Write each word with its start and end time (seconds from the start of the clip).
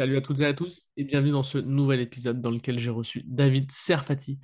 Salut 0.00 0.16
à 0.16 0.20
toutes 0.20 0.38
et 0.38 0.44
à 0.44 0.54
tous 0.54 0.86
et 0.96 1.02
bienvenue 1.02 1.32
dans 1.32 1.42
ce 1.42 1.58
nouvel 1.58 1.98
épisode 1.98 2.40
dans 2.40 2.52
lequel 2.52 2.78
j'ai 2.78 2.88
reçu 2.88 3.24
David 3.26 3.72
Serfati. 3.72 4.38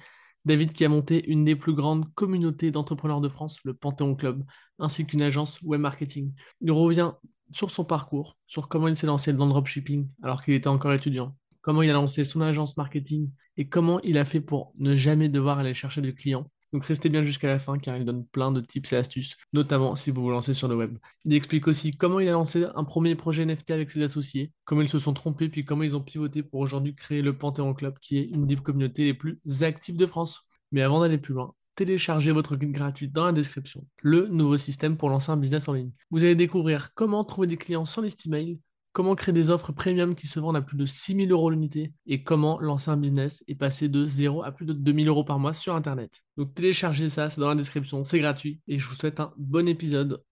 David 0.45 0.73
qui 0.73 0.85
a 0.85 0.89
monté 0.89 1.25
une 1.31 1.45
des 1.45 1.55
plus 1.55 1.75
grandes 1.75 2.13
communautés 2.15 2.73
d'entrepreneurs 2.73 3.21
de 3.21 3.29
France, 3.29 3.61
le 3.63 3.73
Panthéon 3.73 4.17
Club, 4.17 4.43
ainsi 4.81 5.07
qu'une 5.07 5.23
agence 5.23 5.63
web 5.63 5.81
marketing. 5.81 6.33
Il 6.61 6.73
revient 6.73 7.13
sur 7.53 7.71
son 7.71 7.85
parcours, 7.85 8.37
sur 8.49 8.67
comment 8.67 8.89
il 8.89 8.97
s'est 8.97 9.07
lancé 9.07 9.33
dans 9.33 9.45
le 9.45 9.53
dropshipping 9.53 10.09
alors 10.25 10.43
qu'il 10.43 10.55
était 10.55 10.67
encore 10.67 10.93
étudiant, 10.93 11.37
comment 11.61 11.83
il 11.83 11.91
a 11.91 11.93
lancé 11.93 12.25
son 12.25 12.41
agence 12.41 12.77
marketing 12.77 13.31
et 13.57 13.69
comment 13.69 14.01
il 14.01 14.19
a 14.19 14.25
fait 14.25 14.41
pour 14.41 14.73
ne 14.81 14.97
jamais 14.97 15.29
devoir 15.29 15.61
aller 15.61 15.73
chercher 15.73 16.01
de 16.01 16.11
clients 16.11 16.51
donc 16.75 16.85
restez 16.87 17.09
bien 17.09 17.23
jusqu'à 17.23 17.47
la 17.47 17.61
fin 17.61 17.79
car 17.79 17.97
il 17.97 18.05
donne 18.05 18.27
plein 18.27 18.51
de 18.51 18.61
tips 18.61 18.93
et 18.95 18.97
astuces, 18.97 19.37
notamment 19.53 19.95
si 19.95 20.11
vous 20.11 20.23
vous 20.23 20.31
lancez 20.31 20.55
sur 20.55 20.67
le 20.67 20.75
web. 20.75 20.99
Il 21.25 21.33
explique 21.33 21.69
aussi 21.69 21.97
comment 21.97 22.19
il 22.19 22.29
a 22.29 22.33
lancé 22.33 22.67
un 22.75 22.83
premier 22.83 23.15
projet 23.15 23.47
NFT 23.47 23.71
avec 23.71 23.93
ses 23.93 24.03
associés, 24.03 24.51
comment 24.65 24.83
ils 24.83 24.89
se 24.89 24.99
sont 24.99 25.13
trompés, 25.13 25.49
puis 25.49 25.65
comment 25.65 25.85
ils 25.85 25.95
ont 25.95 26.01
pivoté 26.01 26.43
pour 26.43 26.59
aujourd'hui 26.59 26.97
créer 26.97 27.23
le 27.23 27.39
Panthéon 27.39 27.75
Club, 27.75 28.01
qui 28.01 28.19
est 28.19 28.25
une 28.25 28.45
des 28.45 28.57
communautés 28.57 29.05
les 29.05 29.15
plus 29.15 29.39
actives 29.63 29.97
de 29.97 30.05
France. 30.05 30.49
Mais 30.73 30.83
avant 30.83 30.99
d'aller 30.99 31.19
plus 31.19 31.35
loin, 31.35 31.55
téléchargez 31.77 32.33
votre 32.33 32.57
guide 32.57 32.73
gratuit 32.73 33.09
dans 33.09 33.27
la 33.27 33.33
description, 33.33 33.87
le 34.03 34.27
nouveau 34.27 34.57
système 34.57 34.97
pour 34.97 35.11
lancer 35.11 35.31
un 35.31 35.37
business 35.37 35.69
en 35.69 35.75
ligne. 35.75 35.93
Vous 36.11 36.25
allez 36.25 36.35
découvrir 36.35 36.93
comment 36.95 37.23
trouver 37.23 37.47
des 37.47 37.57
clients 37.57 37.85
sans 37.85 38.03
liste 38.03 38.27
email, 38.27 38.59
comment 38.95 39.17
créer 39.17 39.33
des 39.35 39.51
offres 39.51 39.73
premium 39.73 40.15
qui 40.15 40.29
se 40.29 40.39
vendent 40.39 40.57
à 40.57 40.63
plus 40.63 40.79
de 40.79 40.87
6000 40.87 41.33
euros 41.33 41.51
l'unité 41.51 41.93
et 42.07 42.23
comment 42.23 42.61
lancer 42.61 42.93
un 42.93 42.97
business 42.97 43.43
et 43.49 43.57
passer 43.57 43.89
de 43.89 44.07
0 44.07 44.45
à 44.45 44.53
plus 44.53 44.65
de 44.65 44.73
2000 44.73 45.09
euros 45.09 45.25
par 45.25 45.41
mois 45.41 45.53
sur 45.53 45.75
Internet. 45.75 46.23
Donc 46.37 46.55
téléchargez 46.55 47.09
ça, 47.09 47.29
c'est 47.29 47.41
dans 47.41 47.49
la 47.49 47.57
description, 47.57 48.05
c'est 48.05 48.21
gratuit 48.21 48.61
et 48.69 48.79
je 48.79 48.87
vous 48.87 48.95
souhaite 48.95 49.19
un 49.19 49.35
bon 49.37 49.67
épisode. 49.67 50.23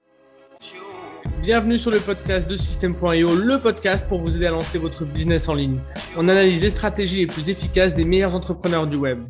Bienvenue 1.42 1.76
sur 1.76 1.90
le 1.90 1.98
podcast 1.98 2.48
de 2.48 2.56
System.io, 2.56 3.34
le 3.34 3.58
podcast 3.58 4.08
pour 4.08 4.20
vous 4.20 4.36
aider 4.36 4.46
à 4.46 4.52
lancer 4.52 4.78
votre 4.78 5.04
business 5.06 5.48
en 5.48 5.54
ligne. 5.54 5.80
On 6.16 6.28
analyse 6.28 6.62
les 6.62 6.70
stratégies 6.70 7.18
les 7.18 7.26
plus 7.26 7.48
efficaces 7.48 7.96
des 7.96 8.04
meilleurs 8.04 8.36
entrepreneurs 8.36 8.86
du 8.86 8.96
web. 8.96 9.24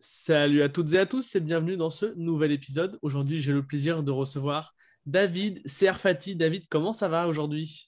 Salut 0.00 0.62
à 0.62 0.70
toutes 0.70 0.94
et 0.94 0.98
à 0.98 1.04
tous 1.04 1.36
et 1.36 1.40
bienvenue 1.40 1.76
dans 1.76 1.90
ce 1.90 2.14
nouvel 2.16 2.52
épisode. 2.52 2.98
Aujourd'hui, 3.02 3.38
j'ai 3.38 3.52
le 3.52 3.66
plaisir 3.66 4.02
de 4.02 4.10
recevoir 4.10 4.74
David 5.04 5.60
Serfati. 5.66 6.36
David, 6.36 6.64
comment 6.70 6.94
ça 6.94 7.08
va 7.08 7.28
aujourd'hui? 7.28 7.87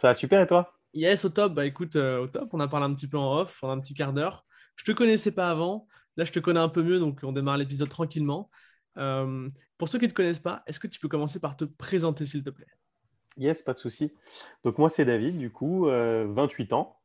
Ça 0.00 0.08
va 0.08 0.14
super 0.14 0.40
et 0.40 0.46
toi? 0.46 0.72
Yes, 0.94 1.26
au 1.26 1.28
top. 1.28 1.52
Bah 1.52 1.66
écoute, 1.66 1.94
euh, 1.96 2.22
au 2.22 2.26
top. 2.26 2.48
On 2.54 2.60
a 2.60 2.68
parlé 2.68 2.86
un 2.86 2.94
petit 2.94 3.06
peu 3.06 3.18
en 3.18 3.36
off, 3.36 3.58
pendant 3.60 3.74
un 3.74 3.80
petit 3.80 3.92
quart 3.92 4.14
d'heure. 4.14 4.46
Je 4.76 4.84
te 4.84 4.92
connaissais 4.92 5.30
pas 5.30 5.50
avant. 5.50 5.86
Là, 6.16 6.24
je 6.24 6.32
te 6.32 6.38
connais 6.38 6.58
un 6.58 6.70
peu 6.70 6.82
mieux, 6.82 6.98
donc 6.98 7.20
on 7.22 7.32
démarre 7.32 7.58
l'épisode 7.58 7.90
tranquillement. 7.90 8.50
Euh, 8.96 9.50
pour 9.76 9.88
ceux 9.88 9.98
qui 9.98 10.06
ne 10.06 10.10
te 10.10 10.14
connaissent 10.14 10.40
pas, 10.40 10.62
est-ce 10.66 10.80
que 10.80 10.86
tu 10.86 11.00
peux 11.00 11.08
commencer 11.08 11.38
par 11.38 11.54
te 11.54 11.64
présenter, 11.64 12.24
s'il 12.24 12.42
te 12.42 12.48
plaît? 12.48 12.66
Yes, 13.36 13.60
pas 13.62 13.74
de 13.74 13.78
souci. 13.78 14.10
Donc 14.64 14.78
moi, 14.78 14.88
c'est 14.88 15.04
David, 15.04 15.36
du 15.36 15.50
coup, 15.50 15.84
28 15.84 16.72
euh, 16.72 16.76
ans. 16.76 16.98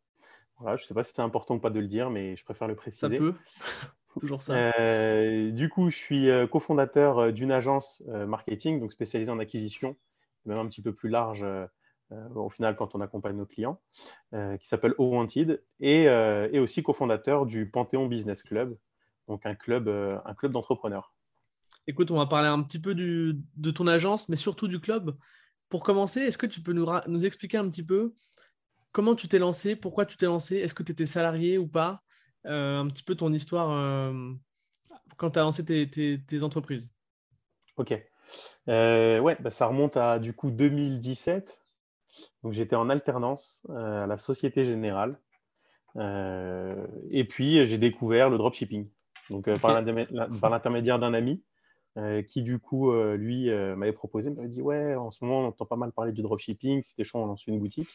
Voilà, 0.60 0.78
je 0.78 0.84
ne 0.84 0.88
sais 0.88 0.94
pas 0.94 1.04
si 1.04 1.14
c'est 1.14 1.22
important 1.22 1.56
ou 1.56 1.60
pas 1.60 1.70
de 1.70 1.82
le 1.82 1.88
dire, 1.88 2.10
mais 2.10 2.38
je 2.38 2.46
préfère 2.46 2.70
le 2.70 2.76
préciser. 2.76 3.10
Ça 3.10 3.10
peut. 3.10 3.34
Toujours 4.22 4.42
ça. 4.42 4.72
du 5.52 5.68
coup, 5.70 5.90
je 5.90 5.98
suis 5.98 6.30
cofondateur 6.50 7.34
d'une 7.34 7.52
agence 7.52 8.02
marketing, 8.08 8.80
donc 8.80 8.94
spécialisée 8.94 9.32
en 9.32 9.40
acquisition, 9.40 9.98
même 10.46 10.60
un 10.60 10.68
petit 10.68 10.82
peu 10.82 10.94
plus 10.94 11.10
large 11.10 11.46
au 12.12 12.50
final 12.50 12.76
quand 12.76 12.96
on 12.96 13.02
accompagne 13.02 13.36
nos 13.36 13.46
clients, 13.46 13.82
euh, 14.34 14.58
qui 14.58 14.68
s'appelle 14.68 14.94
O 14.98 15.06
Wanted, 15.10 15.64
et, 15.80 16.08
euh, 16.08 16.50
et 16.52 16.60
aussi 16.60 16.84
cofondateur 16.84 17.46
du 17.46 17.70
Panthéon 17.70 18.08
Business 18.08 18.44
Club, 18.44 18.78
donc 19.28 19.46
un 19.46 19.56
club, 19.56 19.88
un 19.90 20.34
club 20.36 20.52
d'entrepreneurs. 20.52 21.14
Écoute, 21.88 22.12
on 22.12 22.18
va 22.18 22.26
parler 22.26 22.48
un 22.48 22.62
petit 22.62 22.80
peu 22.80 22.96
du, 22.96 23.42
de 23.56 23.72
ton 23.72 23.88
agence, 23.88 24.30
mais 24.30 24.36
surtout 24.36 24.68
du 24.68 24.80
club. 24.80 25.16
Pour 25.70 25.84
commencer, 25.84 26.22
est-ce 26.22 26.38
que 26.38 26.46
tu 26.46 26.62
peux 26.62 26.74
nous, 26.74 26.88
nous, 27.08 27.26
expliquer 27.26 27.58
un 27.58 27.70
petit 27.70 27.84
peu 27.84 28.14
comment 28.92 29.16
tu 29.16 29.28
t'es 29.28 29.40
lancé, 29.40 29.76
pourquoi 29.76 30.06
tu 30.06 30.16
t'es 30.16 30.26
lancé, 30.26 30.58
est-ce 30.58 30.74
que 30.74 30.84
tu 30.84 30.92
étais 30.92 31.06
salarié 31.06 31.58
ou 31.58 31.68
pas, 31.68 32.02
un 32.44 32.88
petit 32.88 33.04
peu 33.04 33.16
ton 33.16 33.34
histoire 33.34 34.14
quand 35.18 35.32
tu 35.32 35.40
as 35.40 35.42
lancé 35.42 35.66
tes, 35.66 36.22
tes, 36.26 36.44
entreprises? 36.44 36.92
Ok. 37.78 37.90
ouais, 38.68 39.38
bah, 39.40 39.52
ça 39.52 39.66
remonte 39.66 39.98
à 39.98 40.20
du 40.20 40.34
coup 40.34 40.52
2017. 40.52 41.65
Donc 42.44 42.54
j'étais 42.54 42.76
en 42.76 42.90
alternance 42.90 43.66
euh, 43.70 44.04
à 44.04 44.08
la 44.08 44.18
Société 44.18 44.66
Générale. 44.66 45.20
Euh, 45.98 46.86
et 47.10 47.24
puis 47.24 47.66
j'ai 47.66 47.78
découvert 47.78 48.30
le 48.30 48.38
dropshipping. 48.38 48.90
Donc 49.30 49.48
euh, 49.48 49.58
par 49.58 49.74
l'intermédiaire 50.50 51.00
d'un 51.00 51.14
ami 51.14 51.44
qui 52.28 52.44
du 52.44 52.60
coup 52.60 52.92
lui 53.14 53.50
m'avait 53.50 53.94
proposé, 53.94 54.30
m'avait 54.30 54.50
dit 54.50 54.62
ouais 54.62 54.96
en 54.96 55.12
ce 55.12 55.24
moment 55.24 55.40
on 55.40 55.48
entend 55.48 55.66
pas 55.66 55.78
mal 55.78 55.94
parler 55.94 56.12
du 56.12 56.22
dropshipping, 56.22 56.84
c'était 56.84 57.06
chaud 57.06 57.20
on 57.20 57.26
lance 57.26 57.48
une 57.48 57.58
boutique. 57.58 57.88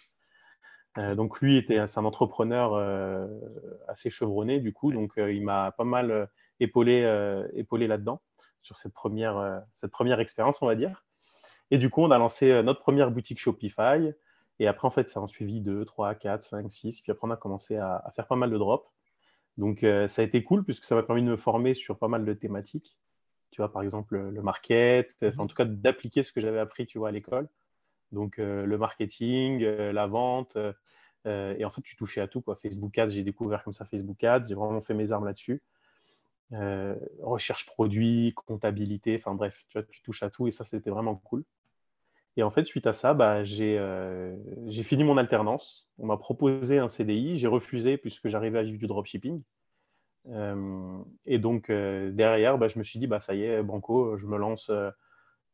donc 0.97 1.39
lui 1.43 1.59
était 1.59 1.87
c'est 1.87 2.01
un 2.01 2.07
entrepreneur 2.07 3.29
assez 3.89 4.09
chevronné 4.09 4.59
du 4.59 4.73
coup, 4.73 4.91
donc 4.91 5.13
il 5.19 5.45
m'a 5.45 5.73
pas 5.73 5.85
mal 5.85 6.31
épaulé, 6.61 7.05
épaulé 7.53 7.89
là-dedans 7.89 8.23
sur 8.63 8.79
cette 8.79 8.95
première, 8.95 9.61
cette 9.75 9.91
première 9.91 10.19
expérience 10.19 10.63
on 10.63 10.67
va 10.67 10.77
dire. 10.77 11.05
Et 11.71 11.79
du 11.79 11.91
coup, 11.91 12.03
on 12.03 12.11
a 12.11 12.19
lancé 12.19 12.51
euh, 12.51 12.63
notre 12.63 12.81
première 12.81 13.11
boutique 13.11 13.39
Shopify. 13.39 14.13
Et 14.59 14.67
après, 14.67 14.87
en 14.87 14.91
fait, 14.91 15.09
ça 15.09 15.21
en 15.21 15.27
suivi 15.27 15.61
2, 15.61 15.85
3, 15.85 16.15
4, 16.15 16.43
5, 16.43 16.71
6. 16.71 17.01
Puis 17.03 17.13
après, 17.13 17.27
on 17.27 17.31
a 17.31 17.37
commencé 17.37 17.77
à, 17.77 18.13
faire 18.15 18.27
pas 18.27 18.37
mal 18.37 18.51
de 18.51 18.59
drops. 18.59 18.91
Donc, 19.57 19.85
euh, 19.85 20.09
ça 20.09 20.23
a 20.23 20.25
été 20.25 20.43
cool 20.45 20.65
puisque 20.65 20.85
ça 20.85 20.95
m'a 20.95 21.03
permis 21.03 21.23
de 21.23 21.29
me 21.29 21.37
former 21.37 21.75
sur 21.75 21.99
pas 21.99 22.09
mal 22.09 22.25
de 22.25 22.33
thématiques. 22.35 22.99
Tu 23.51 23.61
vois, 23.61 23.73
par 23.73 23.83
exemple, 23.83 24.17
le 24.17 24.43
market, 24.43 25.17
en 25.39 25.47
tout 25.47 25.57
cas, 25.57 25.65
d'appliquer 25.65 26.23
ce 26.23 26.33
que 26.33 26.41
j'avais 26.41 26.61
appris, 26.61 26.87
tu 26.87 26.99
vois, 26.99 27.09
à 27.09 27.13
l'école. 27.13 27.49
Donc, 28.13 28.39
euh, 28.39 28.65
le 28.65 28.79
marketing, 28.79 29.65
la 29.65 30.07
vente. 30.07 30.57
et 31.27 31.65
en 31.65 31.71
fait, 31.71 31.83
tu 31.83 31.97
touchais 31.97 32.21
à 32.21 32.29
tout, 32.29 32.43
quoi. 32.43 32.57
Facebook 32.57 32.97
Ads, 32.97 33.09
j'ai 33.09 33.23
découvert 33.25 33.65
comme 33.65 33.73
ça 33.73 33.85
Facebook 33.87 34.23
Ads. 34.23 34.45
J'ai 34.49 34.55
vraiment 34.55 34.81
fait 34.83 34.95
mes 34.95 35.11
armes 35.11 35.25
là-dessus. 35.25 35.63
recherche 37.23 37.67
produit, 37.67 38.35
comptabilité, 38.35 39.17
enfin 39.19 39.35
bref, 39.35 39.65
tu, 39.69 39.79
vois, 39.79 39.87
tu 39.91 40.01
touches 40.03 40.23
à 40.23 40.31
tout 40.31 40.47
et 40.47 40.53
ça, 40.53 40.65
c'était 40.65 40.91
vraiment 40.91 41.17
cool. 41.17 41.45
Et 42.37 42.43
en 42.43 42.51
fait, 42.51 42.65
suite 42.65 42.87
à 42.87 42.93
ça, 42.93 43.13
bah, 43.15 43.43
euh, 43.61 44.37
j'ai 44.67 44.83
fini 44.83 45.05
mon 45.05 45.17
alternance. 45.17 45.89
On 45.99 46.07
m'a 46.07 46.17
proposé 46.17 46.79
un 46.79 46.89
CDI. 46.89 47.37
J'ai 47.37 47.49
refusé 47.49 47.97
puisque 47.97 48.29
j'arrivais 48.29 48.61
à 48.61 48.63
vivre 48.63 48.79
du 48.79 48.87
dropshipping. 48.87 49.43
Euh, 50.29 50.99
et 51.27 51.39
donc, 51.39 51.71
euh, 51.71 52.11
derrière, 52.11 52.57
bah, 52.57 52.69
je 52.69 52.79
me 52.79 52.85
suis 52.85 52.99
dit, 52.99 53.07
bah, 53.07 53.21
ça 53.21 53.35
y 53.35 53.43
est, 53.43 53.63
Banco, 53.63 54.17
je 54.17 54.27
me 54.27 54.39
lance 54.39 54.71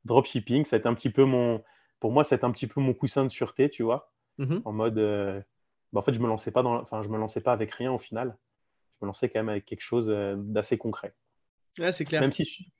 dropshipping. 0.04 0.64
Ça 0.64 0.76
un 0.84 0.94
petit 0.94 1.10
peu 1.10 1.24
mon, 1.24 1.62
pour 1.98 2.12
moi, 2.12 2.24
c'est 2.24 2.44
un 2.44 2.50
petit 2.50 2.66
peu 2.66 2.80
mon 2.80 2.92
coussin 2.92 3.24
de 3.24 3.30
sûreté, 3.30 3.70
tu 3.70 3.82
vois. 3.82 4.12
Mmh 4.38 4.58
en 4.66 4.72
mode, 4.72 4.96
bah, 5.92 6.00
en 6.00 6.02
fait, 6.02 6.12
je 6.12 6.20
me 6.20 6.28
lançais 6.28 6.50
pas 6.50 6.62
dans, 6.62 6.74
enfin, 6.74 7.02
je 7.02 7.08
me 7.08 7.16
lançais 7.16 7.40
pas 7.40 7.52
avec 7.52 7.70
rien 7.72 7.90
au 7.90 7.98
final. 7.98 8.36
Je 9.00 9.04
me 9.04 9.08
lançais 9.08 9.30
quand 9.30 9.38
même 9.38 9.48
avec 9.48 9.64
quelque 9.64 9.82
chose 9.82 10.08
d'assez 10.08 10.76
concret. 10.76 11.14
Ouais, 11.78 11.92
c'est 11.92 12.04
clair. 12.04 12.20
Même 12.20 12.32
si, 12.32 12.70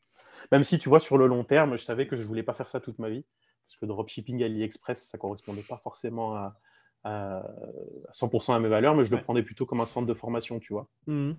même 0.53 0.65
si, 0.65 0.78
tu 0.78 0.91
vois, 0.91 1.01
sur 1.01 1.17
le 1.17 1.27
long 1.27 1.45
terme, 1.45 1.78
je 1.78 1.83
savais 1.83 2.07
que 2.07 2.17
je 2.17 2.23
voulais 2.23 2.43
pas 2.43 2.53
faire 2.53 2.69
ça 2.69 2.78
toute 2.78 2.99
ma 2.99 3.09
vie 3.09 3.25
parce 3.66 3.77
que 3.81 3.87
dropshipping 3.87 4.43
AliExpress, 4.43 5.09
ça 5.10 5.19
ne 5.19 5.21
correspondait 5.21 5.62
pas 5.62 5.78
forcément 5.78 6.37
à, 6.37 6.56
100% 7.04 8.54
à 8.54 8.59
mes 8.59 8.69
valeurs, 8.69 8.97
mais 8.97 9.04
je 9.04 9.15
le 9.15 9.22
prenais 9.22 9.43
plutôt 9.43 9.65
comme 9.65 9.81
un 9.81 9.87
centre 9.87 10.09
de 10.09 10.15
formation, 10.15 10.59
tu 10.59 10.72
vois. 10.72 10.88
Mmh. 11.06 11.32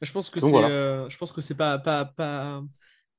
Je 0.00 0.12
pense 0.12 0.30
que 0.30 0.40
c'est, 0.40 0.54
euh, 0.54 1.08
je 1.10 1.18
pense 1.18 1.30
que 1.30 1.42
c'est 1.42 1.54
pas, 1.54 1.78
pas, 1.78 2.06
pas, 2.06 2.62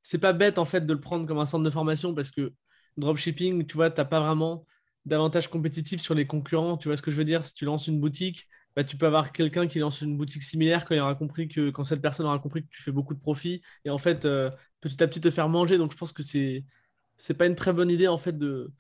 c'est 0.02 0.18
pas 0.18 0.34
bête 0.34 0.58
en 0.58 0.66
fait 0.66 0.85
de 0.85 0.94
le 0.94 1.00
prendre 1.00 1.28
comme 1.28 1.38
un 1.38 1.46
centre 1.46 1.63
de 1.63 1.69
formation 1.69 2.16
parce 2.16 2.31
que 2.31 2.53
dropshipping, 2.97 3.66
tu 3.66 3.75
vois, 3.75 3.91
tu 3.91 4.02
n'as 4.02 4.06
pas 4.06 4.19
vraiment 4.19 4.66
d'avantage 5.06 5.47
compétitif 5.47 6.02
sur 6.02 6.16
les 6.16 6.28
concurrents. 6.28 6.78
Tu 6.78 6.88
vois 6.88 6.97
ce 6.97 7.02
que 7.02 7.12
je 7.12 7.18
veux 7.18 7.25
dire? 7.25 7.46
Si 7.46 7.53
tu 7.53 7.66
lances 7.66 7.88
une 7.88 8.00
boutique, 8.00 8.47
bah, 8.75 8.84
tu 8.84 8.97
peux 8.97 9.08
avoir 9.08 9.31
quelqu'un 9.31 9.68
qui 9.68 9.79
lance 9.79 10.02
une 10.02 10.18
boutique 10.18 10.44
similaire 10.44 10.85
quand 10.85 10.94
il 10.94 11.00
aura 11.00 11.16
compris 11.16 11.47
que 11.47 11.69
quand 11.72 11.84
cette 11.84 12.02
personne 12.02 12.25
aura 12.25 12.40
compris 12.40 12.64
que 12.64 12.69
tu 12.69 12.84
fais 12.84 12.91
beaucoup 12.91 13.14
de 13.14 13.19
profit 13.19 13.62
et 13.85 13.90
en 13.90 13.97
fait 13.97 14.25
euh, 14.25 14.52
petit 14.81 15.02
à 15.02 15.08
petit 15.08 15.22
te 15.22 15.31
faire 15.31 15.50
manger. 15.50 15.78
Donc 15.78 15.91
je 15.91 15.97
pense 15.97 16.14
que 16.14 16.24
c'est 16.24 16.64
c'est 17.17 17.33
pas 17.33 17.47
une 17.47 17.55
très 17.55 17.73
bonne 17.73 17.89
idée 17.89 18.07
en 18.07 18.17
fait 18.17 18.38
de, 18.38 18.72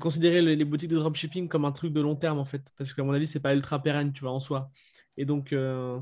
considérer 0.00 0.40
les, 0.40 0.64
boutiques 0.64 0.90
de 0.90 0.96
dropshipping 0.96 1.48
comme 1.48 1.64
un 1.64 1.72
truc 1.72 1.92
de 1.92 2.00
long 2.00 2.16
terme 2.16 2.38
en 2.38 2.44
fait, 2.44 2.72
parce 2.78 2.94
qu'à 2.94 3.02
mon 3.02 3.12
avis 3.12 3.26
c'est 3.26 3.40
pas 3.40 3.54
ultra 3.54 3.82
pérenne, 3.82 4.12
tu 4.12 4.22
vois, 4.22 4.32
en 4.32 4.40
soi. 4.40 4.70
Et 5.16 5.24
donc, 5.24 5.52
euh, 5.52 5.98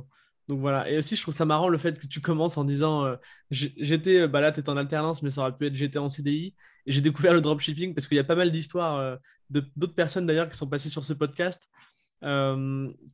donc 0.48 0.60
voilà. 0.60 0.88
Et 0.90 0.98
aussi 0.98 1.16
je 1.16 1.22
trouve 1.22 1.34
ça 1.34 1.46
marrant 1.46 1.68
le 1.68 1.78
fait 1.78 1.98
que 1.98 2.06
tu 2.06 2.20
commences 2.20 2.58
en 2.58 2.64
disant 2.64 3.04
euh, 3.06 3.16
j'étais, 3.50 4.28
bah 4.28 4.40
là 4.40 4.52
t'es 4.52 4.68
en 4.68 4.76
alternance, 4.76 5.22
mais 5.22 5.30
ça 5.30 5.40
aurait 5.40 5.56
pu 5.56 5.66
être 5.66 5.74
j'étais 5.74 5.98
en 5.98 6.08
CDI 6.08 6.54
et 6.86 6.92
j'ai 6.92 7.00
découvert 7.00 7.34
le 7.34 7.40
dropshipping 7.40 7.94
parce 7.94 8.06
qu'il 8.06 8.16
y 8.16 8.20
a 8.20 8.24
pas 8.24 8.36
mal 8.36 8.50
d'histoires 8.52 8.96
euh, 8.96 9.16
d'autres 9.48 9.94
personnes 9.94 10.26
d'ailleurs 10.26 10.48
qui 10.48 10.56
sont 10.56 10.68
passées 10.68 10.90
sur 10.90 11.04
ce 11.04 11.14
podcast 11.14 11.68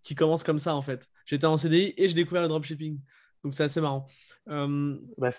qui 0.03 0.15
commencent 0.17 0.43
comme 0.43 0.59
ça 0.59 0.75
en 0.75 0.83
fait. 0.83 1.09
J'étais 1.27 1.47
en 1.47 1.57
CDI 1.57 1.95
et 1.97 2.09
j'ai 2.09 2.15
découvert 2.15 2.43
le 2.43 2.49
dropshipping. 2.49 3.01
Donc 3.45 3.55
c'est 3.55 3.63
assez 3.63 3.81
marrant. 3.81 4.09
Bah, 4.47 5.31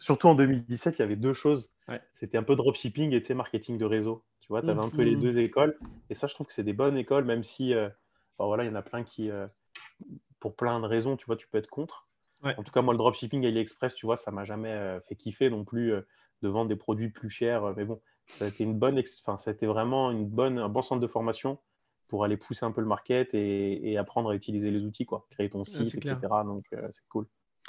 surtout 0.00 0.28
en 0.28 0.34
2017, 0.34 0.98
il 0.98 1.02
y 1.02 1.04
avait 1.04 1.16
deux 1.16 1.34
choses. 1.34 1.73
C'était 2.12 2.38
un 2.38 2.42
peu 2.42 2.56
dropshipping 2.56 3.12
et 3.12 3.34
marketing 3.34 3.78
de 3.78 3.84
réseau. 3.84 4.24
Tu 4.40 4.48
vois, 4.48 4.62
tu 4.62 4.70
avais 4.70 4.84
un 4.84 4.90
peu 4.90 5.02
les 5.02 5.16
mmh. 5.16 5.20
deux 5.20 5.38
écoles. 5.38 5.78
Et 6.10 6.14
ça, 6.14 6.26
je 6.26 6.34
trouve 6.34 6.46
que 6.46 6.52
c'est 6.52 6.64
des 6.64 6.72
bonnes 6.72 6.96
écoles, 6.96 7.24
même 7.24 7.42
si 7.42 7.72
euh, 7.74 7.88
voilà, 8.38 8.64
il 8.64 8.66
y 8.66 8.70
en 8.70 8.74
a 8.74 8.82
plein 8.82 9.02
qui, 9.02 9.30
euh, 9.30 9.46
pour 10.38 10.54
plein 10.54 10.80
de 10.80 10.86
raisons, 10.86 11.16
tu 11.16 11.24
vois, 11.26 11.36
tu 11.36 11.48
peux 11.48 11.58
être 11.58 11.70
contre. 11.70 12.08
En 12.42 12.62
tout 12.62 12.72
cas, 12.72 12.82
moi, 12.82 12.92
le 12.92 12.98
dropshipping 12.98 13.46
AliExpress, 13.46 13.94
tu 13.94 14.04
vois, 14.04 14.18
ça 14.18 14.30
m'a 14.30 14.44
jamais 14.44 14.68
euh, 14.68 15.00
fait 15.00 15.16
kiffer 15.16 15.48
non 15.48 15.64
plus 15.64 15.94
de 16.42 16.48
vendre 16.48 16.68
des 16.68 16.76
produits 16.76 17.08
plus 17.08 17.30
chers. 17.30 17.74
mais 17.74 17.86
bon, 17.86 18.02
ça 18.26 18.44
a 18.44 18.48
été 18.48 18.64
une 18.64 18.78
bonne, 18.78 19.02
enfin, 19.22 19.38
ça 19.38 19.48
a 19.48 19.54
été 19.54 19.64
vraiment 19.64 20.10
une 20.10 20.28
bonne, 20.28 20.58
un 20.58 20.68
bon 20.68 20.82
centre 20.82 21.00
de 21.00 21.06
formation 21.06 21.58
pour 22.08 22.22
aller 22.22 22.36
pousser 22.36 22.66
un 22.66 22.70
peu 22.70 22.82
le 22.82 22.86
market 22.86 23.32
et, 23.32 23.96
apprendre 23.96 24.28
à 24.28 24.34
utiliser 24.34 24.70
les 24.70 24.84
outils, 24.84 25.06
quoi. 25.06 25.26
Créer 25.30 25.48
ton 25.48 25.64
site, 25.64 25.94
etc. 25.94 26.18
Donc, 26.44 26.66
c'est 26.70 27.08
cool. 27.08 27.26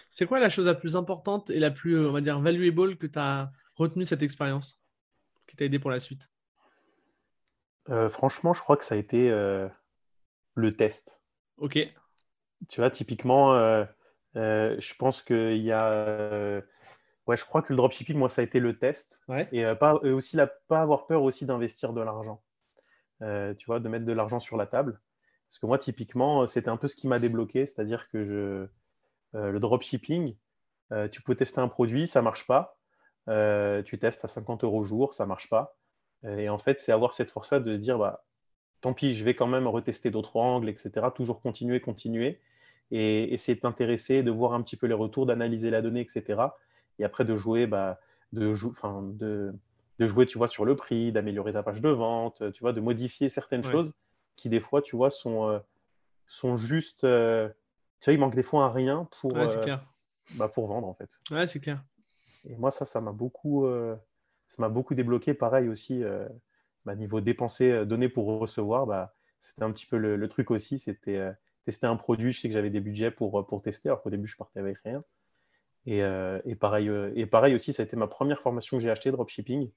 C'est 0.09 0.25
quoi 0.25 0.39
la 0.39 0.49
chose 0.49 0.65
la 0.65 0.75
plus 0.75 0.95
importante 0.95 1.49
et 1.49 1.59
la 1.59 1.71
plus, 1.71 2.05
on 2.05 2.11
va 2.11 2.21
dire, 2.21 2.39
valuable 2.39 2.97
que 2.97 3.07
tu 3.07 3.19
as 3.19 3.51
retenu 3.73 4.05
cette 4.05 4.23
expérience, 4.23 4.81
qui 5.47 5.55
t'a 5.55 5.65
aidé 5.65 5.79
pour 5.79 5.91
la 5.91 5.99
suite? 5.99 6.29
Franchement, 8.09 8.53
je 8.53 8.61
crois 8.61 8.77
que 8.77 8.85
ça 8.85 8.95
a 8.95 8.97
été 8.97 9.29
le 10.55 10.75
test. 10.75 11.21
Ok. 11.57 11.77
Tu 12.67 12.79
vois, 12.79 12.89
typiquement, 12.89 13.53
je 14.33 14.95
pense 14.95 15.21
qu'il 15.21 15.61
y 15.61 15.71
a 15.71 16.63
Ouais, 17.27 17.37
je 17.37 17.45
crois 17.45 17.61
que 17.63 17.73
le 17.73 17.77
dropshipping, 17.77 18.17
moi, 18.17 18.29
ça 18.29 18.41
a 18.41 18.43
été 18.43 18.59
le 18.59 18.77
test. 18.77 19.21
Et, 19.51 19.65
euh, 19.65 19.73
pas, 19.73 19.95
aussi, 19.95 20.35
la, 20.35 20.47
pas 20.47 20.81
avoir 20.81 21.07
peur 21.07 21.23
aussi 21.23 21.45
d'investir 21.45 21.91
de 21.93 22.01
l'argent. 22.01 22.43
Euh, 23.21 23.53
tu 23.55 23.65
vois, 23.65 23.79
de 23.79 23.89
mettre 23.89 24.05
de 24.05 24.13
l'argent 24.13 24.39
sur 24.39 24.57
la 24.57 24.67
table. 24.67 24.99
Parce 25.47 25.59
que 25.59 25.65
moi, 25.65 25.79
typiquement, 25.79 26.45
c'était 26.47 26.69
un 26.69 26.77
peu 26.77 26.87
ce 26.87 26.95
qui 26.95 27.07
m'a 27.07 27.19
débloqué. 27.19 27.65
C'est-à-dire 27.65 28.09
que 28.09 28.23
je, 28.25 28.33
euh, 28.33 28.71
le 29.35 29.59
dropshipping, 29.59 30.35
tu 31.11 31.21
peux 31.21 31.35
tester 31.35 31.59
un 31.59 31.67
produit, 31.67 32.07
ça 32.07 32.19
ne 32.19 32.23
marche 32.23 32.47
pas. 32.47 32.77
tu 33.85 33.99
testes 33.99 34.25
à 34.25 34.27
50 34.27 34.63
euros 34.63 34.79
au 34.79 34.83
jour, 34.83 35.13
ça 35.13 35.25
ne 35.25 35.29
marche 35.29 35.49
pas. 35.49 35.77
Et 36.23 36.49
en 36.49 36.57
fait, 36.57 36.79
c'est 36.79 36.91
avoir 36.91 37.13
cette 37.13 37.31
force-là 37.31 37.59
de 37.59 37.73
se 37.73 37.79
dire, 37.79 37.97
bah, 37.97 38.25
tant 38.81 38.93
pis, 38.93 39.13
je 39.13 39.23
vais 39.25 39.35
quand 39.35 39.47
même 39.47 39.67
retester 39.67 40.09
d'autres 40.09 40.37
angles, 40.37 40.69
etc. 40.69 41.07
Toujours 41.13 41.41
continuer, 41.41 41.79
continuer. 41.81 42.39
Et 42.91 43.33
essayer 43.33 43.55
de 43.55 43.61
t'intéresser, 43.61 44.23
de 44.23 44.31
voir 44.31 44.53
un 44.53 44.61
petit 44.61 44.77
peu 44.77 44.87
les 44.87 44.93
retours, 44.93 45.25
d'analyser 45.25 45.69
la 45.69 45.81
donnée, 45.81 46.01
etc 46.01 46.47
et 46.99 47.03
après 47.03 47.25
de 47.25 47.35
jouer, 47.35 47.67
bah, 47.67 47.99
de, 48.33 48.53
de, 49.13 49.53
de, 49.99 50.07
jouer, 50.07 50.25
tu 50.25 50.37
vois, 50.37 50.47
sur 50.47 50.65
le 50.65 50.75
prix, 50.75 51.11
d'améliorer 51.11 51.53
ta 51.53 51.63
page 51.63 51.81
de 51.81 51.89
vente, 51.89 52.51
tu 52.53 52.61
vois, 52.61 52.73
de 52.73 52.81
modifier 52.81 53.29
certaines 53.29 53.63
choses 53.63 53.93
qui 54.35 54.49
des 54.49 54.59
fois, 54.59 54.81
tu 54.81 54.95
vois, 54.95 55.09
sont, 55.09 55.49
euh, 55.49 55.59
sont 56.27 56.57
juste, 56.57 57.03
euh, 57.03 57.49
tu 57.99 58.05
vois, 58.05 58.13
il 58.13 58.19
manque 58.19 58.35
des 58.35 58.43
fois 58.43 58.65
un 58.65 58.71
rien 58.71 59.07
pour, 59.19 59.35
euh, 59.37 59.77
bah, 60.37 60.49
pour 60.49 60.67
vendre 60.67 60.87
en 60.87 60.93
fait. 60.93 61.09
Ouais, 61.31 61.47
c'est 61.47 61.59
clair. 61.59 61.83
Et 62.47 62.55
moi, 62.55 62.71
ça, 62.71 62.85
ça 62.85 63.01
m'a 63.01 63.11
beaucoup, 63.11 63.67
ça 64.47 64.61
m'a 64.61 64.69
beaucoup 64.69 64.93
débloqué. 64.93 65.33
Pareil 65.33 65.67
aussi, 65.67 66.03
bah, 66.85 66.95
niveau 66.95 67.21
dépenser, 67.21 67.85
donner 67.85 68.09
pour 68.09 68.39
recevoir, 68.39 68.85
bah, 68.85 69.15
c'était 69.41 69.63
un 69.63 69.71
petit 69.71 69.85
peu 69.85 69.97
le, 69.97 70.15
le 70.15 70.27
truc 70.27 70.51
aussi. 70.51 70.77
C'était 70.79 71.19
tester 71.65 71.87
un 71.87 71.95
produit. 71.95 72.31
Je 72.31 72.41
sais 72.41 72.47
que 72.47 72.53
j'avais 72.53 72.69
des 72.69 72.81
budgets 72.81 73.11
pour, 73.11 73.45
pour 73.47 73.61
tester, 73.61 73.89
alors 73.89 74.03
qu'au 74.03 74.11
début, 74.11 74.27
je 74.27 74.37
partais 74.37 74.59
avec 74.59 74.77
rien. 74.85 75.03
Euh, 75.87 76.41
et, 76.45 76.55
pareil, 76.55 76.89
euh, 76.89 77.11
et 77.15 77.25
pareil 77.25 77.53
aussi, 77.53 77.73
ça 77.73 77.83
a 77.83 77.85
été 77.85 77.95
ma 77.95 78.07
première 78.07 78.41
formation 78.41 78.77
que 78.77 78.83
j'ai 78.83 78.89
achetée, 78.89 79.11
dropshipping. 79.11 79.71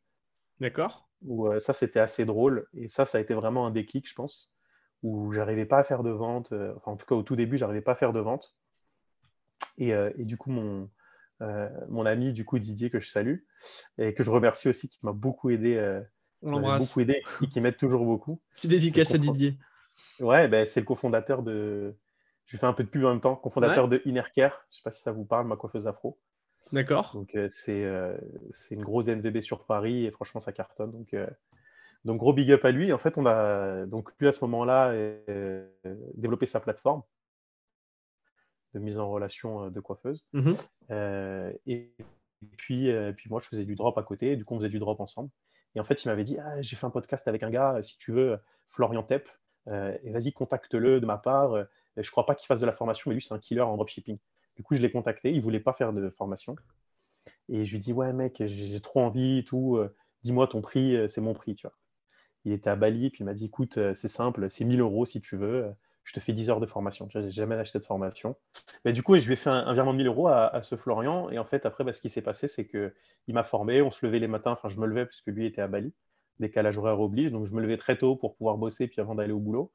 D'accord. 0.60 1.08
Où 1.22 1.48
euh, 1.48 1.60
ça, 1.60 1.72
c'était 1.72 2.00
assez 2.00 2.24
drôle. 2.24 2.66
Et 2.74 2.88
ça, 2.88 3.06
ça 3.06 3.18
a 3.18 3.20
été 3.20 3.34
vraiment 3.34 3.66
un 3.66 3.70
déclic, 3.70 4.08
je 4.08 4.14
pense, 4.14 4.52
où 5.02 5.32
j'arrivais 5.32 5.66
pas 5.66 5.78
à 5.78 5.84
faire 5.84 6.02
de 6.02 6.10
vente. 6.10 6.52
enfin, 6.76 6.92
en 6.92 6.96
tout 6.96 7.06
cas, 7.06 7.14
au 7.14 7.22
tout 7.22 7.36
début, 7.36 7.56
j'arrivais 7.56 7.80
pas 7.80 7.92
à 7.92 7.96
faire 7.96 8.12
de 8.12 8.20
vente. 8.20 8.54
Et, 9.76 9.90
et 9.90 10.24
du 10.24 10.36
coup, 10.36 10.50
mon, 10.50 10.90
mon 11.88 12.04
ami, 12.04 12.32
du 12.32 12.44
coup, 12.44 12.58
Didier, 12.58 12.90
que 12.90 12.98
je 12.98 13.10
salue, 13.10 13.38
et 13.98 14.14
que 14.14 14.22
je 14.22 14.30
remercie 14.30 14.68
aussi, 14.68 14.88
qui 14.88 14.98
m'a 15.02 15.12
beaucoup 15.12 15.50
aidé. 15.50 16.02
On. 16.42 16.60
Beaucoup 16.60 17.00
aidé 17.00 17.22
et 17.42 17.46
qui 17.48 17.60
m'aide 17.60 17.76
toujours 17.76 18.04
beaucoup. 18.04 18.40
Tu 18.56 18.66
dédicace 18.68 19.14
à 19.14 19.18
Didier. 19.18 19.56
Ouais, 20.20 20.48
ben, 20.48 20.66
c'est 20.66 20.80
le 20.80 20.86
cofondateur 20.86 21.42
de, 21.42 21.96
je 22.48 22.56
fais 22.56 22.66
un 22.66 22.72
peu 22.72 22.82
de 22.82 22.88
pub 22.88 23.04
en 23.04 23.10
même 23.10 23.20
temps, 23.20 23.36
cofondateur 23.36 23.88
de 23.88 24.00
Inner 24.06 24.22
Care. 24.34 24.64
Je 24.70 24.74
ne 24.74 24.76
sais 24.76 24.82
pas 24.82 24.90
si 24.90 25.02
ça 25.02 25.12
vous 25.12 25.24
parle, 25.24 25.46
ma 25.46 25.56
coiffeuse 25.56 25.86
afro. 25.86 26.18
D'accord. 26.72 27.12
Donc, 27.14 27.34
euh, 27.34 27.48
euh, 27.68 28.18
c'est 28.50 28.74
une 28.74 28.84
grosse 28.84 29.06
NVB 29.06 29.40
sur 29.40 29.64
Paris 29.64 30.06
et 30.06 30.10
franchement, 30.10 30.40
ça 30.40 30.52
cartonne. 30.52 30.92
Donc, 30.92 31.12
euh, 31.12 31.26
donc 32.04 32.18
gros 32.18 32.32
big 32.32 32.50
up 32.52 32.64
à 32.64 32.70
lui. 32.70 32.92
En 32.92 32.98
fait, 32.98 33.18
on 33.18 33.26
a 33.26 33.86
donc 33.86 34.10
lui 34.18 34.28
à 34.28 34.32
ce 34.32 34.44
moment-là 34.44 34.92
développé 36.14 36.46
sa 36.46 36.60
plateforme 36.60 37.02
de 38.74 38.80
mise 38.80 38.98
en 38.98 39.10
relation 39.10 39.70
de 39.70 39.80
coiffeuse. 39.80 40.24
Mhm. 40.32 40.54
et, 41.66 41.92
puis, 42.56 42.92
puis 43.16 43.30
moi, 43.30 43.40
je 43.42 43.48
faisais 43.48 43.64
du 43.64 43.74
drop 43.74 43.96
à 43.98 44.02
côté. 44.02 44.36
Du 44.36 44.44
coup, 44.44 44.54
on 44.54 44.58
faisait 44.58 44.68
du 44.68 44.78
drop 44.78 45.00
ensemble. 45.00 45.30
Et 45.74 45.80
en 45.80 45.84
fait, 45.84 46.04
il 46.04 46.08
m'avait 46.08 46.24
dit 46.24 46.38
ah, 46.38 46.60
J'ai 46.62 46.76
fait 46.76 46.86
un 46.86 46.90
podcast 46.90 47.26
avec 47.28 47.42
un 47.42 47.50
gars, 47.50 47.78
si 47.82 47.98
tu 47.98 48.12
veux, 48.12 48.38
Florian 48.68 49.02
Tep. 49.02 49.28
et 49.66 50.10
vas-y, 50.10 50.32
contacte-le 50.32 51.00
de 51.00 51.06
ma 51.06 51.18
part 51.18 51.66
je 52.02 52.08
ne 52.08 52.10
crois 52.10 52.26
pas 52.26 52.34
qu'il 52.34 52.46
fasse 52.46 52.60
de 52.60 52.66
la 52.66 52.72
formation, 52.72 53.10
mais 53.10 53.16
lui, 53.16 53.22
c'est 53.22 53.34
un 53.34 53.38
killer 53.38 53.60
en 53.60 53.76
dropshipping. 53.76 54.18
Du 54.56 54.62
coup, 54.62 54.74
je 54.74 54.80
l'ai 54.80 54.90
contacté, 54.90 55.30
il 55.30 55.38
ne 55.38 55.42
voulait 55.42 55.60
pas 55.60 55.72
faire 55.72 55.92
de 55.92 56.10
formation. 56.10 56.56
Et 57.48 57.64
je 57.64 57.72
lui 57.72 57.80
dis, 57.80 57.92
ouais, 57.92 58.12
mec, 58.12 58.42
j'ai 58.44 58.80
trop 58.80 59.00
envie, 59.00 59.44
tout. 59.44 59.76
Euh, 59.76 59.94
dis-moi 60.22 60.46
ton 60.46 60.60
prix, 60.60 60.96
euh, 60.96 61.08
c'est 61.08 61.20
mon 61.20 61.34
prix, 61.34 61.54
tu 61.54 61.66
vois. 61.66 61.76
Il 62.48 62.54
était 62.54 62.70
à 62.70 62.76
Bali, 62.76 63.10
puis 63.10 63.20
il 63.20 63.24
m'a 63.26 63.34
dit, 63.34 63.44
écoute, 63.44 63.76
euh, 63.76 63.92
c'est 63.92 64.08
simple, 64.08 64.48
c'est 64.48 64.64
1000 64.64 64.80
euros 64.80 65.04
si 65.04 65.20
tu 65.20 65.36
veux. 65.36 65.70
Je 66.04 66.14
te 66.14 66.20
fais 66.20 66.32
10 66.32 66.48
heures 66.48 66.60
de 66.60 66.66
formation. 66.66 67.06
Vois, 67.12 67.20
j'ai 67.20 67.30
jamais 67.30 67.56
acheté 67.56 67.78
de 67.78 67.84
formation. 67.84 68.36
Mais 68.86 68.94
du 68.94 69.02
coup, 69.02 69.18
je 69.18 69.26
lui 69.26 69.34
ai 69.34 69.36
fait 69.36 69.50
un, 69.50 69.70
virement 69.74 69.92
de 69.92 69.98
1000 69.98 70.06
euros 70.06 70.28
à, 70.28 70.62
ce 70.62 70.76
Florian. 70.76 71.28
Et 71.28 71.38
en 71.38 71.44
fait, 71.44 71.66
après, 71.66 71.84
bah, 71.84 71.92
ce 71.92 72.00
qui 72.00 72.08
s'est 72.08 72.22
passé, 72.22 72.48
c'est 72.48 72.66
qu'il 72.66 73.34
m'a 73.34 73.44
formé. 73.44 73.82
On 73.82 73.90
se 73.90 74.06
levait 74.06 74.18
les 74.18 74.28
matins. 74.28 74.52
Enfin, 74.52 74.70
je 74.70 74.80
me 74.80 74.86
levais 74.86 75.04
parce 75.04 75.20
que 75.20 75.30
lui 75.30 75.44
était 75.44 75.60
à 75.60 75.68
Bali. 75.68 75.92
Décalage 76.40 76.78
horaire 76.78 76.98
oblige. 76.98 77.30
Donc, 77.30 77.44
je 77.44 77.52
me 77.52 77.60
levais 77.60 77.76
très 77.76 77.98
tôt 77.98 78.16
pour 78.16 78.36
pouvoir 78.36 78.56
bosser, 78.56 78.88
puis 78.88 79.02
avant 79.02 79.16
d'aller 79.16 79.34
au 79.34 79.38
boulot. 79.38 79.70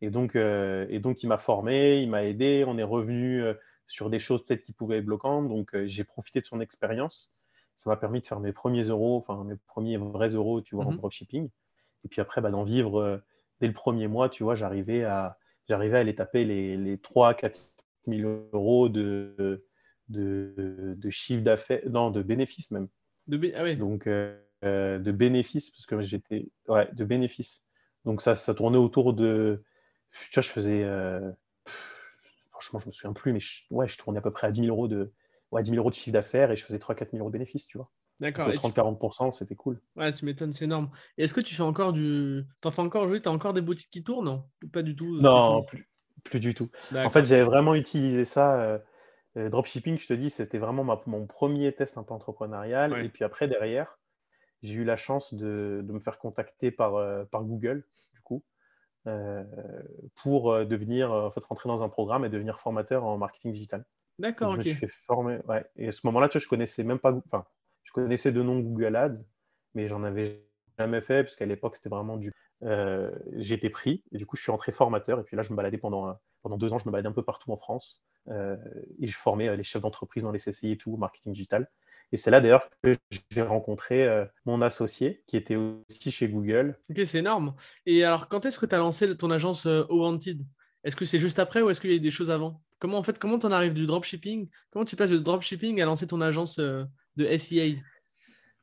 Et 0.00 0.10
donc, 0.10 0.34
euh, 0.34 0.84
et 0.88 0.98
donc, 0.98 1.22
il 1.22 1.28
m'a 1.28 1.38
formé, 1.38 2.02
il 2.02 2.10
m'a 2.10 2.24
aidé. 2.24 2.64
On 2.66 2.76
est 2.76 2.82
revenu 2.82 3.44
euh, 3.44 3.54
sur 3.86 4.10
des 4.10 4.18
choses 4.18 4.44
peut-être 4.44 4.64
qui 4.64 4.72
pouvaient 4.72 4.98
être 4.98 5.06
bloquantes. 5.06 5.48
Donc, 5.48 5.76
euh, 5.76 5.86
j'ai 5.86 6.02
profité 6.02 6.40
de 6.40 6.46
son 6.46 6.60
expérience. 6.60 7.36
Ça 7.78 7.88
m'a 7.88 7.96
permis 7.96 8.20
de 8.20 8.26
faire 8.26 8.40
mes 8.40 8.52
premiers 8.52 8.82
euros, 8.82 9.16
enfin 9.18 9.44
mes 9.44 9.54
premiers 9.54 9.96
vrais 9.96 10.30
euros, 10.30 10.60
tu 10.60 10.74
vois, 10.74 10.86
en 10.86 10.90
mhm. 10.90 10.96
dropshipping. 10.96 11.48
Et 12.04 12.08
puis 12.08 12.20
après, 12.20 12.40
bah, 12.40 12.50
d'en 12.50 12.64
vivre 12.64 13.22
dès 13.60 13.66
le 13.66 13.72
premier 13.72 14.08
mois, 14.08 14.28
tu 14.28 14.42
vois, 14.42 14.54
j'arrivais 14.54 15.04
à, 15.04 15.38
j'arrivais 15.68 15.98
à 15.98 16.00
aller 16.00 16.14
taper 16.14 16.44
les, 16.44 16.76
les 16.76 16.98
3 16.98 17.34
4 17.34 17.60
000 18.06 18.48
euros 18.52 18.88
de, 18.88 19.64
de, 20.08 20.94
de 20.96 21.10
chiffre 21.10 21.42
d'affaires, 21.42 21.82
non, 21.90 22.10
de 22.10 22.22
bénéfices 22.22 22.70
même. 22.70 22.88
De 23.26 23.38
ah 23.54 23.74
Donc, 23.74 24.06
de 24.06 25.12
bénéfices, 25.12 25.70
parce 25.70 25.86
que 25.86 26.00
j'étais, 26.00 26.48
ouais, 26.68 26.88
de 26.92 27.04
bénéfices. 27.04 27.62
Donc, 28.04 28.22
ça, 28.22 28.34
ça 28.34 28.54
tournait 28.54 28.78
autour 28.78 29.12
de 29.12 29.62
tu 30.12 30.34
vois, 30.34 30.42
je 30.42 30.50
faisais. 30.50 30.82
Euh, 30.84 31.30
franchement, 32.50 32.78
je 32.80 32.86
me 32.86 32.92
souviens 32.92 33.12
plus, 33.12 33.32
mais 33.32 33.40
je, 33.40 33.62
ouais, 33.70 33.88
je 33.88 33.98
tournais 33.98 34.18
à 34.18 34.22
peu 34.22 34.30
près 34.30 34.46
à 34.46 34.50
10 34.50 34.62
000 34.62 34.74
euros 34.74 34.88
de, 34.88 35.12
ouais, 35.50 35.62
10 35.62 35.76
euros 35.76 35.90
de 35.90 35.94
chiffre 35.94 36.12
d'affaires 36.12 36.50
et 36.50 36.56
je 36.56 36.64
faisais 36.64 36.78
3-4 36.78 37.10
000 37.10 37.18
euros 37.18 37.30
de 37.30 37.32
bénéfices, 37.32 37.66
tu 37.66 37.78
vois. 37.78 37.90
D'accord. 38.20 38.48
30-40%, 38.48 39.30
c'était 39.30 39.54
cool. 39.54 39.80
Ouais, 39.96 40.12
tu 40.12 40.24
m'étonnes, 40.24 40.52
c'est 40.52 40.64
énorme. 40.64 40.90
Et 41.16 41.24
est-ce 41.24 41.34
que 41.34 41.40
tu 41.40 41.54
fais 41.54 41.62
encore 41.62 41.92
du. 41.92 42.44
T'en 42.60 42.70
fais 42.70 42.82
encore 42.82 43.02
aujourd'hui? 43.02 43.22
Tu 43.22 43.28
as 43.28 43.32
encore 43.32 43.52
des 43.52 43.60
boutiques 43.60 43.90
qui 43.90 44.02
tournent 44.02 44.24
Non? 44.24 44.44
Pas 44.72 44.82
du 44.82 44.96
tout 44.96 45.20
Non, 45.20 45.62
plus, 45.62 45.88
plus, 46.24 46.40
du 46.40 46.54
tout. 46.54 46.70
En 46.94 47.10
fait, 47.10 47.24
j'avais 47.26 47.44
vraiment 47.44 47.74
utilisé 47.74 48.24
ça. 48.24 48.60
Euh, 48.60 48.78
euh, 49.36 49.48
dropshipping, 49.50 49.98
je 49.98 50.06
te 50.06 50.14
dis, 50.14 50.30
c'était 50.30 50.58
vraiment 50.58 50.98
mon 51.06 51.26
premier 51.26 51.72
test 51.72 51.96
un 51.96 52.02
peu 52.02 52.14
entrepreneurial. 52.14 53.04
Et 53.04 53.08
puis 53.08 53.24
après, 53.24 53.46
derrière, 53.46 53.98
j'ai 54.62 54.74
eu 54.74 54.84
la 54.84 54.96
chance 54.96 55.32
de, 55.34 55.84
de 55.84 55.92
me 55.92 56.00
faire 56.00 56.18
contacter 56.18 56.70
par, 56.72 56.94
par 57.30 57.44
Google 57.44 57.84
euh, 59.08 59.44
pour 60.16 60.52
euh, 60.52 60.64
devenir, 60.64 61.12
euh, 61.12 61.28
en 61.28 61.30
fait, 61.30 61.42
rentrer 61.44 61.68
dans 61.68 61.82
un 61.82 61.88
programme 61.88 62.24
et 62.24 62.28
devenir 62.28 62.58
formateur 62.60 63.04
en 63.04 63.16
marketing 63.16 63.52
digital. 63.52 63.84
D'accord, 64.18 64.50
ok. 64.50 64.54
Je 64.56 64.58
me 64.58 64.64
suis 64.64 64.74
fait 64.74 64.92
former, 65.06 65.38
ouais. 65.46 65.64
Et 65.76 65.88
à 65.88 65.92
ce 65.92 66.00
moment-là, 66.04 66.28
tu 66.28 66.36
vois, 66.36 66.44
je 66.44 66.48
connaissais 66.48 66.82
même 66.82 66.98
pas, 66.98 67.14
enfin, 67.26 67.46
je 67.88 67.92
connaissais 67.92 68.32
de 68.32 68.42
nom 68.42 68.60
Google 68.60 68.96
Ads, 68.96 69.24
mais 69.74 69.88
j'en 69.88 70.04
avais 70.04 70.44
jamais 70.78 71.00
fait, 71.00 71.22
parce 71.22 71.36
qu'à 71.36 71.46
l'époque, 71.46 71.76
c'était 71.76 71.88
vraiment 71.88 72.18
du. 72.18 72.32
j'ai 72.60 73.54
été 73.54 73.70
pris, 73.70 74.04
et 74.12 74.18
du 74.18 74.26
coup, 74.26 74.36
je 74.36 74.42
suis 74.42 74.52
rentré 74.52 74.72
formateur, 74.72 75.18
et 75.18 75.22
puis 75.22 75.36
là, 75.36 75.42
je 75.42 75.52
me 75.52 75.56
baladais 75.56 75.78
pendant, 75.78 76.14
pendant 76.42 76.58
deux 76.58 76.70
ans, 76.72 76.78
je 76.78 76.86
me 76.86 76.92
baladais 76.92 77.08
un 77.08 77.12
peu 77.12 77.24
partout 77.24 77.50
en 77.50 77.56
France, 77.56 78.02
et 78.28 79.06
je 79.06 79.16
formais 79.16 79.56
les 79.56 79.64
chefs 79.64 79.80
d'entreprise 79.80 80.22
dans 80.22 80.32
les 80.32 80.38
CCI 80.38 80.72
et 80.72 80.76
tout, 80.76 80.98
marketing 80.98 81.32
digital. 81.32 81.66
Et 82.12 82.16
c'est 82.16 82.30
là 82.30 82.40
d'ailleurs 82.40 82.68
que 82.82 82.96
j'ai 83.30 83.42
rencontré 83.42 84.06
euh, 84.06 84.24
mon 84.46 84.62
associé 84.62 85.22
qui 85.26 85.36
était 85.36 85.56
aussi 85.56 86.10
chez 86.10 86.28
Google. 86.28 86.78
Ok, 86.90 87.00
c'est 87.04 87.18
énorme. 87.18 87.54
Et 87.84 88.04
alors, 88.04 88.28
quand 88.28 88.46
est-ce 88.46 88.58
que 88.58 88.66
tu 88.66 88.74
as 88.74 88.78
lancé 88.78 89.14
ton 89.16 89.30
agence 89.30 89.66
euh, 89.66 89.84
Wanted? 89.90 90.44
Est-ce 90.84 90.96
que 90.96 91.04
c'est 91.04 91.18
juste 91.18 91.38
après 91.38 91.60
ou 91.60 91.68
est-ce 91.70 91.80
qu'il 91.80 91.92
y 91.92 91.96
a 91.96 91.98
des 91.98 92.10
choses 92.10 92.30
avant? 92.30 92.62
Comment 92.78 92.98
en 92.98 93.02
fait, 93.02 93.18
comment 93.18 93.38
en 93.38 93.52
arrives 93.52 93.74
du 93.74 93.84
dropshipping? 93.84 94.48
Comment 94.70 94.84
tu 94.84 94.96
passes 94.96 95.10
de 95.10 95.18
dropshipping 95.18 95.80
à 95.82 95.84
lancer 95.84 96.06
ton 96.06 96.20
agence 96.20 96.58
euh, 96.58 96.84
de 97.18 97.36
SEA 97.36 97.76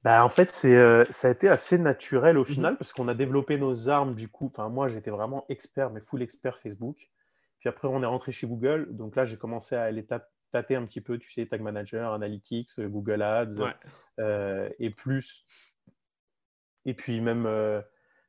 bah, 0.04 0.24
en 0.24 0.30
fait, 0.30 0.52
c'est, 0.52 1.06
ça 1.12 1.30
a 1.30 1.32
été 1.32 1.50
assez 1.50 1.80
naturel 1.80 2.38
au 2.38 2.42
mhm. 2.42 2.46
final 2.46 2.78
parce 2.78 2.94
qu'on 2.94 3.08
a 3.08 3.16
développé 3.16 3.58
nos 3.58 3.90
armes 3.90 4.14
du 4.14 4.30
coup. 4.30 4.52
Enfin, 4.54 4.70
moi, 4.70 4.88
j'étais 4.88 5.10
vraiment 5.10 5.46
expert, 5.50 5.90
mais 5.90 6.00
full 6.00 6.22
expert 6.22 6.60
Facebook. 6.60 7.10
Puis 7.58 7.70
après, 7.70 7.88
on 7.88 8.04
est 8.04 8.06
rentré 8.06 8.32
chez 8.32 8.46
Google. 8.46 8.88
Donc 8.92 9.16
là, 9.16 9.26
j'ai 9.26 9.36
commencé 9.36 9.76
à 9.76 9.90
l'étape 9.90 10.30
tâter 10.56 10.76
un 10.76 10.86
petit 10.86 11.02
peu, 11.02 11.18
tu 11.18 11.32
sais, 11.34 11.46
Tag 11.46 11.62
Manager, 11.62 12.14
Analytics, 12.14 12.80
euh, 12.80 12.88
Google 12.88 13.22
Ads, 13.22 13.74
euh, 14.20 14.70
et 14.80 14.90
plus. 14.90 15.46
Et 16.86 16.94
puis 16.94 17.20
même, 17.20 17.46
euh, 17.46 17.82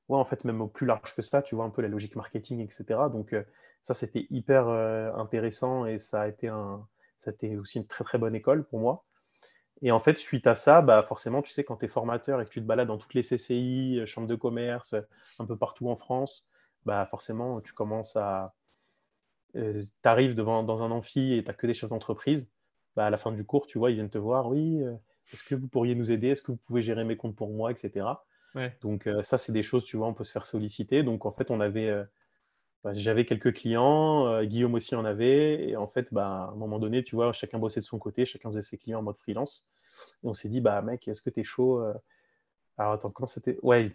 ouais, 0.09 0.19
en 0.19 0.25
fait, 0.25 0.45
même 0.45 0.61
au 0.61 0.67
plus 0.67 0.87
large 0.87 1.15
que 1.15 1.23
ça, 1.23 1.43
tu 1.43 1.55
vois 1.55 1.65
un 1.65 1.71
peu 1.71 1.83
la 1.83 1.89
logique 1.89 2.17
marketing, 2.17 2.61
etc. 2.61 2.85
Donc 3.13 3.37
ça, 3.83 3.95
c'était 3.95 4.27
hyper 4.31 4.69
intéressant 4.69 5.87
et 5.87 5.99
ça 5.99 6.23
a 6.23 6.29
été 6.29 6.49
un, 6.49 6.87
ça 7.19 7.31
a 7.31 7.35
été 7.35 7.57
aussi 7.57 7.79
une 7.79 7.87
très 7.87 8.03
très 8.03 8.19
bonne 8.19 8.35
école 8.35 8.65
pour 8.65 8.81
moi. 8.81 9.05
Et 9.83 9.91
en 9.91 10.01
fait, 10.01 10.19
suite 10.19 10.47
à 10.47 10.55
ça, 10.55 10.81
bah 10.81 11.03
forcément, 11.03 11.43
tu 11.43 11.51
sais, 11.53 11.65
quand 11.65 11.77
tu 11.77 11.85
es 11.85 11.89
formateur 11.89 12.41
et 12.41 12.45
que 12.45 12.51
tu 12.51 12.61
te 12.61 12.67
balades 12.67 12.89
dans 12.89 12.99
toutes 12.99 13.15
les 13.15 13.23
CCI, 13.23 14.03
chambres 14.07 14.29
de 14.29 14.35
commerce, 14.35 14.95
un 15.39 15.45
peu 15.47 15.57
partout 15.57 15.89
en 15.91 15.97
France, 15.97 16.47
bah 16.87 17.07
forcément, 17.11 17.61
tu 17.61 17.73
commences 17.73 18.17
à. 18.17 18.55
tu 19.55 19.89
arrives 20.05 20.35
devant, 20.35 20.63
dans 20.63 20.83
un 20.83 20.91
amphi 20.91 21.35
et 21.35 21.43
tu 21.43 21.49
n'as 21.49 21.55
que 21.55 21.67
des 21.67 21.75
chefs 21.75 21.91
d'entreprise. 21.91 22.49
Bah, 22.95 23.07
à 23.07 23.11
la 23.11 23.19
fin 23.19 23.33
du 23.33 23.45
cours, 23.45 23.67
tu 23.67 23.79
vois, 23.79 23.91
ils 23.91 23.95
viennent 23.95 24.11
te 24.11 24.19
voir. 24.19 24.49
Oui, 24.49 24.81
est-ce 25.33 25.45
que 25.45 25.55
vous 25.55 25.69
pourriez 25.69 25.95
nous 25.95 26.11
aider? 26.11 26.29
Est-ce 26.29 26.43
que 26.43 26.53
vous 26.53 26.59
pouvez 26.59 26.81
gérer 26.81 27.05
mes 27.05 27.17
comptes 27.17 27.37
pour 27.37 27.51
moi, 27.51 27.71
etc. 27.71 28.07
Donc, 28.81 29.09
ça, 29.25 29.37
c'est 29.37 29.53
des 29.53 29.63
choses, 29.63 29.85
tu 29.85 29.99
vois, 29.99 30.07
on 30.07 30.15
peut 30.15 30.25
se 30.25 30.33
faire 30.33 30.47
solliciter. 30.47 31.03
Donc, 31.03 31.27
en 31.27 31.33
fait, 31.33 31.51
on 31.51 31.61
avait. 31.61 31.93
Bah, 32.85 32.93
j'avais 32.95 33.25
quelques 33.27 33.53
clients, 33.55 34.43
Guillaume 34.45 34.75
aussi 34.75 34.95
en 34.95 35.05
avait. 35.05 35.69
Et 35.69 35.77
en 35.77 35.87
fait, 35.89 36.09
bah, 36.13 36.27
à 36.27 36.53
un 36.53 36.57
moment 36.57 36.79
donné, 36.79 37.03
tu 37.03 37.17
vois, 37.17 37.33
chacun 37.33 37.59
bossait 37.59 37.81
de 37.81 37.85
son 37.85 37.99
côté, 37.99 38.25
chacun 38.27 38.51
faisait 38.51 38.63
ses 38.63 38.79
clients 38.79 39.01
en 39.01 39.03
mode 39.03 39.19
freelance. 39.19 39.65
Et 40.23 40.29
on 40.29 40.35
s'est 40.35 40.49
dit, 40.49 40.61
bah, 40.61 40.83
mec, 40.83 41.09
est-ce 41.09 41.21
que 41.21 41.31
tu 41.31 41.41
es 41.41 41.45
chaud 41.45 41.83
alors 42.79 42.93
attends, 42.93 43.11
comment 43.11 43.27
c'était 43.27 43.59
Ouais, 43.63 43.91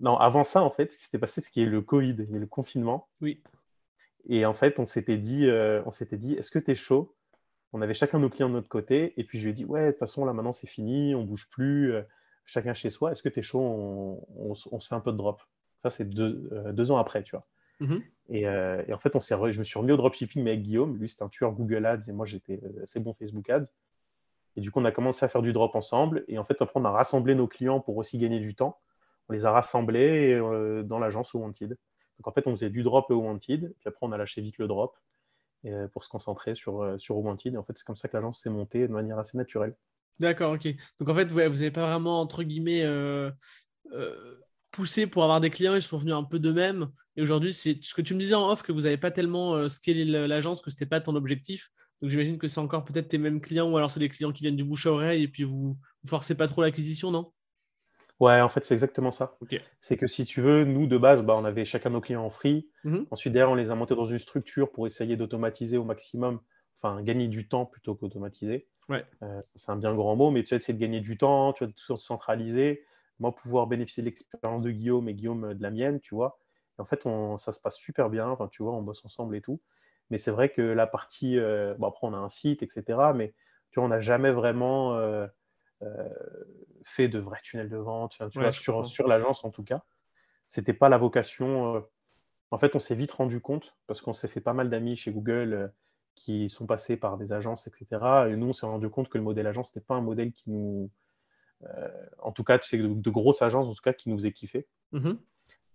non, 0.00 0.16
avant 0.16 0.44
ça, 0.44 0.62
en 0.62 0.70
fait, 0.70 0.92
ce 0.92 0.98
qui 0.98 1.04
s'était 1.04 1.18
passé, 1.18 1.40
c'est 1.40 1.50
qu'il 1.50 1.62
y 1.62 1.66
a 1.66 1.68
eu 1.68 1.72
le 1.72 1.82
Covid, 1.82 2.14
il 2.18 2.30
y 2.30 2.34
a 2.34 2.36
eu 2.36 2.40
le 2.40 2.46
confinement. 2.46 3.08
Oui. 3.20 3.42
Et 4.28 4.44
en 4.46 4.54
fait, 4.54 4.78
on 4.78 4.86
s'était 4.86 5.16
dit, 5.16 5.46
euh, 5.46 5.82
on 5.86 5.90
s'était 5.90 6.18
dit, 6.18 6.34
est-ce 6.34 6.50
que 6.50 6.58
tu 6.58 6.70
es 6.70 6.74
chaud? 6.74 7.14
On 7.72 7.82
avait 7.82 7.94
chacun 7.94 8.18
nos 8.18 8.28
clients 8.28 8.48
de 8.48 8.54
notre 8.54 8.68
côté. 8.68 9.14
Et 9.16 9.24
puis 9.24 9.38
je 9.38 9.44
lui 9.44 9.50
ai 9.50 9.54
dit, 9.54 9.64
ouais, 9.64 9.86
de 9.86 9.90
toute 9.90 9.98
façon, 9.98 10.24
là 10.24 10.32
maintenant, 10.32 10.52
c'est 10.52 10.66
fini, 10.68 11.14
on 11.14 11.24
bouge 11.24 11.48
plus, 11.50 11.92
euh, 11.92 12.02
chacun 12.44 12.74
chez 12.74 12.90
soi. 12.90 13.12
Est-ce 13.12 13.22
que 13.22 13.28
tu 13.28 13.40
es 13.40 13.42
chaud 13.42 13.60
on, 14.36 14.54
se 14.54 14.88
fait 14.88 14.94
un 14.94 15.00
peu 15.00 15.12
de 15.12 15.16
drop. 15.16 15.40
Ça, 15.78 15.90
c'est 15.90 16.08
deux, 16.08 16.48
euh, 16.52 16.72
deux, 16.72 16.90
ans 16.90 16.98
après, 16.98 17.22
tu 17.22 17.32
vois. 17.32 17.46
Mm-hmm. 17.80 18.02
et, 18.28 18.40
et, 18.42 18.92
en 18.92 18.98
fait, 18.98 19.16
on 19.16 19.20
je 19.20 19.58
me 19.58 19.64
suis 19.64 19.78
remis 19.78 19.92
au 19.92 19.96
dropshipping, 19.96 20.42
mais 20.42 20.50
avec 20.50 20.62
Guillaume. 20.62 20.96
Lui, 20.96 21.08
c'est 21.08 21.22
un 21.22 21.28
tueur 21.28 21.52
Google 21.52 21.86
Ads 21.86 22.08
et 22.08 22.12
moi, 22.12 22.26
j'étais 22.26 22.60
assez 22.82 23.00
bon 23.00 23.14
Facebook 23.14 23.48
Ads. 23.48 23.70
Et 24.56 24.60
du 24.60 24.70
coup, 24.70 24.80
on 24.80 24.84
a 24.84 24.92
commencé 24.92 25.24
à 25.24 25.28
faire 25.28 25.42
du 25.42 25.52
drop 25.52 25.74
ensemble. 25.74 26.24
Et 26.28 26.38
en 26.38 26.44
fait, 26.44 26.60
après, 26.60 26.78
on 26.80 26.84
a 26.84 26.90
rassemblé 26.90 27.34
nos 27.34 27.46
clients 27.46 27.80
pour 27.80 27.96
aussi 27.96 28.18
gagner 28.18 28.40
du 28.40 28.54
temps. 28.54 28.78
On 29.28 29.32
les 29.32 29.46
a 29.46 29.52
rassemblés 29.52 30.34
euh, 30.34 30.82
dans 30.82 30.98
l'agence 30.98 31.34
Wanted. 31.34 31.70
Donc 32.18 32.28
en 32.28 32.32
fait, 32.32 32.46
on 32.46 32.50
faisait 32.50 32.70
du 32.70 32.82
drop 32.82 33.10
au 33.10 33.16
Wanted. 33.16 33.72
Puis 33.78 33.88
après, 33.88 34.06
on 34.06 34.12
a 34.12 34.18
lâché 34.18 34.40
vite 34.42 34.58
le 34.58 34.66
drop 34.66 34.96
euh, 35.66 35.86
pour 35.88 36.04
se 36.04 36.08
concentrer 36.08 36.54
sur, 36.54 36.82
euh, 36.82 36.98
sur 36.98 37.16
Wanted. 37.16 37.54
Et 37.54 37.56
en 37.56 37.62
fait, 37.62 37.74
c'est 37.76 37.84
comme 37.84 37.96
ça 37.96 38.08
que 38.08 38.16
l'agence 38.16 38.40
s'est 38.40 38.50
montée 38.50 38.88
de 38.88 38.92
manière 38.92 39.18
assez 39.18 39.38
naturelle. 39.38 39.76
D'accord, 40.18 40.52
ok. 40.54 40.68
Donc 40.98 41.08
en 41.08 41.14
fait, 41.14 41.30
vous 41.30 41.38
n'avez 41.38 41.70
pas 41.70 41.86
vraiment, 41.86 42.20
entre 42.20 42.42
guillemets, 42.42 42.84
poussé 44.70 45.06
pour 45.06 45.22
avoir 45.22 45.40
des 45.40 45.50
clients. 45.50 45.74
Ils 45.74 45.82
sont 45.82 45.98
venus 45.98 46.14
un 46.14 46.24
peu 46.24 46.38
d'eux-mêmes. 46.38 46.88
Et 47.16 47.22
aujourd'hui, 47.22 47.52
c'est 47.52 47.78
ce 47.82 47.94
que 47.94 48.02
tu 48.02 48.14
me 48.14 48.20
disais 48.20 48.34
en 48.34 48.48
off, 48.48 48.62
que 48.62 48.72
vous 48.72 48.82
n'avez 48.82 48.96
pas 48.96 49.10
tellement 49.10 49.68
scalé 49.68 50.04
l'agence, 50.04 50.60
que 50.60 50.70
ce 50.70 50.76
n'était 50.76 50.86
pas 50.86 51.00
ton 51.00 51.16
objectif. 51.16 51.70
Donc 52.00 52.10
j'imagine 52.10 52.38
que 52.38 52.48
c'est 52.48 52.60
encore 52.60 52.84
peut-être 52.84 53.08
tes 53.08 53.18
mêmes 53.18 53.40
clients 53.40 53.70
ou 53.70 53.76
alors 53.76 53.90
c'est 53.90 54.00
des 54.00 54.08
clients 54.08 54.32
qui 54.32 54.42
viennent 54.42 54.56
du 54.56 54.64
bouche 54.64 54.86
à 54.86 54.92
oreille 54.92 55.22
et 55.22 55.28
puis 55.28 55.42
vous 55.42 55.76
ne 56.02 56.08
forcez 56.08 56.34
pas 56.34 56.48
trop 56.48 56.62
l'acquisition, 56.62 57.10
non? 57.10 57.32
Ouais, 58.20 58.40
en 58.40 58.50
fait, 58.50 58.64
c'est 58.66 58.74
exactement 58.74 59.12
ça. 59.12 59.38
C'est 59.80 59.96
que 59.96 60.06
si 60.06 60.26
tu 60.26 60.42
veux, 60.42 60.64
nous, 60.64 60.86
de 60.86 60.98
base, 60.98 61.22
bah, 61.22 61.34
on 61.36 61.44
avait 61.44 61.64
chacun 61.64 61.88
nos 61.88 62.02
clients 62.02 62.24
en 62.24 62.30
free. 62.30 62.68
Mhm. 62.84 63.06
Ensuite, 63.10 63.32
derrière, 63.32 63.50
on 63.50 63.54
les 63.54 63.70
a 63.70 63.74
montés 63.74 63.94
dans 63.94 64.04
une 64.04 64.18
structure 64.18 64.70
pour 64.70 64.86
essayer 64.86 65.16
d'automatiser 65.16 65.78
au 65.78 65.84
maximum, 65.84 66.40
enfin, 66.80 67.02
gagner 67.02 67.28
du 67.28 67.48
temps 67.48 67.64
plutôt 67.64 67.94
qu'automatiser. 67.94 68.68
Ouais. 68.90 69.04
Euh, 69.22 69.40
c'est 69.54 69.70
un 69.70 69.76
bien 69.76 69.94
grand 69.94 70.16
mot, 70.16 70.30
mais 70.30 70.42
tu 70.42 70.54
vois, 70.54 70.60
c'est 70.60 70.74
de 70.74 70.78
gagner 70.78 71.00
du 71.00 71.16
temps, 71.16 71.54
tu 71.54 71.64
vas 71.64 71.70
tout 71.72 71.96
centraliser. 71.96 72.84
Moi, 73.20 73.34
pouvoir 73.34 73.66
bénéficier 73.66 74.02
de 74.02 74.08
l'expérience 74.08 74.62
de 74.62 74.70
Guillaume 74.70 75.08
et 75.08 75.14
Guillaume 75.14 75.44
euh, 75.44 75.54
de 75.54 75.62
la 75.62 75.70
mienne, 75.70 76.00
tu 76.00 76.14
vois. 76.14 76.38
en 76.78 76.84
fait, 76.84 77.06
on, 77.06 77.36
ça 77.36 77.52
se 77.52 77.60
passe 77.60 77.76
super 77.76 78.10
bien. 78.10 78.28
Enfin, 78.28 78.48
tu 78.48 78.62
vois, 78.62 78.72
on 78.72 78.82
bosse 78.82 79.04
ensemble 79.04 79.36
et 79.36 79.40
tout. 79.40 79.60
Mais 80.10 80.18
c'est 80.18 80.32
vrai 80.32 80.50
que 80.50 80.60
la 80.60 80.86
partie, 80.86 81.38
euh, 81.38 81.74
bon, 81.78 81.86
après 81.86 82.06
on 82.06 82.14
a 82.14 82.18
un 82.18 82.30
site, 82.30 82.62
etc. 82.62 82.98
Mais 83.14 83.32
tu 83.70 83.78
vois, 83.78 83.84
on 83.84 83.88
n'a 83.88 84.00
jamais 84.00 84.32
vraiment 84.32 84.96
euh, 84.96 85.26
euh, 85.82 86.08
fait 86.84 87.08
de 87.08 87.20
vrais 87.20 87.40
tunnels 87.42 87.68
de 87.68 87.76
vente, 87.76 88.16
tu 88.30 88.40
vois, 88.40 88.52
sur, 88.52 88.86
sur 88.86 89.06
l'agence 89.06 89.44
en 89.44 89.50
tout 89.50 89.62
cas. 89.62 89.84
C'était 90.48 90.74
pas 90.74 90.88
la 90.88 90.98
vocation. 90.98 91.84
En 92.50 92.58
fait, 92.58 92.74
on 92.74 92.80
s'est 92.80 92.96
vite 92.96 93.12
rendu 93.12 93.40
compte 93.40 93.76
parce 93.86 94.00
qu'on 94.00 94.12
s'est 94.12 94.26
fait 94.26 94.40
pas 94.40 94.52
mal 94.52 94.68
d'amis 94.68 94.96
chez 94.96 95.12
Google 95.12 95.72
qui 96.16 96.50
sont 96.50 96.66
passés 96.66 96.96
par 96.96 97.16
des 97.16 97.32
agences, 97.32 97.68
etc. 97.68 97.86
Et 98.28 98.36
nous, 98.36 98.48
on 98.48 98.52
s'est 98.52 98.66
rendu 98.66 98.90
compte 98.90 99.08
que 99.08 99.16
le 99.16 99.22
modèle 99.22 99.46
agence 99.46 99.74
n'était 99.74 99.86
pas 99.86 99.94
un 99.94 100.00
modèle 100.00 100.32
qui 100.32 100.50
nous, 100.50 100.90
en 102.18 102.32
tout 102.32 102.44
cas, 102.44 102.58
de, 102.58 102.86
de, 102.94 103.10
grosses 103.10 103.42
agences, 103.42 103.66
en 103.66 103.74
tout 103.74 103.82
cas, 103.82 103.92
qui 103.92 104.08
nous 104.08 104.16
faisait 104.16 104.32
kiffer. 104.32 104.66
Mmh 104.92 105.12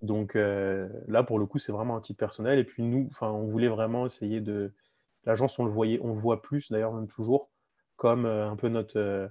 donc 0.01 0.35
euh, 0.35 0.87
là, 1.07 1.23
pour 1.23 1.39
le 1.39 1.45
coup, 1.45 1.59
c'est 1.59 1.71
vraiment 1.71 1.97
un 1.97 2.01
titre 2.01 2.19
personnel. 2.19 2.59
Et 2.59 2.63
puis 2.63 2.83
nous, 2.83 3.09
on 3.21 3.45
voulait 3.45 3.67
vraiment 3.67 4.05
essayer 4.05 4.41
de. 4.41 4.73
L'agence, 5.25 5.57
on 5.57 5.65
le 5.65 5.71
voyait, 5.71 5.99
on 6.03 6.13
le 6.13 6.19
voit 6.19 6.43
plus, 6.43 6.71
d'ailleurs, 6.71 6.93
même 6.93 7.07
toujours, 7.07 7.49
comme 7.95 8.25
euh, 8.25 8.47
un 8.47 8.55
peu 8.55 8.69
notre, 8.69 8.99
euh, 8.99 9.27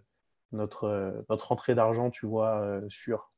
notre, 0.51 1.25
notre 1.31 1.53
entrée 1.53 1.77
d'argent, 1.77 2.11
tu 2.11 2.27
vois, 2.27 2.81
sûre. 2.89 3.31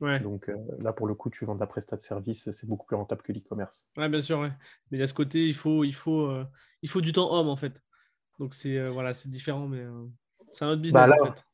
Ouais. 0.00 0.20
Donc 0.20 0.50
là, 0.78 0.92
pour 0.92 1.06
le 1.06 1.14
coup, 1.14 1.30
tu 1.30 1.44
vends 1.44 1.54
de 1.54 1.60
la 1.60 1.66
prestat 1.66 1.96
de 1.96 2.02
service, 2.02 2.50
c'est 2.50 2.66
beaucoup 2.66 2.86
plus 2.86 2.96
rentable 2.96 3.22
que 3.22 3.32
l'e-commerce. 3.32 3.88
Ouais, 3.96 4.08
bien 4.08 4.20
sûr, 4.20 4.38
ouais. 4.40 4.52
Mais 4.90 5.02
à 5.02 5.06
ce 5.06 5.14
côté, 5.14 5.46
il 5.46 5.54
faut, 5.54 5.84
il 5.84 5.94
faut, 5.94 6.34
il 6.82 6.88
faut 6.88 7.00
du 7.00 7.12
temps 7.12 7.32
homme, 7.32 7.48
en 7.48 7.56
fait. 7.56 7.82
Donc 8.38 8.52
c'est 8.52 8.88
voilà, 8.88 9.14
c'est 9.14 9.30
différent, 9.30 9.66
mais 9.66 9.86
c'est 10.52 10.64
un 10.64 10.68
autre 10.68 10.82
bah 10.82 11.04
business, 11.04 11.10
en 11.20 11.26
fait. 11.26 11.44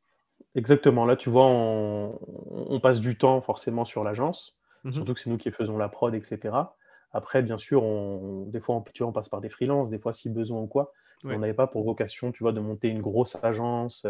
Exactement. 0.55 1.05
Là, 1.05 1.17
tu 1.17 1.31
vois, 1.31 1.47
on, 1.47 2.19
on 2.51 2.81
passe 2.81 3.01
du 3.01 3.17
temps 3.17 3.41
forcément 3.41 3.85
sur 3.85 4.05
l'agence. 4.05 4.57
Mmh 4.85 4.93
Surtout 4.93 5.15
que 5.15 5.21
c'est 5.21 5.31
nous 5.31 5.39
qui 5.39 5.51
faisons 5.51 5.79
la 5.79 5.89
prod, 5.89 6.15
etc. 6.15 6.55
Après, 7.13 7.43
bien 7.43 7.59
sûr, 7.59 7.83
on, 7.85 8.47
des 8.47 8.61
fois, 8.61 8.77
on, 8.77 8.81
tu 8.83 9.03
vois, 9.03 9.11
on 9.11 9.13
passe 9.13 9.29
par 9.29 9.41
des 9.41 9.49
freelances, 9.49 9.91
des 9.91 9.99
fois, 9.99 10.13
si 10.13 10.29
besoin 10.29 10.61
ou 10.61 10.67
quoi. 10.67 10.93
On 11.25 11.39
n'avait 11.39 11.55
pas 11.55 11.69
pour 11.69 11.85
vocation, 11.85 12.33
tu 12.33 12.43
vois, 12.43 12.53
de 12.53 12.59
monter 12.59 12.89
une 12.89 13.01
grosse 13.01 13.37
agence. 13.45 14.07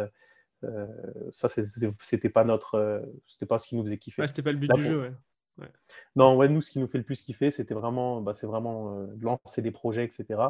Euh, 0.64 0.86
ça, 1.30 1.48
c'était 1.48 2.28
pas 2.30 2.44
notre, 2.44 2.76
euh, 2.76 3.00
c'était 3.26 3.44
pas 3.44 3.58
ce 3.58 3.68
qui 3.68 3.76
nous 3.76 3.82
faisait 3.82 3.98
kiffer. 3.98 4.22
Ouais, 4.22 4.28
c'était 4.28 4.42
pas 4.42 4.52
le 4.52 4.58
but 4.58 4.72
du 4.72 4.82
jeu, 4.82 5.02
ouais. 5.58 5.68
Non, 6.16 6.36
ouais, 6.36 6.48
nous, 6.48 6.62
ce 6.62 6.70
qui 6.70 6.78
nous 6.78 6.86
fait 6.86 6.98
le 6.98 7.04
plus 7.04 7.20
kiffer, 7.20 7.50
c'était 7.50 7.74
vraiment, 7.74 8.22
bah, 8.22 8.32
c'est 8.32 8.46
vraiment 8.46 8.96
euh, 8.96 9.06
lancer 9.20 9.60
des 9.60 9.70
projets, 9.70 10.04
etc. 10.04 10.40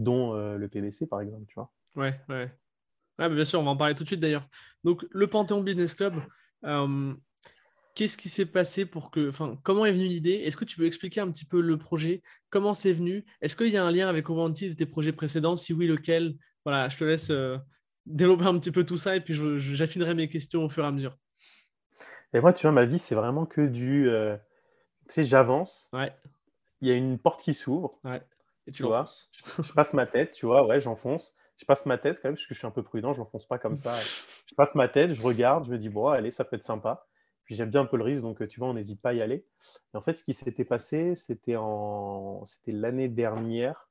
Dont 0.00 0.32
le 0.32 0.68
PBC, 0.68 1.06
par 1.06 1.20
exemple, 1.20 1.44
tu 1.46 1.54
vois. 1.54 1.70
Ouais, 1.96 2.20
ouais. 2.28 2.50
Ouais, 3.18 3.28
bien 3.28 3.44
sûr, 3.44 3.60
on 3.60 3.64
va 3.64 3.70
en 3.70 3.76
parler 3.76 3.94
tout 3.94 4.04
de 4.04 4.08
suite 4.08 4.20
d'ailleurs. 4.20 4.46
Donc, 4.84 5.04
le 5.10 5.26
Panthéon 5.26 5.62
Business 5.62 5.94
Club, 5.94 6.14
Qu'est-ce 7.98 8.16
qui 8.16 8.28
s'est 8.28 8.46
passé 8.46 8.86
pour 8.86 9.10
que. 9.10 9.28
Enfin, 9.28 9.58
comment 9.64 9.84
est 9.84 9.90
venue 9.90 10.06
l'idée? 10.06 10.42
Est-ce 10.44 10.56
que 10.56 10.64
tu 10.64 10.76
peux 10.76 10.86
expliquer 10.86 11.20
un 11.20 11.28
petit 11.32 11.44
peu 11.44 11.60
le 11.60 11.76
projet? 11.78 12.22
Comment 12.48 12.72
c'est 12.72 12.92
venu? 12.92 13.24
Est-ce 13.40 13.56
qu'il 13.56 13.70
y 13.70 13.76
a 13.76 13.84
un 13.84 13.90
lien 13.90 14.08
avec 14.08 14.30
Ovanti 14.30 14.68
de 14.68 14.74
tes 14.74 14.86
projets 14.86 15.10
précédents? 15.10 15.56
Si 15.56 15.72
oui, 15.72 15.88
lequel? 15.88 16.36
Voilà, 16.64 16.88
je 16.88 16.96
te 16.96 17.02
laisse 17.02 17.30
euh, 17.30 17.58
développer 18.06 18.44
un 18.44 18.56
petit 18.60 18.70
peu 18.70 18.84
tout 18.84 18.98
ça 18.98 19.16
et 19.16 19.20
puis 19.20 19.34
j'affinerai 19.56 20.14
mes 20.14 20.28
questions 20.28 20.64
au 20.64 20.68
fur 20.68 20.84
et 20.84 20.86
à 20.86 20.92
mesure. 20.92 21.16
Et 22.32 22.40
moi, 22.40 22.52
tu 22.52 22.62
vois, 22.62 22.70
ma 22.70 22.84
vie, 22.84 23.00
c'est 23.00 23.16
vraiment 23.16 23.46
que 23.46 23.62
du. 23.62 24.08
Euh, 24.08 24.36
tu 25.08 25.14
sais, 25.14 25.24
j'avance. 25.24 25.90
Ouais. 25.92 26.14
Il 26.80 26.86
y 26.86 26.92
a 26.92 26.94
une 26.94 27.18
porte 27.18 27.42
qui 27.42 27.52
s'ouvre. 27.52 27.98
Ouais. 28.04 28.22
Et 28.68 28.70
tu, 28.70 28.84
vois, 28.84 29.06
je, 29.64 29.72
passe 29.72 29.92
ma 29.92 30.06
tête, 30.06 30.30
tu 30.30 30.46
vois, 30.46 30.64
ouais, 30.64 30.80
j'enfonce. 30.80 31.34
Je 31.58 31.64
passe 31.64 31.86
ma 31.86 31.98
tête 31.98 32.20
quand 32.22 32.28
même, 32.28 32.36
parce 32.36 32.46
que 32.46 32.54
je 32.54 32.58
suis 32.58 32.66
un 32.66 32.70
peu 32.70 32.82
prudent, 32.82 33.12
je 33.12 33.18
n'enfonce 33.18 33.46
pas 33.46 33.58
comme 33.58 33.76
ça. 33.76 33.92
je 34.46 34.54
passe 34.54 34.74
ma 34.74 34.88
tête, 34.88 35.14
je 35.14 35.22
regarde, 35.22 35.66
je 35.66 35.70
me 35.70 35.78
dis, 35.78 35.88
bon, 35.88 36.08
allez, 36.08 36.30
ça 36.30 36.44
peut 36.44 36.56
être 36.56 36.64
sympa. 36.64 37.06
Puis 37.44 37.54
j'aime 37.54 37.70
bien 37.70 37.80
un 37.80 37.86
peu 37.86 37.96
le 37.96 38.04
risque, 38.04 38.22
donc 38.22 38.46
tu 38.46 38.60
vois, 38.60 38.68
on 38.68 38.74
n'hésite 38.74 39.00
pas 39.00 39.10
à 39.10 39.12
y 39.14 39.22
aller. 39.22 39.46
Et 39.92 39.96
en 39.96 40.00
fait, 40.00 40.14
ce 40.14 40.22
qui 40.22 40.34
s'était 40.34 40.64
passé, 40.64 41.14
c'était 41.14 41.56
en... 41.56 42.44
c'était 42.46 42.72
l'année 42.72 43.08
dernière. 43.08 43.88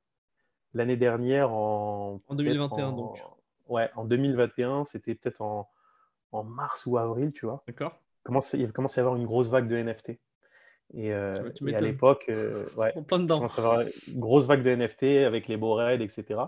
L'année 0.74 0.96
dernière, 0.96 1.50
en. 1.50 2.20
En 2.26 2.34
2021, 2.34 2.92
donc. 2.92 3.22
Ouais, 3.66 3.90
en 3.96 4.04
2021, 4.04 4.84
c'était 4.84 5.14
peut-être 5.14 5.42
en... 5.42 5.68
en 6.32 6.44
mars 6.44 6.86
ou 6.86 6.98
avril, 6.98 7.32
tu 7.32 7.46
vois. 7.46 7.62
D'accord. 7.66 7.98
Il 8.54 8.72
commencé 8.72 9.00
à 9.00 9.02
y 9.02 9.04
avoir 9.04 9.16
une 9.16 9.26
grosse 9.26 9.48
vague 9.48 9.68
de 9.68 9.76
NFT. 9.76 10.20
Et, 10.94 11.12
euh, 11.12 11.34
à 11.34 11.80
l'époque, 11.80 12.26
euh, 12.28 12.64
ouais, 12.76 12.92
on 12.96 13.02
plein 13.02 13.18
dedans. 13.18 13.44
avoir 13.44 13.80
une 13.80 14.20
grosse 14.20 14.46
vague 14.46 14.62
de 14.62 14.70
NFT 14.70 15.26
avec 15.26 15.48
les 15.48 15.56
beaux 15.56 15.74
raids, 15.74 16.02
etc. 16.02 16.40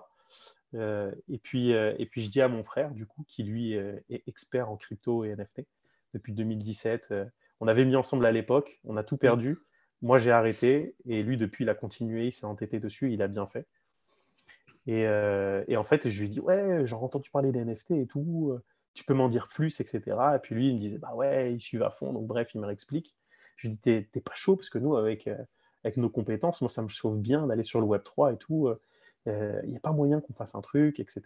Euh, 0.75 1.13
et, 1.29 1.39
puis, 1.39 1.71
et 1.71 2.07
puis, 2.07 2.23
je 2.23 2.31
dis 2.31 2.41
à 2.41 2.49
mon 2.49 2.65
frère, 2.65 2.93
du 2.93 3.07
coup, 3.07 3.25
qui 3.27 3.43
lui 3.43 3.75
est 3.75 4.23
expert 4.27 4.71
en 4.71 4.77
crypto 4.77 5.25
et 5.25 5.35
NFT, 5.35 5.67
depuis 6.15 6.33
2017. 6.33 7.09
Euh, 7.11 7.25
on 7.61 7.69
avait 7.69 7.85
mis 7.85 7.97
ensemble 7.97 8.27
à 8.27 8.33
l'époque, 8.33 8.81
on 8.85 8.97
a 8.97 9.05
tout 9.05 9.17
perdu. 9.17 9.59
Moi, 10.03 10.19
j'ai 10.19 10.31
arrêté 10.31 10.95
et 11.07 11.23
lui, 11.23 11.37
depuis, 11.37 11.65
il 11.65 11.71
a 11.71 11.75
continué, 11.75 12.29
il 12.29 12.33
s'est 12.33 12.47
entêté 12.47 12.81
dessus, 12.81 13.13
il 13.13 13.23
a 13.23 13.29
bien 13.29 13.47
fait. 13.47 13.67
Et, 14.87 15.07
euh, 15.07 15.63
en 15.77 15.85
fait, 15.85 16.09
je 16.09 16.19
lui 16.19 16.27
ai 16.27 16.31
dit, 16.31 16.41
ouais, 16.41 16.87
j'ai 16.87 16.95
entendu 16.95 17.31
parler 17.31 17.53
des 17.53 17.65
NFT 17.65 17.93
et 17.93 18.07
tout, 18.07 18.51
euh, 18.53 18.63
tu 18.95 19.05
peux 19.05 19.15
m'en 19.15 19.29
dire 19.29 19.49
plus, 19.49 19.81
etc. 19.81 20.01
Et 20.37 20.39
puis 20.39 20.55
lui, 20.55 20.69
il 20.69 20.75
me 20.77 20.81
disait, 20.81 20.99
bah 20.99 21.15
ouais, 21.15 21.53
il 21.53 21.61
suit 21.61 21.83
à 21.83 21.91
fond. 21.91 22.13
Donc 22.13 22.27
bref, 22.27 22.51
il 22.55 22.61
me 22.61 22.67
réexplique. 22.67 23.15
Je 23.57 23.69
lui 23.69 23.77
dis, 23.77 24.07
t'es 24.07 24.21
pas 24.21 24.35
chaud 24.35 24.57
parce 24.57 24.71
que 24.71 24.79
nous, 24.79 24.97
avec, 24.97 25.29
avec 25.85 25.99
nos 25.99 26.09
compétences, 26.09 26.63
moi, 26.63 26.71
ça 26.71 26.81
me 26.83 26.89
chauffe 26.89 27.19
bien 27.19 27.47
d'aller 27.47 27.63
sur 27.63 27.79
le 27.81 27.87
Web 27.87 28.03
3 28.05 28.33
et 28.33 28.37
tout. 28.39 28.71
Il 29.27 29.69
n'y 29.69 29.77
a 29.77 29.81
pas 29.81 29.93
moyen 29.93 30.21
qu'on 30.21 30.33
fasse 30.33 30.55
un 30.55 30.61
truc, 30.61 30.99
etc. 31.01 31.23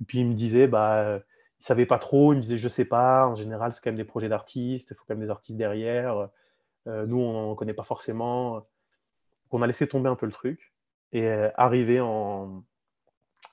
Et 0.00 0.04
puis 0.04 0.20
il 0.20 0.26
me 0.26 0.34
disait, 0.34 0.66
bah, 0.66 1.20
il 1.62 1.64
savait 1.64 1.86
pas 1.86 1.98
trop, 1.98 2.32
il 2.32 2.38
me 2.38 2.42
disait 2.42 2.58
je 2.58 2.68
sais 2.68 2.84
pas, 2.84 3.28
en 3.28 3.36
général 3.36 3.72
c'est 3.72 3.80
quand 3.80 3.90
même 3.90 3.96
des 3.96 4.04
projets 4.04 4.28
d'artistes, 4.28 4.90
il 4.90 4.96
faut 4.96 5.04
quand 5.06 5.14
même 5.14 5.24
des 5.24 5.30
artistes 5.30 5.56
derrière, 5.56 6.28
euh, 6.88 7.06
nous 7.06 7.18
on 7.18 7.50
ne 7.50 7.54
connaît 7.54 7.72
pas 7.72 7.84
forcément. 7.84 8.66
on 9.52 9.62
a 9.62 9.66
laissé 9.68 9.86
tomber 9.86 10.08
un 10.08 10.16
peu 10.16 10.26
le 10.26 10.32
truc. 10.32 10.72
Et 11.12 11.28
euh, 11.28 11.50
arrivé, 11.56 12.00
en, 12.00 12.64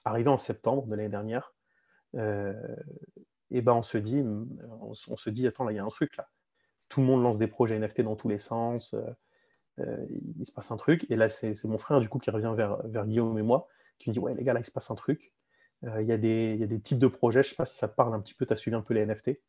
arrivé 0.06 0.30
en 0.30 0.38
septembre 0.38 0.88
de 0.88 0.96
l'année 0.96 1.10
dernière, 1.10 1.54
euh, 2.16 2.54
et 3.52 3.62
ben 3.62 3.74
on 3.74 3.84
se 3.84 4.00
dit, 4.00 4.24
on, 4.82 4.96
se 4.96 5.30
dit 5.30 5.46
attends 5.46 5.66
là 5.66 5.72
il 5.72 5.76
y 5.76 5.80
a 5.80 5.84
un 5.84 5.90
truc 5.90 6.18
là, 6.18 6.28
tout 6.88 7.02
le 7.02 7.06
monde 7.06 7.22
lance 7.22 7.38
des 7.38 7.48
projets 7.48 7.78
NFT 7.78 8.02
dans 8.02 8.16
tous 8.16 8.30
les 8.30 8.40
sens, 8.40 8.96
il 10.38 10.46
se 10.46 10.52
passe 10.52 10.72
un 10.72 10.78
truc. 10.78 11.06
Et 11.10 11.16
là, 11.16 11.30
c'est 11.30 11.64
mon 11.66 11.78
frère, 11.78 12.00
du 12.00 12.10
coup, 12.10 12.20
qui 12.20 12.30
revient 12.32 12.54
vers, 12.56 12.86
vers 12.88 13.06
Guillaume 13.06 13.38
et 13.38 13.44
moi, 13.44 13.68
qui 13.98 14.10
me 14.10 14.14
dit 14.14 14.20
Ouais, 14.20 14.34
les 14.36 14.44
gars, 14.44 14.54
là, 14.54 14.60
il 14.60 14.66
se 14.66 14.72
passe 14.72 14.92
un 14.92 14.96
truc. 14.96 15.34
Il 15.82 16.06
y, 16.06 16.12
a 16.12 16.18
des, 16.18 16.58
y, 16.60 16.64
a 16.64 16.68
des 16.68 16.82
types 16.82 17.00
de 17.00 17.08
projets. 17.08 17.42
Je 17.42 17.50
sais 17.50 17.56
pas 17.56 17.66
si 17.66 17.78
ça 17.78 17.88
parle 17.88 18.14
un 18.14 18.20
petit 18.20 18.34
peu. 18.34 18.46
Tu 18.46 18.52
as 18.52 18.58
suivi 18.58 18.76
un 18.76 18.82
peu 18.82 18.94
les 18.94 19.06
NFT 19.06 19.40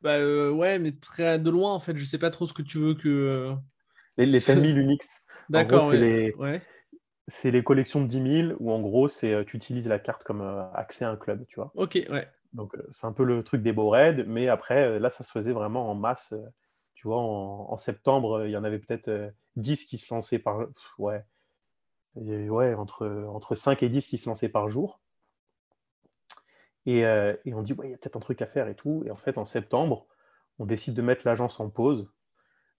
bah, 0.00 0.18
Ouais, 0.50 0.78
mais 0.80 0.92
très 0.92 1.38
de 1.38 1.50
loin, 1.50 1.72
en 1.72 1.78
fait. 1.78 1.96
Je 1.96 2.04
sais 2.04 2.18
pas 2.18 2.30
trop 2.30 2.46
ce 2.46 2.52
que 2.52 2.62
tu 2.62 2.78
veux 2.78 2.94
que. 2.94 3.54
Les, 4.16 4.26
les 4.26 4.40
10 4.40 4.44
000 4.44 4.62
Unix. 4.62 5.22
D'accord, 5.48 5.90
c'est 5.90 5.98
les, 5.98 6.34
c'est 7.28 7.50
les 7.50 7.62
collections 7.62 8.02
de 8.02 8.08
10 8.08 8.42
000 8.48 8.56
où, 8.58 8.72
en 8.72 8.80
gros, 8.80 9.08
c'est 9.08 9.44
tu 9.46 9.56
utilises 9.56 9.86
la 9.86 9.98
carte 9.98 10.24
comme 10.24 10.42
accès 10.74 11.04
à 11.04 11.10
un 11.10 11.16
club, 11.16 11.44
tu 11.46 11.56
vois. 11.56 11.70
Ok, 11.74 12.04
ouais. 12.10 12.28
Donc, 12.52 12.76
c'est 12.92 13.06
un 13.06 13.12
peu 13.12 13.24
le 13.24 13.44
truc 13.44 13.62
des 13.62 13.72
beaux 13.72 13.90
raids, 13.90 14.24
mais 14.26 14.48
après, 14.48 14.98
là, 14.98 15.10
ça 15.10 15.22
se 15.22 15.30
faisait 15.30 15.52
vraiment 15.52 15.90
en 15.90 15.94
masse. 15.94 16.34
Tu 16.94 17.06
vois, 17.06 17.18
en, 17.18 17.78
septembre, 17.78 18.44
il 18.44 18.50
y 18.50 18.56
en 18.56 18.64
avait 18.64 18.78
peut-être 18.78 19.32
10 19.56 19.84
qui 19.84 19.98
se 19.98 20.12
lançaient 20.12 20.38
par. 20.38 20.66
Ouais, 20.98 21.24
ouais 22.14 22.74
entre, 22.74 23.06
entre 23.28 23.54
5 23.54 23.82
et 23.82 23.88
10 23.88 24.08
qui 24.08 24.18
se 24.18 24.28
lançaient 24.28 24.48
par 24.48 24.70
jour. 24.70 25.00
Et, 26.86 27.00
et 27.00 27.54
on 27.54 27.62
dit, 27.62 27.74
ouais, 27.74 27.88
il 27.88 27.90
y 27.90 27.94
a 27.94 27.98
peut-être 27.98 28.16
un 28.16 28.20
truc 28.20 28.40
à 28.42 28.46
faire 28.46 28.66
et 28.66 28.74
tout. 28.74 29.02
Et 29.06 29.10
en 29.10 29.16
fait, 29.16 29.36
en 29.36 29.44
septembre, 29.44 30.06
on 30.58 30.64
décide 30.64 30.94
de 30.94 31.02
mettre 31.02 31.26
l'agence 31.26 31.60
en 31.60 31.68
pause 31.68 32.10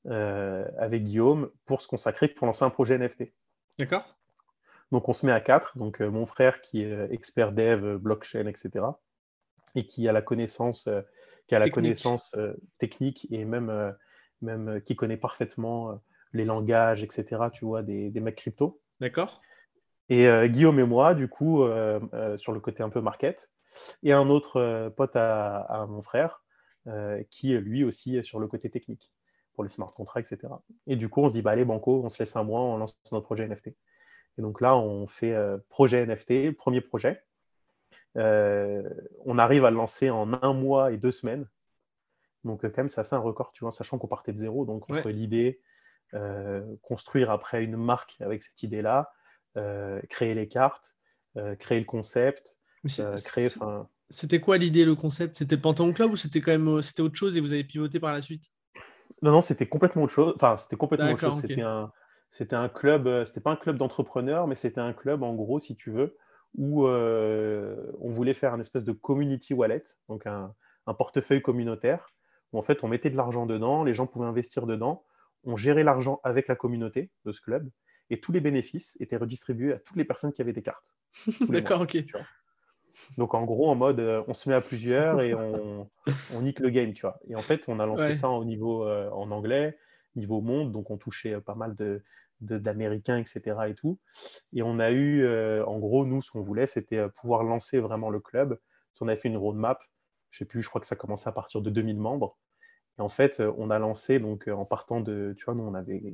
avec 0.05 1.03
Guillaume 1.03 1.51
pour 1.65 1.81
se 1.81 1.87
consacrer, 1.87 2.27
pour 2.27 2.47
lancer 2.47 2.65
un 2.65 2.71
projet 2.71 2.97
NFT. 2.97 3.31
D'accord. 3.77 4.17
Donc, 4.91 5.07
on 5.07 5.13
se 5.13 5.25
met 5.25 5.31
à 5.31 5.39
quatre. 5.39 5.77
Donc, 5.77 5.99
mon 5.99 6.25
frère 6.25 6.61
qui 6.61 6.81
est 6.81 7.11
expert 7.11 7.51
dev, 7.51 7.97
blockchain, 7.97 8.47
etc 8.47 8.87
et 9.75 9.85
qui 9.85 10.07
a 10.07 10.11
la 10.11 10.21
connaissance, 10.21 10.87
euh, 10.87 11.01
qui 11.47 11.55
a 11.55 11.59
la 11.59 11.65
technique. 11.65 11.75
connaissance 11.75 12.33
euh, 12.35 12.53
technique 12.77 13.27
et 13.31 13.45
même, 13.45 13.69
euh, 13.69 13.91
même 14.41 14.81
qui 14.81 14.95
connaît 14.95 15.17
parfaitement 15.17 15.99
les 16.33 16.45
langages, 16.45 17.03
etc., 17.03 17.25
tu 17.53 17.65
vois, 17.65 17.83
des, 17.83 18.09
des 18.09 18.19
mecs 18.19 18.35
crypto. 18.35 18.81
D'accord. 18.99 19.41
Et 20.09 20.27
Guillaume 20.49 20.79
et 20.79 20.83
moi, 20.83 21.15
du 21.15 21.29
coup, 21.29 21.63
sur 22.37 22.51
le 22.51 22.59
côté 22.59 22.83
un 22.83 22.89
peu 22.89 22.99
market, 22.99 23.49
et 24.03 24.11
un 24.11 24.29
autre 24.29 24.89
pote 24.97 25.15
à, 25.15 25.85
mon 25.87 26.01
frère, 26.01 26.43
qui 27.29 27.53
lui 27.53 27.85
aussi 27.85 28.17
est 28.17 28.23
sur 28.23 28.39
le 28.39 28.47
côté 28.47 28.69
technique, 28.69 29.09
pour 29.53 29.63
les 29.63 29.69
smart 29.69 29.93
contracts, 29.93 30.29
etc. 30.29 30.53
Et 30.85 30.97
du 30.97 31.07
coup, 31.07 31.21
on 31.21 31.29
se 31.29 31.33
dit, 31.33 31.41
bah, 31.41 31.51
allez, 31.51 31.63
Banco, 31.63 32.01
on 32.03 32.09
se 32.09 32.21
laisse 32.21 32.35
un 32.35 32.43
mois, 32.43 32.59
on 32.59 32.75
lance 32.75 32.99
notre 33.13 33.25
projet 33.25 33.47
NFT. 33.47 33.67
Et 33.67 34.41
donc 34.41 34.59
là, 34.59 34.75
on 34.75 35.07
fait 35.07 35.33
projet 35.69 36.05
NFT, 36.05 36.51
premier 36.57 36.81
projet. 36.81 37.23
Euh, 38.17 38.83
on 39.25 39.37
arrive 39.37 39.65
à 39.65 39.71
le 39.71 39.77
lancer 39.77 40.09
en 40.09 40.33
un 40.41 40.53
mois 40.53 40.91
et 40.91 40.97
deux 40.97 41.11
semaines. 41.11 41.47
Donc, 42.43 42.61
quand 42.61 42.77
même, 42.77 42.89
c'est 42.89 43.01
assez 43.01 43.15
un 43.15 43.19
record, 43.19 43.51
tu 43.53 43.63
vois, 43.63 43.71
sachant 43.71 43.97
qu'on 43.97 44.07
partait 44.07 44.33
de 44.33 44.37
zéro. 44.37 44.65
Donc, 44.65 44.91
entre 44.91 45.09
l'idée, 45.09 45.59
euh, 45.59 45.63
construire 46.81 47.31
après 47.31 47.63
une 47.63 47.77
marque 47.77 48.17
avec 48.19 48.43
cette 48.43 48.61
idée-là, 48.63 49.11
euh, 49.57 50.01
créer 50.09 50.33
les 50.33 50.47
cartes, 50.47 50.95
créer 51.59 51.79
le 51.79 51.85
concept, 51.85 52.57
créer. 53.25 53.47
C'était 54.09 54.41
quoi 54.41 54.57
l'idée, 54.57 54.83
le 54.83 54.95
concept? 54.95 55.37
C'était 55.37 55.55
Panthéon 55.55 55.93
Club 55.93 56.11
ou 56.11 56.15
c'était 56.17 56.41
quand 56.41 56.51
même 56.51 56.81
c'était 56.81 57.01
autre 57.01 57.15
chose 57.15 57.37
et 57.37 57.39
vous 57.39 57.53
avez 57.53 57.63
pivoté 57.63 57.99
par 57.99 58.11
la 58.11 58.19
suite? 58.19 58.51
Non, 59.21 59.31
non, 59.31 59.41
c'était 59.41 59.67
complètement 59.67 60.03
autre 60.03 60.13
chose. 60.13 60.33
Enfin, 60.35 60.57
c'était 60.57 60.75
complètement 60.75 61.11
autre 61.11 61.19
chose. 61.19 61.39
C'était 61.39 61.61
un, 61.61 61.93
c'était 62.31 62.55
un 62.55 62.67
club. 62.67 63.23
C'était 63.25 63.39
pas 63.39 63.51
un 63.51 63.55
club 63.55 63.77
d'entrepreneurs, 63.77 64.47
mais 64.47 64.55
c'était 64.55 64.81
un 64.81 64.91
club, 64.91 65.23
en 65.23 65.33
gros, 65.33 65.61
si 65.61 65.75
tu 65.77 65.91
veux, 65.91 66.17
où 66.55 66.87
euh, 66.87 67.75
on 67.99 68.11
voulait 68.11 68.33
faire 68.33 68.53
un 68.53 68.59
espèce 68.59 68.83
de 68.83 68.91
community 68.91 69.53
wallet, 69.53 69.83
donc 70.09 70.25
un, 70.25 70.53
portefeuille 70.97 71.41
communautaire, 71.41 72.09
où 72.51 72.59
en 72.59 72.63
fait 72.63 72.83
on 72.83 72.89
mettait 72.89 73.09
de 73.09 73.15
l'argent 73.15 73.45
dedans, 73.45 73.85
les 73.85 73.93
gens 73.93 74.07
pouvaient 74.07 74.25
investir 74.25 74.65
dedans, 74.65 75.05
on 75.43 75.55
gérait 75.55 75.83
l'argent 75.83 76.19
avec 76.23 76.47
la 76.47 76.55
communauté 76.55 77.09
de 77.25 77.31
ce 77.31 77.41
club, 77.41 77.69
et 78.09 78.19
tous 78.19 78.31
les 78.31 78.41
bénéfices 78.41 78.97
étaient 78.99 79.17
redistribués 79.17 79.73
à 79.73 79.79
toutes 79.79 79.97
les 79.97 80.05
personnes 80.05 80.33
qui 80.33 80.41
avaient 80.41 80.53
des 80.53 80.61
cartes. 80.61 80.93
D'accord, 81.49 81.81
ok. 81.81 81.97
Donc 83.17 83.33
en 83.33 83.45
gros, 83.45 83.69
en 83.69 83.75
mode, 83.75 84.01
euh, 84.01 84.21
on 84.27 84.33
se 84.33 84.49
met 84.49 84.55
à 84.55 84.59
plusieurs 84.59 85.21
et 85.21 85.33
on, 85.33 85.89
on, 86.35 86.41
nique 86.41 86.59
le 86.59 86.69
game, 86.69 86.93
tu 86.93 87.01
vois. 87.01 87.19
Et 87.29 87.35
en 87.35 87.41
fait, 87.41 87.63
on 87.69 87.79
a 87.79 87.85
lancé 87.85 88.15
ça 88.15 88.29
au 88.29 88.43
niveau 88.43 88.85
euh, 88.85 89.09
en 89.11 89.31
anglais, 89.31 89.77
niveau 90.17 90.41
monde, 90.41 90.73
donc 90.73 90.91
on 90.91 90.97
touchait 90.97 91.39
pas 91.39 91.55
mal 91.55 91.73
de, 91.75 92.03
d'Américains, 92.41 93.17
etc. 93.17 93.57
Et 93.69 93.75
tout. 93.75 93.99
Et 94.53 94.63
on 94.63 94.79
a 94.79 94.91
eu, 94.91 95.23
euh, 95.23 95.65
en 95.65 95.79
gros, 95.79 96.05
nous, 96.05 96.21
ce 96.21 96.31
qu'on 96.31 96.41
voulait, 96.41 96.67
c'était 96.67 96.97
euh, 96.97 97.09
pouvoir 97.09 97.43
lancer 97.43 97.79
vraiment 97.79 98.09
le 98.09 98.19
club. 98.19 98.59
On 98.99 99.07
a 99.07 99.15
fait 99.15 99.29
une 99.29 99.37
roadmap, 99.37 99.79
je 100.29 100.37
sais 100.37 100.45
plus, 100.45 100.61
je 100.61 100.69
crois 100.69 100.79
que 100.79 100.85
ça 100.85 100.95
commençait 100.95 101.27
à 101.27 101.31
partir 101.31 101.61
de 101.61 101.71
2000 101.71 101.97
membres. 101.97 102.37
Et 103.01 103.03
en 103.03 103.09
fait, 103.09 103.39
euh, 103.39 103.51
on 103.57 103.71
a 103.71 103.79
lancé, 103.79 104.19
donc 104.19 104.47
en 104.47 104.63
partant 104.63 105.01
de, 105.01 105.33
tu 105.35 105.45
vois, 105.45 105.55
nous, 105.55 105.63
on 105.63 105.73
avait, 105.73 106.13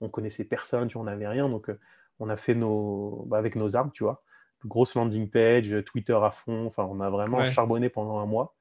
on 0.00 0.08
connaissait 0.08 0.44
personne, 0.44 0.88
tu 0.88 0.94
vois, 0.94 1.02
on 1.02 1.04
n'avait 1.06 1.28
rien. 1.28 1.48
Donc, 1.48 1.70
on 2.18 2.28
a 2.28 2.36
fait 2.36 2.54
nos, 2.56 3.24
bah, 3.28 3.38
avec 3.38 3.54
nos 3.54 3.76
armes, 3.76 3.92
tu 3.92 4.02
vois, 4.02 4.22
grosse 4.64 4.96
landing 4.96 5.30
page, 5.30 5.76
Twitter 5.86 6.18
à 6.20 6.32
fond. 6.32 6.66
Enfin, 6.66 6.84
on 6.84 7.00
a 7.00 7.10
vraiment 7.10 7.44
charbonné 7.44 7.88
pendant 7.88 8.18
un 8.18 8.26
mois. 8.26 8.56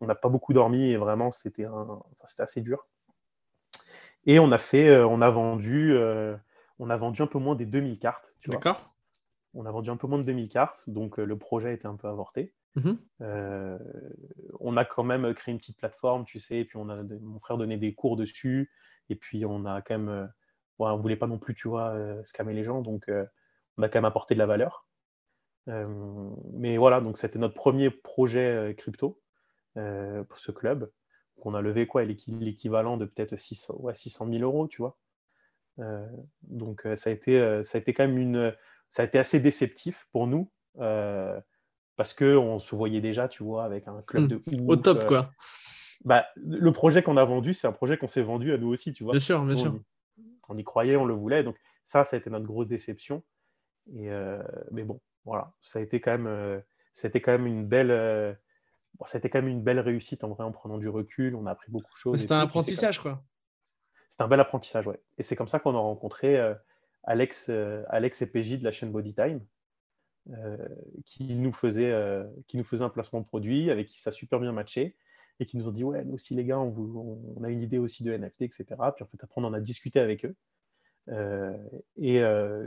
On 0.00 0.06
n'a 0.06 0.14
pas 0.14 0.28
beaucoup 0.28 0.54
dormi 0.54 0.90
et 0.90 0.96
vraiment, 0.96 1.30
c'était 1.30 1.64
un... 1.64 2.00
assez 2.38 2.60
dur. 2.62 2.86
Et 4.26 4.38
on 4.40 4.50
a 4.50 4.58
fait, 4.58 4.88
euh, 4.88 5.06
on 5.06 5.20
a 5.20 5.30
vendu, 5.30 5.92
euh, 5.92 6.36
on 6.78 6.90
a 6.90 6.96
vendu 6.96 7.22
un 7.22 7.26
peu 7.26 7.38
moins 7.38 7.54
des 7.54 7.66
2000 7.66 7.98
cartes. 7.98 8.36
D'accord. 8.48 8.92
On 9.54 9.64
a 9.64 9.70
vendu 9.70 9.90
un 9.90 9.96
peu 9.96 10.06
moins 10.06 10.18
de 10.18 10.24
2000 10.24 10.48
cartes, 10.48 10.90
donc 10.90 11.18
euh, 11.18 11.24
le 11.24 11.38
projet 11.38 11.72
était 11.72 11.86
un 11.86 11.94
peu 11.94 12.08
avorté. 12.08 12.52
Mmh 12.76 12.92
on 14.60 14.76
a 14.76 14.84
quand 14.84 15.04
même 15.04 15.32
créé 15.34 15.52
une 15.52 15.58
petite 15.58 15.78
plateforme, 15.78 16.24
tu 16.24 16.40
sais, 16.40 16.58
et 16.58 16.64
puis 16.64 16.76
on 16.76 16.88
a, 16.88 17.02
mon 17.02 17.38
frère 17.38 17.56
donnait 17.56 17.76
des 17.76 17.94
cours 17.94 18.16
dessus, 18.16 18.70
et 19.08 19.14
puis 19.14 19.44
on 19.46 19.64
a 19.64 19.80
quand 19.80 19.98
même, 19.98 20.32
bon, 20.78 20.88
on 20.88 20.96
voulait 20.98 21.16
pas 21.16 21.26
non 21.26 21.38
plus, 21.38 21.54
tu 21.54 21.68
vois, 21.68 21.94
scammer 22.24 22.52
les 22.52 22.64
gens, 22.64 22.82
donc 22.82 23.04
on 23.78 23.82
a 23.82 23.88
quand 23.88 23.98
même 23.98 24.04
apporté 24.06 24.34
de 24.34 24.38
la 24.38 24.46
valeur. 24.46 24.86
mais 25.66 26.76
voilà, 26.76 27.00
donc 27.00 27.16
c'était 27.16 27.38
notre 27.38 27.54
premier 27.54 27.90
projet 27.90 28.74
crypto 28.76 29.20
pour 29.74 30.38
ce 30.38 30.50
club 30.50 30.90
qu'on 31.40 31.54
a 31.54 31.60
levé 31.60 31.86
quoi 31.86 32.04
l'équivalent 32.04 32.96
de 32.96 33.04
peut-être 33.04 33.36
600, 33.36 33.76
ouais, 33.80 33.94
600 33.94 34.28
000 34.30 34.42
euros, 34.42 34.68
tu 34.68 34.78
vois. 34.78 34.98
Euh, 35.78 36.06
donc 36.42 36.86
euh, 36.86 36.96
ça 36.96 37.10
a 37.10 37.12
été 37.12 37.38
euh, 37.38 37.62
ça 37.62 37.76
a 37.76 37.80
été 37.82 37.92
quand 37.92 38.06
même 38.06 38.16
une 38.16 38.56
ça 38.88 39.02
a 39.02 39.04
été 39.04 39.18
assez 39.18 39.40
déceptif 39.40 40.08
pour 40.10 40.26
nous 40.26 40.50
parce 41.96 42.14
que 42.14 42.36
on 42.36 42.58
se 42.58 42.74
voyait 42.74 43.00
déjà, 43.00 43.28
tu 43.28 43.42
vois, 43.42 43.64
avec 43.64 43.88
un 43.88 44.02
club 44.02 44.24
hmm. 44.24 44.28
de 44.28 44.42
au 44.66 44.76
top 44.76 45.06
quoi. 45.06 45.30
Bah, 46.04 46.26
le 46.36 46.70
projet 46.72 47.02
qu'on 47.02 47.16
a 47.16 47.24
vendu, 47.24 47.54
c'est 47.54 47.66
un 47.66 47.72
projet 47.72 47.96
qu'on 47.96 48.08
s'est 48.08 48.22
vendu 48.22 48.52
à 48.52 48.58
nous 48.58 48.68
aussi, 48.68 48.92
tu 48.92 49.02
vois. 49.02 49.12
Bien 49.12 49.20
sûr, 49.20 49.44
bien 49.44 49.56
sûr. 49.56 49.78
On, 50.48 50.56
y 50.56 50.62
croyait, 50.62 50.96
on 50.96 51.04
le 51.04 51.14
voulait, 51.14 51.42
donc 51.42 51.56
ça, 51.84 52.04
ça 52.04 52.16
a 52.16 52.18
été 52.18 52.30
notre 52.30 52.44
grosse 52.44 52.68
déception. 52.68 53.24
Et 53.92 54.08
mais 54.70 54.84
bon, 54.84 55.00
voilà, 55.24 55.52
ça 55.62 55.78
a 55.78 55.82
été 55.82 56.00
quand 56.00 56.16
même, 56.16 56.62
c'était 56.94 57.20
quand 57.20 57.32
même 57.32 57.46
une 57.46 57.66
belle 57.66 58.36
quand 58.98 59.34
même 59.34 59.48
une 59.48 59.62
belle 59.62 59.80
réussite 59.80 60.24
en 60.24 60.28
vrai 60.28 60.44
en 60.44 60.52
prenant 60.52 60.78
du 60.78 60.88
recul. 60.88 61.34
On 61.34 61.46
a 61.46 61.50
appris 61.50 61.70
beaucoup 61.70 61.92
de 61.92 61.98
choses. 61.98 62.20
C'était 62.20 62.34
un 62.34 62.40
apprentissage, 62.40 63.00
quoi. 63.00 63.22
C'était 64.08 64.22
un 64.22 64.28
bel 64.28 64.40
apprentissage, 64.40 64.86
ouais. 64.86 65.00
Et 65.18 65.22
c'est 65.22 65.36
comme 65.36 65.48
ça 65.48 65.58
qu'on 65.58 65.74
a 65.74 65.78
rencontré 65.78 66.38
euh, 66.38 66.54
Alex, 67.04 67.46
euh, 67.48 67.82
Alex 67.88 68.22
et 68.22 68.26
PJ 68.26 68.58
de 68.58 68.64
la 68.64 68.72
chaîne 68.72 68.92
Bodytime, 68.92 69.40
euh, 69.40 69.40
qui, 71.04 71.34
nous 71.34 71.52
faisait, 71.52 71.94
qui 72.46 72.56
nous 72.56 72.64
faisait 72.64 72.84
un 72.84 72.88
placement 72.88 73.22
produit, 73.22 73.70
avec 73.70 73.86
qui 73.86 74.00
ça 74.00 74.10
a 74.10 74.12
super 74.12 74.40
bien 74.40 74.52
matché, 74.52 74.96
et 75.38 75.46
qui 75.46 75.56
nous 75.56 75.68
ont 75.68 75.72
dit 75.72 75.84
Ouais, 75.84 76.04
nous 76.04 76.14
aussi, 76.14 76.34
les 76.34 76.44
gars, 76.44 76.58
on, 76.58 77.44
a 77.44 77.50
une 77.50 77.62
idée 77.62 77.78
aussi 77.78 78.02
de 78.02 78.12
NFT, 78.12 78.42
etc. 78.42 78.64
Puis 78.94 79.04
en 79.04 79.06
fait, 79.06 79.22
après, 79.22 79.40
on 79.40 79.44
en 79.44 79.52
a 79.52 79.60
discuté 79.60 80.00
avec 80.00 80.24
eux. 80.24 80.34
et 81.96 82.22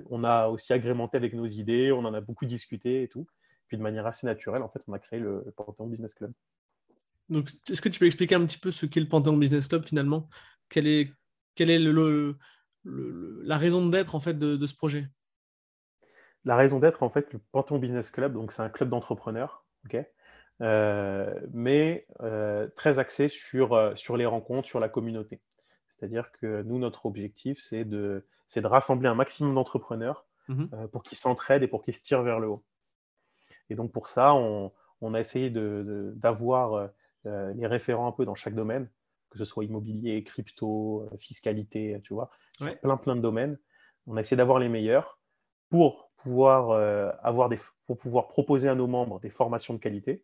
on 0.10 0.24
a 0.24 0.48
aussi 0.48 0.74
agrémenté 0.74 1.17
avec 1.17 1.34
nos 1.34 1.48
idées, 1.48 1.91
on 1.91 2.06
en 2.06 2.13
a 2.13 2.22
beaucoup 2.22 2.45
discuté 2.45 3.04
et 3.04 3.08
tout. 3.08 3.28
Puis 3.69 3.78
de 3.78 3.84
manière 3.84 4.08
assez 4.08 4.26
naturelle, 4.26 4.63
en 4.63 4.69
fait, 4.69 4.82
on 4.88 4.93
a 4.93 5.00
créé 5.00 5.19
le, 5.19 5.45
Panthéon 5.56 5.88
Business 5.88 6.13
Club. 6.13 6.34
Donc, 7.30 7.50
est-ce 7.69 7.82
que 7.82 7.89
tu 7.89 8.00
peux 8.00 8.08
expliquer 8.08 8.36
un 8.36 8.45
petit 8.45 8.58
peu 8.58 8.72
ce 8.72 8.88
qu'est 8.88 9.00
le 9.00 9.08
Panthéon 9.08 9.38
Business 9.38 9.67
Club 9.67 9.86
finalement? 9.86 10.28
Quelle 10.69 10.88
est, 10.88 11.13
quelle 11.54 11.69
est 11.69 11.80
le, 11.80 12.38
la 12.84 13.58
raison 13.58 13.88
d'être 13.88 14.15
en 14.15 14.19
fait 14.19 14.38
de, 14.38 14.65
ce 14.65 14.74
projet? 14.74 15.08
La 16.45 16.56
raison 16.56 16.80
d'être, 16.80 17.04
en 17.04 17.10
fait, 17.10 17.32
le 17.34 17.39
Panthéon 17.52 17.80
Business 17.80 18.10
Club, 18.10 18.34
donc 18.34 18.52
c'est 18.52 18.62
un 18.62 18.69
club 18.69 18.89
d'entrepreneurs, 18.89 19.65
ok 19.86 20.04
euh, 20.62 21.34
mais 21.54 22.06
euh, 22.21 22.67
très 22.75 22.99
axé 22.99 23.30
sur, 23.30 23.73
euh, 23.73 23.95
sur 23.95 24.17
les 24.17 24.25
rencontres, 24.25 24.67
sur 24.67 24.80
la 24.80 24.89
communauté. 24.89 25.41
C'est-à-dire 25.88 26.32
que 26.32 26.63
nous, 26.63 26.80
notre 26.80 27.06
objectif, 27.06 27.60
c'est 27.62 27.86
de, 27.86 28.25
de 28.56 28.67
rassembler 28.67 29.08
un 29.08 29.15
maximum 29.15 29.56
d'entrepreneurs 29.56 30.25
mmh 30.47 30.88
pour 30.91 31.04
qu'ils 31.04 31.17
s'entraident 31.17 31.62
et 31.62 31.67
pour 31.67 31.84
qu'ils 31.84 31.93
se 31.93 32.02
tirent 32.02 32.23
vers 32.23 32.39
le 32.39 32.47
haut. 32.47 32.65
Et 33.69 33.75
donc 33.75 33.91
pour 33.91 34.08
ça, 34.08 34.34
on, 34.34 34.71
a 35.13 35.19
essayé 35.19 35.52
d'avoir 35.52 36.89
les 37.23 37.67
référents 37.67 38.08
un 38.08 38.12
peu 38.12 38.25
dans 38.25 38.34
chaque 38.34 38.56
domaine, 38.56 38.89
que 39.30 39.38
ce 39.38 39.45
soit 39.45 39.63
immobilier, 39.63 40.23
crypto, 40.23 41.08
fiscalité, 41.19 42.02
tu 42.04 42.15
vois, 42.15 42.32
plein 42.82 42.97
plein 42.97 43.15
de 43.15 43.21
domaines. 43.21 43.60
On 44.08 44.17
a 44.17 44.21
essayé 44.21 44.38
d'avoir 44.38 44.58
les 44.58 44.69
meilleurs 44.69 45.18
pour 45.69 46.12
pouvoir 46.17 46.71
avoir 47.23 47.49
des, 47.49 47.60
pour 47.86 47.97
pouvoir 47.97 48.27
proposer 48.27 48.67
à 48.67 48.75
nos 48.75 48.88
membres 48.88 49.19
des 49.19 49.29
formations 49.29 49.73
de 49.73 49.79
qualité, 49.79 50.23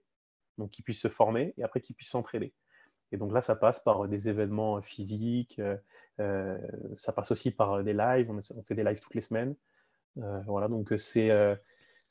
donc 0.57 0.71
qu'ils 0.71 0.83
puissent 0.83 1.01
se 1.01 1.07
former 1.07 1.53
et 1.57 1.63
après 1.63 1.81
qu'ils 1.81 1.95
puissent 1.95 2.09
s'entraider. 2.09 2.53
Et 3.11 3.17
donc 3.17 3.31
là, 3.31 3.41
ça 3.41 3.55
passe 3.55 3.79
par 3.79 4.07
des 4.07 4.27
événements 4.27 4.81
physiques, 4.81 5.61
ça 6.17 7.13
passe 7.15 7.31
aussi 7.31 7.51
par 7.51 7.83
des 7.83 7.93
lives, 7.93 8.29
on, 8.29 8.63
fait 8.63 8.75
des 8.75 8.83
lives 8.83 8.99
toutes 8.99 9.15
les 9.15 9.21
semaines. 9.21 9.55
voilà, 10.15 10.67
donc 10.67 10.93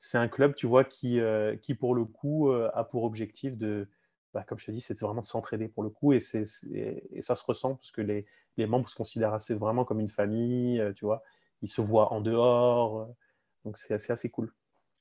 c'est 0.05 0.19
un 0.19 0.29
club, 0.29 0.55
tu 0.55 0.67
vois, 0.67 0.85
qui, 0.85 1.19
euh, 1.19 1.57
qui 1.57 1.75
pour 1.75 1.95
le 1.95 2.05
coup 2.05 2.51
euh, 2.51 2.71
a 2.75 2.85
pour 2.85 3.05
objectif 3.05 3.57
de, 3.57 3.89
bah, 4.35 4.45
comme 4.47 4.59
je 4.59 4.67
te 4.67 4.71
dis, 4.71 4.83
c'est 4.83 5.01
vraiment 5.01 5.23
de 5.23 5.27
s'entraider 5.27 5.67
pour 5.67 5.83
le 5.83 5.89
coup 5.89 6.13
et, 6.13 6.21
c'est, 6.21 6.45
et 6.75 7.23
ça 7.23 7.35
se 7.35 7.43
ressent 7.43 7.77
parce 7.77 7.91
que 7.91 8.03
les, 8.03 8.27
les, 8.59 8.67
membres 8.67 8.87
se 8.87 8.95
considèrent 8.95 9.33
assez 9.33 9.55
vraiment 9.55 9.87
comme 9.87 10.01
une 10.01 10.11
famille, 10.11 10.79
euh, 10.79 10.93
tu 10.93 11.07
vois, 11.07 11.23
ils 11.63 11.71
se 11.71 11.81
voient 11.81 12.13
en 12.13 12.21
dehors, 12.21 13.09
donc 13.65 13.79
c'est 13.79 13.95
assez, 13.95 14.13
assez 14.13 14.31
cool. 14.31 14.53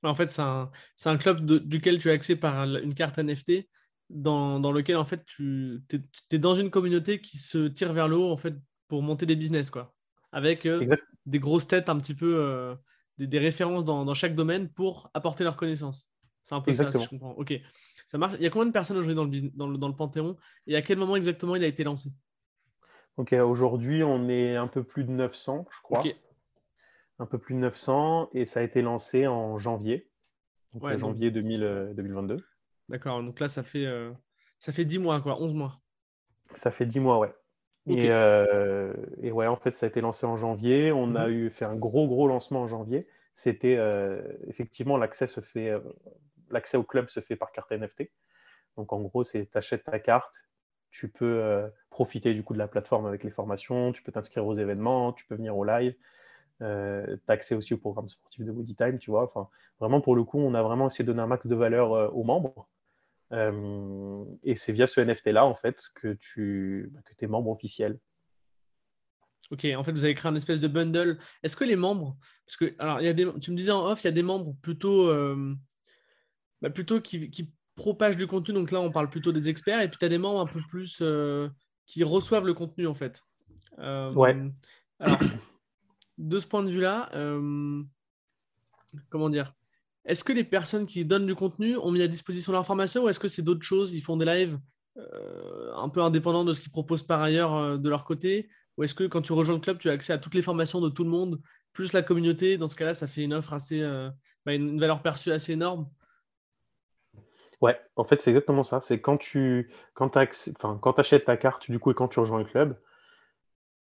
En 0.04 0.15
fait, 0.15 0.28
c'est 0.28 0.41
un, 0.41 1.17
club 1.17 1.45
duquel 1.45 1.97
tu 1.97 2.10
as 2.10 2.13
accès 2.13 2.36
par 2.36 2.63
une 2.63 2.93
carte 2.93 3.19
NFT 3.19 3.69
dans, 4.10 4.60
dans 4.60 4.71
lequel 4.71 4.97
en 4.97 5.06
fait 5.06 5.26
tu 5.26 5.82
es, 6.32 6.38
dans 6.38 6.56
une 6.56 6.69
communauté 6.69 7.21
qui 7.21 7.38
se 7.38 7.67
tire 7.67 7.93
vers 7.93 8.10
le 8.10 8.17
haut 8.17 8.32
en 8.32 8.38
fait 8.38 8.54
pour 8.89 9.02
monter 9.02 9.26
des 9.26 9.38
business 9.38 9.71
quoi, 9.71 9.93
avec 10.34 10.67
des 11.26 11.39
grosses 11.39 11.67
têtes 11.67 11.88
un 11.88 11.97
petit 11.97 12.13
peu 12.13 12.76
des, 13.17 13.39
références 13.39 13.86
dans, 13.86 14.13
chaque 14.13 14.36
domaine 14.36 14.69
pour 14.69 15.10
apporter 15.13 15.45
leurs 15.45 15.56
connaissances. 15.56 16.10
C'est 16.41 16.56
un 16.56 16.62
peu 16.62 16.73
ça, 16.73 16.91
si 16.91 17.02
je 17.02 17.10
comprends. 17.10 17.32
Ok, 17.32 17.54
ça 18.06 18.17
marche. 18.17 18.36
Il 18.38 18.43
y 18.43 18.47
a 18.47 18.49
combien 18.49 18.65
de 18.65 18.73
personnes 18.73 18.97
aujourd'hui 18.97 19.15
dans 19.15 19.23
le, 19.23 19.49
dans, 19.56 19.67
le, 19.67 19.78
dans 19.78 19.88
le 19.88 19.95
Panthéon 19.95 20.36
et 20.67 20.76
à 20.76 20.82
quel 20.82 20.97
moment 20.97 21.15
exactement 21.15 21.56
il 21.56 21.63
a 21.63 21.67
été 21.67 21.86
lancé? 21.86 22.10
Ok, 23.15 23.32
aujourd'hui, 23.32 24.04
on 24.04 24.28
est 24.28 24.56
un 24.56 24.67
peu 24.67 24.84
plus 24.84 25.06
de 25.06 25.12
900, 25.12 25.67
je 25.71 25.82
crois. 25.82 26.04
Un 27.19 27.26
peu 27.26 27.38
plus 27.38 27.56
de 27.56 27.60
900 27.60 28.30
et 28.34 28.45
ça 28.45 28.60
a 28.60 28.63
été 28.63 28.82
lancé 28.82 29.28
en 29.28 29.58
janvier, 29.60 30.10
donc 30.73 30.97
janvier 30.97 31.32
2022. 31.32 32.34
Euh, 32.34 32.39
D'accord, 32.89 33.23
donc 33.23 33.39
là, 33.39 33.47
ça 33.47 33.63
fait, 33.63 33.86
euh, 33.86 34.12
ça 34.60 34.71
fait 34.71 34.86
10 34.86 34.99
mois, 34.99 35.21
quoi, 35.21 35.41
11 35.41 35.54
mois. 35.54 35.80
Ça 36.56 36.71
fait 36.71 36.86
10 36.86 36.99
mois, 36.99 37.19
ouais. 37.19 37.34
Euh, 37.89 38.93
et, 39.21 39.32
ouais, 39.32 39.47
en 39.47 39.58
fait, 39.58 39.76
ça 39.76 39.86
a 39.86 39.89
été 39.89 40.02
lancé 40.02 40.26
en 40.26 40.38
janvier. 40.38 40.91
On 40.91 41.15
a 41.15 41.28
mhm. 41.28 41.34
eu 41.34 41.49
fait 41.49 41.65
un 41.65 41.76
gros, 41.76 42.08
gros 42.08 42.28
lancement 42.28 42.62
en 42.62 42.67
janvier. 42.67 43.08
C'était 43.36 43.78
euh, 43.78 44.21
effectivement 44.47 44.95
l'accès 44.95 45.26
se 45.26 45.41
fait, 45.41 45.73
l'accès 46.52 46.78
au 46.78 46.84
club 46.84 47.10
se 47.10 47.19
fait 47.19 47.36
par 47.36 47.52
carte 47.52 47.71
NFT. 47.71 48.12
Donc 48.78 48.93
en 48.93 49.02
gros, 49.02 49.23
c'est 49.23 49.49
tu 49.52 49.58
achètes 49.58 49.84
ta 49.84 49.99
carte, 49.99 50.45
tu 50.91 51.10
peux 51.10 51.63
profiter 51.89 52.36
du 52.36 52.43
coup 52.43 52.54
de 52.54 52.60
la 52.60 52.67
plateforme 52.67 53.08
avec 53.08 53.23
les 53.23 53.32
formations, 53.32 53.91
tu 53.91 54.04
peux 54.04 54.12
t'inscrire 54.12 54.45
aux 54.45 54.54
événements, 54.54 55.13
tu 55.13 55.26
peux 55.26 55.36
venir 55.36 55.58
au 55.58 55.63
live. 55.63 55.95
Tu 56.60 56.66
as 56.66 57.20
accès 57.28 57.56
aussi 57.56 57.74
au 57.74 57.78
programme 57.78 58.10
sportif 58.10 58.46
de 58.46 58.52
Body 58.52 58.76
Time, 58.76 59.00
tu 59.00 59.12
vois. 59.12 59.24
Enfin, 59.24 59.50
vraiment, 59.80 60.02
pour 60.02 60.16
le 60.16 60.24
coup, 60.24 60.39
on 60.39 60.54
a 60.54 60.63
vraiment 60.63 60.88
essayé 60.88 61.04
de 61.04 61.12
donner 61.12 61.24
un 61.24 61.28
max 61.28 61.48
de 61.48 61.56
valeur 61.56 62.16
aux 62.16 62.24
membres. 62.24 62.68
Euh, 63.34 64.24
et 64.44 64.56
c'est 64.56 64.74
via 64.74 64.88
ce 64.88 65.02
NFT-là, 65.02 65.46
en 65.46 65.56
fait, 65.56 65.82
que 65.96 66.13
tu 66.13 66.92
bah, 66.94 67.02
que 67.04 67.26
es 67.26 67.28
membre 67.28 67.50
officiel. 67.50 68.00
Ok, 69.52 69.66
en 69.76 69.84
fait, 69.84 69.92
vous 69.92 70.06
avez 70.06 70.13
créé 70.13 70.32
un 70.32 70.36
espèce 70.36 70.60
de 70.60 70.68
bundle. 70.68 71.18
Est-ce 71.42 71.56
que 71.56 71.63
les 71.63 71.76
membres, 71.76 72.16
parce 72.46 72.58
que 72.58 72.76
alors 72.80 73.02
il 73.02 73.06
y 73.06 73.10
a 73.10 73.13
des, 73.13 73.28
tu 73.39 73.52
me 73.52 73.58
disais 73.58 73.72
en 73.72 73.86
off, 73.86 74.04
il 74.04 74.06
y 74.06 74.08
a 74.08 74.12
des 74.12 74.24
membres 74.24 74.56
plutôt, 74.62 75.10
euh, 75.10 75.56
bah, 76.62 76.70
plutôt 76.70 77.02
qui, 77.02 77.30
qui, 77.30 77.52
propagent 77.76 78.18
du 78.18 78.28
contenu. 78.28 78.54
Donc 78.54 78.70
là, 78.70 78.80
on 78.80 78.92
parle 78.92 79.10
plutôt 79.10 79.32
des 79.32 79.50
experts, 79.50 79.82
et 79.82 79.89
puis 79.89 79.98
tu 79.98 80.06
as 80.06 80.10
des 80.10 80.20
membres 80.20 80.42
un 80.42 80.46
peu 80.46 80.62
plus 80.70 81.00
euh, 81.02 81.50
qui 81.88 82.04
reçoivent 82.04 82.46
le 82.46 82.54
contenu 82.54 82.86
en 82.86 82.94
fait. 82.94 83.24
ouais. 83.80 84.38
Alors, 85.00 85.20
de 86.17 86.39
ce 86.39 86.47
point 86.47 86.63
de 86.63 86.69
vue-là, 86.69 87.10
comment 89.10 89.30
dire 89.30 89.54
est-ce 90.06 90.23
que 90.23 90.34
les 90.34 90.43
personnes 90.43 90.86
qui 90.86 91.06
donnent 91.06 91.26
du 91.26 91.36
contenu 91.36 91.78
ont 91.78 91.91
mis 91.91 92.02
à 92.02 92.08
disposition 92.08 92.52
leur 92.52 92.65
formation 92.65 93.04
ou 93.04 93.10
est-ce 93.10 93.19
que 93.19 93.28
c'est 93.28 93.41
d'autres 93.41 93.63
choses 93.63 93.93
Ils 93.93 94.02
font 94.02 94.17
des 94.17 94.26
lives 94.26 94.60
euh, 94.97 95.73
un 95.76 95.89
peu 95.89 96.02
indépendants 96.02 96.43
de 96.43 96.54
ce 96.54 96.62
qu'ils 96.62 96.71
proposent 96.71 97.04
par 97.04 97.21
ailleurs 97.21 97.56
euh, 97.56 97.78
de 97.78 97.89
leur 97.89 98.04
côté 98.04 98.49
Ou 98.78 98.84
est-ce 98.84 98.95
que 98.95 99.06
quand 99.06 99.21
tu 99.21 99.32
rejoins 99.34 99.56
le 99.56 99.62
club, 99.62 99.78
tu 99.78 99.89
as 99.89 99.93
accès 99.93 100.12
à 100.12 100.17
toutes 100.17 100.36
les 100.36 100.41
formations 100.41 100.82
de 100.82 100.89
tout 100.89 101.06
le 101.06 101.10
monde, 101.10 101.41
plus 101.71 101.93
la 101.93 102.02
communauté 102.02 102.58
Dans 102.58 102.67
ce 102.67 102.76
cas-là, 102.76 102.93
ça 102.93 103.08
fait 103.08 103.23
une 103.23 103.34
offre 103.34 103.54
assez, 103.54 103.82
euh, 103.82 104.10
bah, 104.45 104.54
une 104.54 104.80
valeur 104.80 105.02
perçue 105.02 105.32
assez 105.32 105.54
énorme? 105.54 105.89
Ouais, 107.62 107.80
en 107.95 108.04
fait, 108.04 108.21
c'est 108.21 108.32
exactement 108.32 108.63
ça. 108.63 108.82
C'est 108.82 108.99
quand 108.99 109.17
tu 109.17 109.69
achètes 110.97 111.26
ta 111.26 111.38
carte, 111.38 111.71
du 111.71 111.80
coup, 111.80 111.91
et 111.91 111.93
quand 111.93 112.10
tu 112.10 112.19
rejoins 112.19 112.39
le 112.39 112.45
club, 112.45 112.78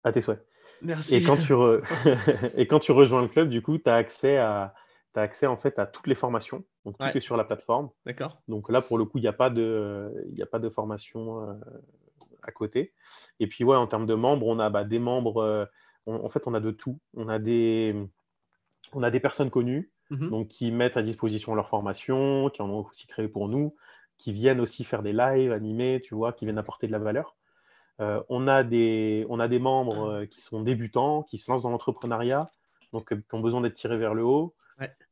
à 0.05 0.13
tes 0.13 0.21
souhaits. 0.21 0.45
Merci. 0.83 1.17
Et 1.17 1.23
quand 1.23 1.37
tu, 1.37 1.53
et 2.57 2.67
quand 2.67 2.79
tu 2.79 2.93
rejoins 2.93 3.23
le 3.23 3.29
club, 3.29 3.49
du 3.49 3.63
coup, 3.63 3.79
tu 3.79 3.89
as 3.89 3.95
accès 3.95 4.37
à, 4.37 4.75
tu 5.15 5.21
as 5.21 5.23
accès 5.23 5.47
en 5.47 5.57
fait 5.57 5.79
à 5.79 5.87
toutes 5.87 6.07
les 6.07 6.15
formations. 6.15 6.65
Donc 6.85 6.99
tout 6.99 7.17
est 7.17 7.21
sur 7.21 7.37
la 7.37 7.45
plateforme. 7.45 7.91
D'accord. 8.07 8.43
Donc 8.49 8.71
là, 8.71 8.81
pour 8.81 8.99
le 8.99 9.05
coup, 9.05 9.19
il 9.19 9.23
n'y 9.23 9.29
a, 9.29 9.33
pas 9.33 9.51
de, 9.51 10.13
a 10.41 10.47
pas 10.47 10.59
de 10.59 10.69
formation 10.69 11.49
euh, 11.49 11.55
à 12.43 12.51
côté. 12.51 12.93
Et 13.41 13.47
puis, 13.47 13.65
ouais, 13.65 13.77
en 13.77 13.87
termes 13.87 14.07
de 14.07 14.15
membres, 14.15 14.47
on 14.47 14.59
a 14.59 14.69
bah, 14.71 14.85
des 14.85 14.99
membres. 14.99 15.43
Euh, 15.43 15.65
en 16.07 16.29
fait, 16.29 16.43
on 16.47 16.55
a 16.55 16.61
de 16.61 16.73
tout. 16.73 16.99
On 17.15 17.29
a 17.29 17.39
des, 17.39 17.95
on 18.93 19.03
a 19.03 19.11
des 19.11 19.21
personnes 19.21 19.51
connues 19.51 19.91
mmh 20.11 20.29
donc, 20.29 20.49
qui 20.49 20.73
mettent 20.73 20.97
à 20.97 21.03
disposition 21.03 21.55
leur 21.55 21.69
formation, 21.69 22.51
qui 22.51 22.61
en 22.61 22.71
ont 22.71 22.87
aussi 22.87 23.07
créé 23.07 23.29
pour 23.29 23.49
nous, 23.49 23.77
qui 24.19 24.33
viennent 24.33 24.61
aussi 24.61 24.85
faire 24.85 25.03
des 25.03 25.13
lives 25.13 25.53
animés, 25.53 26.01
tu 26.03 26.15
vois, 26.15 26.33
qui 26.33 26.45
viennent 26.45 26.59
apporter 26.59 26.87
de 26.87 26.93
la 26.93 26.99
valeur. 26.99 27.37
Euh, 28.03 28.23
on, 28.29 28.49
a 28.49 28.65
des, 28.65 29.25
on 29.29 29.41
a 29.41 29.49
des 29.49 29.59
membres 29.59 30.25
qui 30.27 30.41
sont 30.41 30.63
débutants, 30.63 31.23
qui 31.23 31.39
se 31.39 31.51
lancent 31.51 31.63
dans 31.63 31.71
l'entrepreneuriat, 31.71 32.51
donc 32.93 33.15
qui 33.15 33.35
ont 33.35 33.41
besoin 33.41 33.61
d'être 33.61 33.75
tirés 33.75 33.97
vers 33.97 34.15
le 34.15 34.25
haut. 34.25 34.55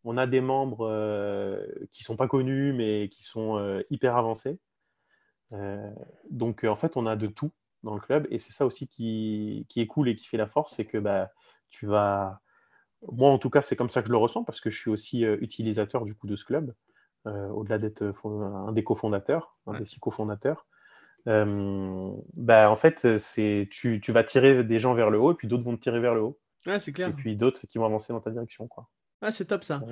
On 0.04 0.16
a 0.16 0.26
des 0.26 0.40
membres 0.40 0.86
euh, 0.88 1.66
qui 1.90 2.02
ne 2.02 2.04
sont 2.04 2.16
pas 2.16 2.28
connus, 2.28 2.72
mais 2.72 3.08
qui 3.08 3.22
sont 3.22 3.58
euh, 3.58 3.82
hyper 3.90 4.16
avancés. 4.16 4.58
Euh, 5.52 5.90
donc, 6.30 6.64
en 6.64 6.76
fait, 6.76 6.96
on 6.96 7.06
a 7.06 7.16
de 7.16 7.26
tout 7.26 7.52
dans 7.82 7.94
le 7.94 8.00
club. 8.00 8.26
Et 8.30 8.38
c'est 8.38 8.52
ça 8.52 8.66
aussi 8.66 8.88
qui, 8.88 9.66
est 9.76 9.86
cool 9.86 10.08
et 10.08 10.16
qui 10.16 10.26
fait 10.26 10.36
la 10.36 10.46
force, 10.46 10.74
c'est 10.74 10.86
que 10.86 10.98
bah, 10.98 11.30
tu 11.68 11.86
vas... 11.86 12.40
Moi, 13.10 13.30
en 13.30 13.38
tout 13.38 13.50
cas, 13.50 13.62
c'est 13.62 13.76
comme 13.76 13.90
ça 13.90 14.02
que 14.02 14.08
je 14.08 14.12
le 14.12 14.18
ressens, 14.18 14.44
parce 14.44 14.60
que 14.60 14.70
je 14.70 14.78
suis 14.78 14.90
aussi 14.90 15.22
utilisateur 15.22 16.04
du 16.04 16.14
coup 16.14 16.26
de 16.26 16.36
ce 16.36 16.44
club, 16.44 16.74
au-delà 17.24 17.78
d'être 17.78 18.12
un 18.24 18.72
des 18.72 18.84
cofondateurs, 18.84 19.56
un 19.66 19.78
des 19.78 19.86
six 19.86 19.98
cofondateurs. 19.98 20.66
Bah, 21.26 22.70
en 22.70 22.76
fait, 22.76 23.16
c'est 23.18 23.68
tu, 23.70 24.00
tu, 24.00 24.12
vas 24.12 24.24
tirer 24.24 24.64
des 24.64 24.80
gens 24.80 24.94
vers 24.94 25.10
le 25.10 25.18
haut, 25.18 25.32
et 25.32 25.34
puis 25.34 25.48
d'autres 25.48 25.64
vont 25.64 25.76
te 25.76 25.82
tirer 25.82 26.00
vers 26.00 26.14
le 26.14 26.22
haut. 26.22 26.38
c'est 26.78 26.92
clair. 26.92 27.08
Et 27.08 27.12
puis 27.12 27.36
d'autres 27.36 27.66
qui 27.66 27.78
vont 27.78 27.84
avancer 27.84 28.12
dans 28.12 28.20
ta 28.20 28.30
direction. 28.30 28.68
Quoi. 28.68 28.88
Ah, 29.20 29.30
c'est 29.30 29.46
top 29.46 29.64
ça. 29.64 29.82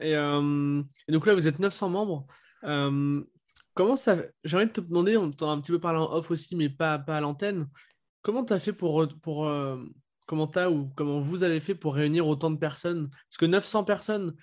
Euh, 0.00 0.82
et, 1.08 1.12
donc 1.12 1.26
là, 1.26 1.34
vous 1.34 1.48
êtes 1.48 1.58
900 1.58 1.88
membres. 1.90 2.26
Euh, 2.64 3.22
comment 3.74 3.96
ça. 3.96 4.16
J'ai 4.44 4.56
envie 4.56 4.66
de 4.66 4.72
te 4.72 4.80
demander, 4.80 5.16
on 5.16 5.30
t'en 5.30 5.50
a 5.50 5.52
un 5.52 5.60
petit 5.60 5.72
peu 5.72 5.80
parlé 5.80 5.98
en 5.98 6.12
off 6.12 6.30
aussi, 6.30 6.56
mais 6.56 6.68
pas, 6.68 6.98
pas 6.98 7.16
à 7.16 7.20
l'antenne. 7.20 7.68
Comment 8.22 8.44
tu 8.44 8.52
as 8.52 8.60
fait 8.60 8.72
pour. 8.72 9.06
pour 9.20 9.46
euh, 9.46 9.82
comment 10.26 10.46
tu 10.46 10.60
ou 10.64 10.90
comment 10.94 11.20
vous 11.20 11.42
avez 11.42 11.60
fait 11.60 11.74
pour 11.74 11.94
réunir 11.94 12.26
autant 12.26 12.50
de 12.50 12.56
personnes? 12.56 13.10
Parce 13.10 13.38
que 13.38 13.46
900 13.46 13.84
personnes, 13.84 14.34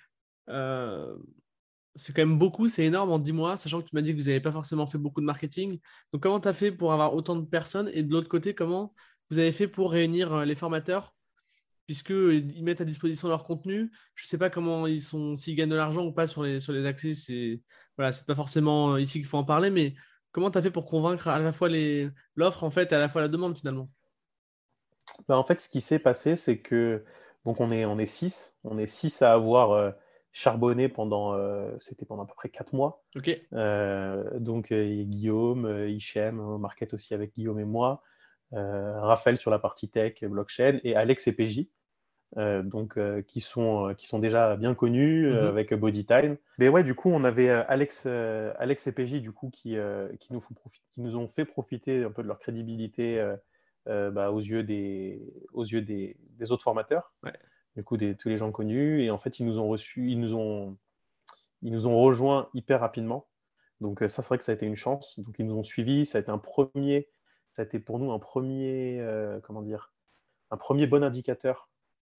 c'est 1.94 2.14
quand 2.14 2.22
même 2.22 2.38
beaucoup, 2.38 2.68
c'est 2.68 2.84
énorme 2.84 3.10
en 3.10 3.18
10 3.18 3.32
mois, 3.32 3.56
sachant 3.56 3.80
que 3.80 3.88
tu 3.88 3.94
m'as 3.94 4.02
dit 4.02 4.12
que 4.12 4.20
vous 4.20 4.28
n'avez 4.28 4.40
pas 4.40 4.52
forcément 4.52 4.86
fait 4.86 4.98
beaucoup 4.98 5.20
de 5.20 5.26
marketing. 5.26 5.78
Donc, 6.12 6.22
comment 6.22 6.40
tu 6.40 6.48
as 6.48 6.54
fait 6.54 6.72
pour 6.72 6.92
avoir 6.92 7.14
autant 7.14 7.36
de 7.36 7.44
personnes? 7.44 7.90
Et 7.94 8.02
de 8.02 8.12
l'autre 8.12 8.28
côté, 8.28 8.54
comment 8.54 8.94
vous 9.30 9.38
avez 9.38 9.52
fait 9.52 9.68
pour 9.68 9.92
réunir 9.92 10.44
les 10.44 10.54
formateurs? 10.54 11.14
Puisqu'ils 11.86 12.62
mettent 12.62 12.80
à 12.80 12.84
disposition 12.84 13.28
leur 13.28 13.42
contenu. 13.42 13.90
Je 14.14 14.24
ne 14.24 14.28
sais 14.28 14.38
pas 14.38 14.50
comment 14.50 14.86
ils 14.86 15.02
sont, 15.02 15.34
s'ils 15.34 15.56
gagnent 15.56 15.70
de 15.70 15.76
l'argent 15.76 16.06
ou 16.06 16.12
pas 16.12 16.28
sur 16.28 16.44
les, 16.44 16.60
sur 16.60 16.72
les 16.72 16.86
accès. 16.86 17.14
C'est 17.14 17.60
voilà, 17.96 18.16
pas 18.26 18.34
forcément 18.34 18.94
euh, 18.94 19.00
ici 19.00 19.18
qu'il 19.18 19.26
faut 19.26 19.38
en 19.38 19.44
parler, 19.44 19.70
mais 19.70 19.94
comment 20.32 20.50
tu 20.50 20.58
as 20.58 20.62
fait 20.62 20.70
pour 20.70 20.86
convaincre 20.86 21.28
à 21.28 21.38
la 21.38 21.52
fois 21.52 21.68
l'offre 22.34 22.64
en 22.64 22.70
fait 22.70 22.92
et 22.92 22.94
à 22.94 22.98
la 22.98 23.08
fois 23.08 23.20
la 23.20 23.28
demande 23.28 23.58
finalement? 23.58 23.90
Bah, 25.28 25.36
En 25.36 25.44
fait, 25.44 25.60
ce 25.60 25.68
qui 25.68 25.80
s'est 25.80 25.98
passé, 25.98 26.36
c'est 26.36 26.58
que 26.58 27.04
donc 27.44 27.60
on 27.60 27.70
est 27.70 27.84
on 27.84 27.98
six, 28.06 28.54
on 28.64 28.78
est 28.78 28.86
six 28.86 29.22
à 29.22 29.32
avoir 29.32 29.72
euh, 29.72 29.90
charbonné 30.32 30.88
pendant 30.88 31.34
euh, 31.34 31.76
c'était 31.80 32.06
pendant 32.06 32.24
à 32.24 32.26
peu 32.26 32.34
près 32.34 32.48
quatre 32.48 32.72
mois. 32.72 33.02
Ok. 33.16 33.30
donc 34.38 34.72
Guillaume, 34.72 35.88
Hichem, 35.88 36.58
Market 36.58 36.94
aussi 36.94 37.14
avec 37.14 37.34
Guillaume 37.34 37.60
et 37.60 37.64
moi. 37.64 38.02
Raphaël 38.52 39.38
sur 39.38 39.50
la 39.50 39.58
partie 39.58 39.88
tech, 39.88 40.24
blockchain, 40.24 40.80
et 40.82 40.96
Alex 40.96 41.28
et 41.28 41.32
PJ. 41.32 41.68
Euh, 42.36 42.62
donc 42.62 42.96
euh, 42.96 43.22
qui 43.22 43.40
sont 43.40 43.88
euh, 43.88 43.94
qui 43.94 44.06
sont 44.06 44.20
déjà 44.20 44.54
bien 44.54 44.76
connus 44.76 45.28
mhm. 45.28 45.36
avec 45.36 45.74
Bodytime. 45.74 46.36
Mais 46.58 46.68
ouais, 46.68 46.84
du 46.84 46.94
coup, 46.94 47.10
on 47.10 47.24
avait 47.24 47.48
Alex 47.50 48.06
Alex 48.06 48.86
et 48.86 48.92
PJ 48.92 49.14
du 49.14 49.32
coup 49.32 49.50
qui 49.50 49.76
qui 50.20 50.32
nous 50.32 50.40
font 50.40 50.54
qui 50.92 51.00
nous 51.00 51.16
ont 51.16 51.26
fait 51.26 51.44
profiter 51.44 52.04
un 52.04 52.10
peu 52.10 52.22
de 52.22 52.28
leur 52.28 52.38
crédibilité 52.38 53.20
bah, 53.86 54.30
aux 54.30 54.38
yeux 54.38 54.62
des 54.62 55.20
aux 55.52 55.64
yeux 55.64 55.82
des, 55.82 56.16
des 56.38 56.52
autres 56.52 56.62
formateurs. 56.62 57.12
Du 57.76 57.84
coup, 57.84 57.96
des, 57.96 58.16
tous 58.16 58.28
les 58.28 58.36
gens 58.36 58.50
connus 58.50 59.02
et 59.02 59.10
en 59.10 59.18
fait, 59.18 59.38
ils 59.38 59.46
nous 59.46 59.58
ont 59.58 59.68
reçus, 59.68 60.10
ils 60.10 60.20
nous 60.20 60.34
ont 60.34 60.76
ils 61.62 61.72
nous 61.72 61.86
ont 61.86 62.00
rejoints 62.00 62.48
hyper 62.54 62.80
rapidement. 62.80 63.28
Donc 63.80 64.00
ça, 64.00 64.08
c'est 64.08 64.26
vrai 64.26 64.38
que 64.38 64.44
ça 64.44 64.52
a 64.52 64.54
été 64.54 64.66
une 64.66 64.76
chance. 64.76 65.18
Donc 65.20 65.36
ils 65.38 65.46
nous 65.46 65.56
ont 65.56 65.64
suivis. 65.64 66.06
Ça 66.06 66.18
a 66.18 66.20
été 66.20 66.30
un 66.30 66.38
premier, 66.38 67.08
ça 67.52 67.62
a 67.62 67.64
été 67.64 67.78
pour 67.78 67.98
nous 67.98 68.12
un 68.12 68.18
premier, 68.18 69.02
comment 69.42 69.62
dire, 69.62 69.92
un 70.50 70.56
premier 70.56 70.86
bon 70.86 71.04
indicateur 71.04 71.70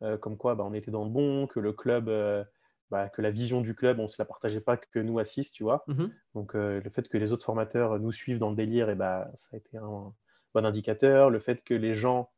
euh, 0.03 0.17
comme 0.17 0.37
quoi 0.37 0.55
bah, 0.55 0.63
on 0.65 0.73
était 0.73 0.91
dans 0.91 1.03
le 1.03 1.11
bon, 1.11 1.45
que 1.47 1.59
le 1.59 1.73
club 1.73 2.09
euh, 2.09 2.43
bah, 2.89 3.09
que 3.09 3.21
la 3.21 3.29
vision 3.29 3.61
du 3.61 3.75
club, 3.75 3.99
on 3.99 4.03
ne 4.03 4.07
se 4.07 4.15
la 4.19 4.25
partageait 4.25 4.61
pas 4.61 4.77
que 4.77 4.99
nous 4.99 5.23
6, 5.23 5.51
tu 5.51 5.63
vois. 5.63 5.83
Mhm. 5.87 6.11
Donc, 6.35 6.53
le 6.55 6.89
fait 6.89 7.07
que 7.07 7.17
les 7.17 7.31
autres 7.31 7.45
formateurs 7.45 7.99
nous 7.99 8.11
suivent 8.11 8.39
dans 8.39 8.49
le 8.49 8.55
délire, 8.55 8.89
et 8.89 8.95
bah, 8.95 9.31
ça 9.35 9.51
a 9.53 9.57
été 9.57 9.77
un 9.77 10.13
bon 10.53 10.65
indicateur. 10.65 11.29
Le 11.29 11.39
fait 11.39 11.63
que 11.63 11.73
les 11.73 11.93
gens 11.93 12.29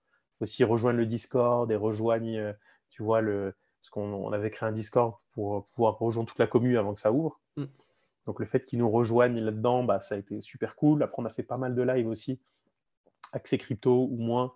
aussi 0.41 0.63
rejoignent 0.63 0.97
le 0.97 1.07
Discord 1.07 1.71
et 1.71 1.75
rejoignent, 1.75 2.53
tu 2.93 3.03
vois, 3.03 3.21
le... 3.21 3.53
parce 3.81 3.89
qu'on 3.89 4.31
avait 4.31 4.51
créé 4.51 4.67
un 4.69 4.71
Discord 4.71 5.15
pour 5.33 5.65
pouvoir 5.65 5.97
rejoindre 5.99 6.29
toute 6.29 6.39
la 6.39 6.47
commune 6.47 6.77
avant 6.77 6.93
que 6.93 7.01
ça 7.01 7.11
ouvre. 7.11 7.39
Mm. 7.57 7.65
Donc, 8.25 8.39
le 8.39 8.45
fait 8.45 8.65
qu'ils 8.65 8.79
nous 8.79 8.89
rejoignent 8.89 9.41
là-dedans, 9.41 9.83
bah, 9.83 9.99
ça 9.99 10.15
a 10.15 10.17
été 10.17 10.41
super 10.41 10.75
cool. 10.75 11.03
Après, 11.03 11.21
on 11.21 11.25
a 11.25 11.29
fait 11.29 11.43
pas 11.43 11.57
mal 11.57 11.75
de 11.75 11.81
lives 11.81 12.07
aussi, 12.07 12.39
accès 13.33 13.57
crypto 13.57 14.07
ou 14.09 14.17
moins, 14.17 14.53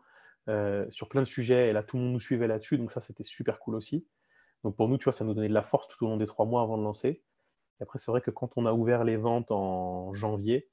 sur 0.90 1.10
plein 1.10 1.22
de 1.22 1.28
sujets. 1.28 1.70
Et 1.70 1.74
là, 1.74 1.84
tout 1.84 1.98
le 1.98 2.04
monde 2.04 2.14
nous 2.14 2.20
suivait 2.20 2.48
là-dessus. 2.48 2.78
Donc, 2.78 2.92
ça, 2.92 3.02
c'était 3.02 3.24
super 3.24 3.60
cool 3.60 3.76
aussi. 3.76 4.08
Donc 4.64 4.76
pour 4.76 4.90
nous, 4.90 4.98
tu 4.98 5.06
vois, 5.06 5.14
ça 5.14 5.24
nous 5.24 5.34
donnait 5.34 5.50
de 5.50 5.54
la 5.54 5.62
force 5.62 5.88
tout 5.88 6.06
au 6.06 6.10
long 6.10 6.18
des 6.18 6.26
trois 6.26 6.46
mois 6.46 6.62
avant 6.62 6.78
de 6.78 6.84
lancer. 6.84 7.24
Et 7.80 7.84
après, 7.84 8.00
c'est 8.00 8.12
vrai 8.12 8.22
que 8.22 8.32
quand 8.32 8.52
on 8.58 8.66
a 8.66 8.74
ouvert 8.74 9.04
les 9.04 9.18
ventes 9.18 9.52
en 9.52 10.14
janvier, 10.14 10.70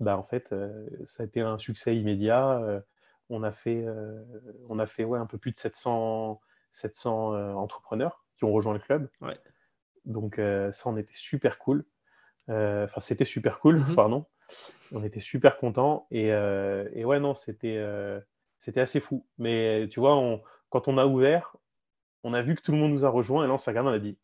bah, 0.00 0.16
en 0.16 0.22
fait, 0.22 0.52
euh, 0.52 0.88
ça 1.04 1.22
a 1.22 1.26
été 1.26 1.40
un 1.40 1.58
succès 1.58 1.96
immédiat. 1.96 2.58
Euh, 2.62 2.80
on 3.28 3.42
a 3.42 3.50
fait, 3.50 3.84
euh, 3.86 4.22
on 4.68 4.78
a 4.78 4.86
fait 4.86 5.04
ouais, 5.04 5.18
un 5.18 5.26
peu 5.26 5.38
plus 5.38 5.52
de 5.52 5.58
700, 5.58 6.40
700 6.72 7.54
entrepreneurs 7.56 8.24
qui 8.36 8.44
ont 8.44 8.52
rejoint 8.52 8.72
le 8.74 8.80
club. 8.80 9.08
Ouais. 9.20 9.38
Donc 10.04 10.36
ça, 10.36 10.82
on 10.86 10.96
était 10.96 11.14
super 11.14 11.58
cool. 11.58 11.84
Enfin, 12.48 13.00
c'était 13.00 13.24
super 13.24 13.58
cool, 13.60 13.78
Mhm. 13.78 13.94
pardon. 13.94 14.26
On 14.92 15.02
était 15.04 15.20
super 15.20 15.56
contents. 15.58 16.06
Et, 16.10 16.26
et 16.28 17.04
ouais, 17.04 17.20
non, 17.20 17.34
c'était 17.34 17.82
c'était 18.58 18.80
assez 18.80 19.00
fou. 19.00 19.26
Mais 19.38 19.88
tu 19.90 20.00
vois, 20.00 20.16
on- 20.16 20.42
quand 20.70 20.88
on 20.88 20.98
a 20.98 21.06
ouvert, 21.06 21.56
on 22.24 22.32
a 22.34 22.42
vu 22.42 22.54
que 22.54 22.62
tout 22.62 22.72
le 22.72 22.78
monde 22.78 22.92
nous 22.92 23.04
a 23.04 23.08
rejoints 23.08 23.44
et 23.44 23.46
là 23.48 23.52
on 23.54 23.58
s'est 23.58 23.70
regardé, 23.70 23.90
on 23.90 23.92
a 23.94 23.98
dit 23.98 24.18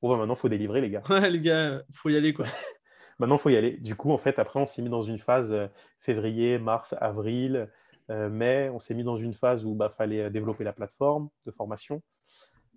Bon, 0.00 0.10
bah, 0.10 0.16
maintenant 0.16 0.34
il 0.34 0.38
faut 0.40 0.48
délivrer 0.48 0.80
les 0.80 0.90
gars. 0.90 1.02
Ouais, 1.08 1.30
les 1.30 1.40
gars, 1.40 1.82
faut 1.92 2.08
y 2.10 2.16
aller 2.16 2.32
quoi. 2.34 2.44
Maintenant 3.18 3.36
il 3.36 3.40
faut 3.40 3.50
y 3.50 3.56
aller. 3.56 3.76
Du 3.76 3.94
coup, 3.94 4.10
en 4.10 4.18
fait, 4.18 4.38
après 4.40 4.58
on 4.58 4.66
s'est 4.66 4.82
mis 4.82 4.88
dans 4.88 5.02
une 5.02 5.18
phase 5.18 5.52
euh, 5.52 5.68
février, 6.00 6.58
mars, 6.58 6.94
avril, 7.00 7.68
euh, 8.10 8.28
mai. 8.28 8.68
On 8.70 8.80
s'est 8.80 8.94
mis 8.94 9.04
dans 9.04 9.16
une 9.16 9.34
phase 9.34 9.64
où 9.64 9.74
bah, 9.74 9.88
fallait 9.90 10.22
euh, 10.22 10.30
développer 10.30 10.64
la 10.64 10.72
plateforme 10.72 11.28
de 11.46 11.50
formation 11.50 12.02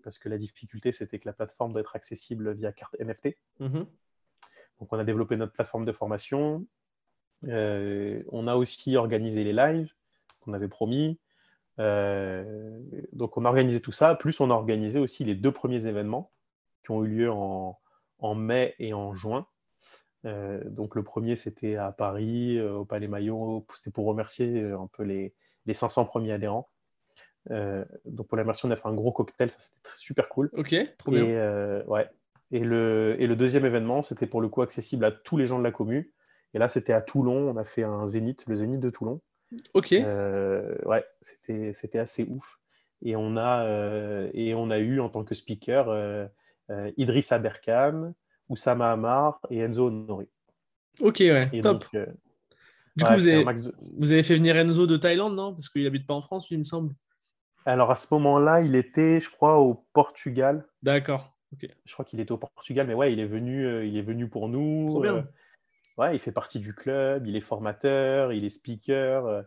parce 0.05 0.19
que 0.19 0.29
la 0.29 0.37
difficulté 0.37 0.91
c'était 0.91 1.17
que 1.17 1.27
la 1.27 1.33
plateforme 1.33 1.71
doit 1.71 1.81
être 1.81 1.95
accessible 1.95 2.53
via 2.53 2.71
carte 2.71 2.95
NFT. 2.99 3.35
Mhm. 3.59 3.87
Donc 4.79 4.93
on 4.93 4.99
a 4.99 5.03
développé 5.03 5.35
notre 5.35 5.51
plateforme 5.51 5.83
de 5.83 5.91
formation. 5.91 6.65
Euh, 7.45 8.23
on 8.31 8.47
a 8.47 8.55
aussi 8.55 8.95
organisé 8.97 9.43
les 9.43 9.53
lives 9.53 9.91
qu'on 10.41 10.53
avait 10.53 10.67
promis. 10.67 11.19
Euh, 11.79 12.79
donc 13.11 13.35
on 13.35 13.45
a 13.45 13.49
organisé 13.49 13.81
tout 13.81 13.91
ça, 13.91 14.15
plus 14.15 14.39
on 14.39 14.51
a 14.51 14.53
organisé 14.53 14.99
aussi 14.99 15.25
les 15.25 15.35
deux 15.35 15.51
premiers 15.51 15.87
événements 15.87 16.31
qui 16.83 16.91
ont 16.91 17.03
eu 17.03 17.07
lieu 17.07 17.31
en, 17.31 17.79
en 18.19 18.35
mai 18.35 18.75
et 18.79 18.93
en 18.93 19.15
juin. 19.15 19.47
Euh, 20.25 20.59
donc 20.65 20.95
le 20.95 21.03
premier 21.03 21.35
c'était 21.35 21.75
à 21.75 21.91
Paris, 21.91 22.57
euh, 22.57 22.73
au 22.73 22.85
Palais 22.85 23.07
Maillot, 23.07 23.65
c'était 23.75 23.91
pour 23.91 24.05
remercier 24.05 24.61
euh, 24.61 24.79
un 24.79 24.87
peu 24.91 25.03
les, 25.03 25.33
les 25.65 25.73
500 25.73 26.05
premiers 26.05 26.31
adhérents. 26.33 26.69
Donc 27.49 28.27
pour 28.27 28.37
la 28.37 28.43
remercier, 28.43 28.67
on 28.67 28.71
a 28.71 28.75
fait 28.75 28.87
un 28.87 28.93
gros 28.95 29.11
cocktail, 29.11 29.51
ça 29.51 29.57
c'était 29.59 29.97
super 29.97 30.29
cool. 30.29 30.49
Ok, 30.53 30.75
trop 30.97 31.13
Et, 31.13 31.21
bien. 31.21 31.83
ouais. 31.85 32.09
et, 32.51 32.59
le, 32.59 33.15
et 33.19 33.27
le 33.27 33.35
deuxième 33.35 33.65
événement, 33.65 34.01
c'était 34.01 34.25
pour 34.25 34.41
le 34.41 34.49
coup 34.49 34.63
accessible 34.63 35.05
à 35.05 35.11
tous 35.11 35.37
les 35.37 35.45
gens 35.45 35.59
de 35.59 35.63
la 35.63 35.71
commune. 35.71 36.05
Et 36.55 36.57
là, 36.57 36.69
c'était 36.69 36.93
à 36.93 37.01
Toulon. 37.01 37.51
On 37.51 37.57
a 37.57 37.63
fait 37.63 37.83
un 37.83 38.07
zénith, 38.07 38.45
le 38.47 38.55
zénith 38.55 38.79
de 38.79 38.89
Toulon. 38.89 39.21
Ok, 39.75 39.91
ouais, 39.91 41.05
c'était 41.21 41.73
c'était 41.73 41.99
assez 41.99 42.23
ouf. 42.23 42.59
Et 43.03 43.15
on, 43.15 43.37
a, 43.37 43.63
et 44.33 44.55
on 44.55 44.71
a 44.71 44.79
eu 44.79 44.99
en 44.99 45.09
tant 45.09 45.23
que 45.23 45.35
speaker 45.35 45.89
euh, 45.89 46.25
euh, 46.71 46.91
Idriss 46.97 47.31
Aberkan, 47.31 48.13
Oussama 48.49 48.91
Hamar 48.91 49.39
et 49.49 49.59
Enzo 49.59 49.87
Honoré. 49.87 50.29
ok, 51.01 51.17
ouais, 51.19 51.49
Et 51.53 51.61
top. 51.61 51.81
donc, 51.83 51.95
euh, 51.95 52.05
du 52.95 53.03
ouais, 53.03 53.09
coup, 53.09 53.15
vous 53.15 53.27
avez, 53.27 53.43
max 53.43 53.61
de- 53.61 53.75
vous 53.97 54.11
avez 54.11 54.23
fait 54.23 54.35
venir 54.35 54.55
Enzo 54.57 54.87
de 54.87 54.97
Thaïlande, 54.97 55.35
non? 55.35 55.53
Parce 55.53 55.69
qu'il 55.69 55.85
habite 55.87 56.07
pas 56.07 56.13
en 56.13 56.21
France, 56.21 56.47
lui, 56.49 56.55
il 56.55 56.59
me 56.59 56.63
semble. 56.63 56.93
Alors 57.65 57.89
à 57.91 57.95
ce 57.95 58.07
moment-là, 58.13 58.61
il 58.61 58.75
était, 58.75 59.19
je 59.19 59.29
crois, 59.29 59.59
au 59.59 59.85
Portugal. 59.93 60.67
D'accord. 60.83 61.35
Ok. 61.53 61.67
Je 61.85 61.93
crois 61.93 62.05
qu'il 62.05 62.19
était 62.19 62.31
au 62.31 62.37
Portugal, 62.37 62.85
mais 62.87 62.93
ouais, 62.93 63.11
il 63.13 63.19
est 63.19 63.25
venu, 63.25 63.65
euh, 63.65 63.85
il 63.85 63.97
est 63.97 64.01
venu 64.03 64.29
pour 64.29 64.49
nous. 64.49 64.85
Trop 64.87 65.01
bien. 65.01 65.15
euh, 65.17 65.23
ouais, 65.97 66.15
il 66.15 66.19
fait 66.19 66.31
partie 66.31 66.59
du 66.59 66.75
club, 66.75 67.25
il 67.25 67.35
est 67.35 67.41
formateur, 67.41 68.33
il 68.33 68.45
est 68.45 68.49
speaker. 68.49 69.25
euh, 69.25 69.41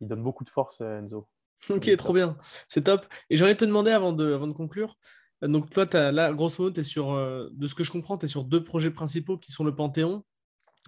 il 0.00 0.06
donne 0.08 0.22
beaucoup 0.22 0.44
de 0.44 0.50
force, 0.50 0.80
Enzo. 0.80 1.28
Ok, 1.70 1.94
trop 1.96 2.12
bien. 2.12 2.38
C'est 2.68 2.84
top. 2.84 3.04
Et 3.30 3.36
j'aurais 3.36 3.56
te 3.56 3.64
demander 3.64 3.90
avant 3.90 4.12
de, 4.12 4.32
avant 4.32 4.46
de 4.46 4.52
conclure. 4.52 4.96
Donc, 5.42 5.70
toi, 5.70 5.86
t'as- 5.86 6.10
là, 6.12 6.32
grosso 6.32 6.62
modo, 6.62 6.80
es 6.80 6.84
sur, 6.84 7.12
euh, 7.12 7.48
de 7.52 7.66
ce 7.66 7.74
que 7.74 7.84
je 7.84 7.92
comprends, 7.92 8.16
tu 8.18 8.26
es 8.26 8.28
sur 8.28 8.44
deux 8.44 8.64
projets 8.64 8.90
principaux 8.90 9.38
qui 9.38 9.52
sont 9.52 9.64
le 9.64 9.74
Panthéon 9.74 10.24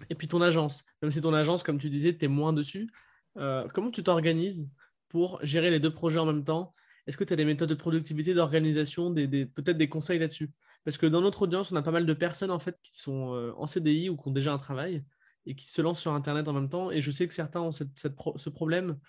et 0.09 0.15
puis 0.15 0.27
ton 0.27 0.41
agence. 0.41 0.83
Même 1.01 1.11
si 1.11 1.21
ton 1.21 1.33
agence, 1.33 1.63
comme 1.63 1.79
tu 1.79 1.89
disais, 1.89 2.17
tu 2.17 2.25
es 2.25 2.27
moins 2.27 2.53
dessus. 2.53 2.89
euh, 3.37 3.67
comment 3.73 3.91
tu 3.91 4.03
t'organises 4.03 4.69
pour 5.09 5.39
gérer 5.43 5.71
les 5.71 5.79
deux 5.79 5.93
projets 5.93 6.19
en 6.19 6.25
même 6.25 6.43
temps? 6.43 6.73
Est-ce 7.07 7.17
que 7.17 7.23
tu 7.23 7.33
as 7.33 7.35
des 7.37 7.45
méthodes 7.45 7.69
de 7.69 7.75
productivité, 7.75 8.33
d'organisation, 8.33 9.13
peut-être 9.13 9.77
des 9.77 9.89
conseils 9.89 10.19
là-dessus? 10.19 10.51
Parce 10.83 10.97
que 10.97 11.05
dans 11.05 11.21
notre 11.21 11.43
audience, 11.43 11.71
on 11.71 11.75
a 11.77 11.81
pas 11.81 11.91
mal 11.91 12.05
de 12.05 12.13
personnes 12.13 12.51
en 12.51 12.59
fait 12.59 12.77
qui 12.83 12.97
sont 12.97 13.33
euh, 13.35 13.53
en 13.57 13.67
CDI 13.67 14.09
ou 14.09 14.17
qui 14.17 14.27
ont 14.29 14.31
déjà 14.31 14.53
un 14.53 14.57
travail 14.57 15.03
et 15.45 15.55
qui 15.55 15.67
se 15.71 15.81
lancent 15.81 16.01
sur 16.01 16.13
Internet 16.13 16.47
en 16.49 16.53
même 16.53 16.69
temps. 16.69 16.91
Et 16.91 17.01
je 17.01 17.11
sais 17.11 17.27
que 17.27 17.33
certains 17.33 17.61
ont 17.61 17.71
ce 17.71 18.49
problème 18.49 18.99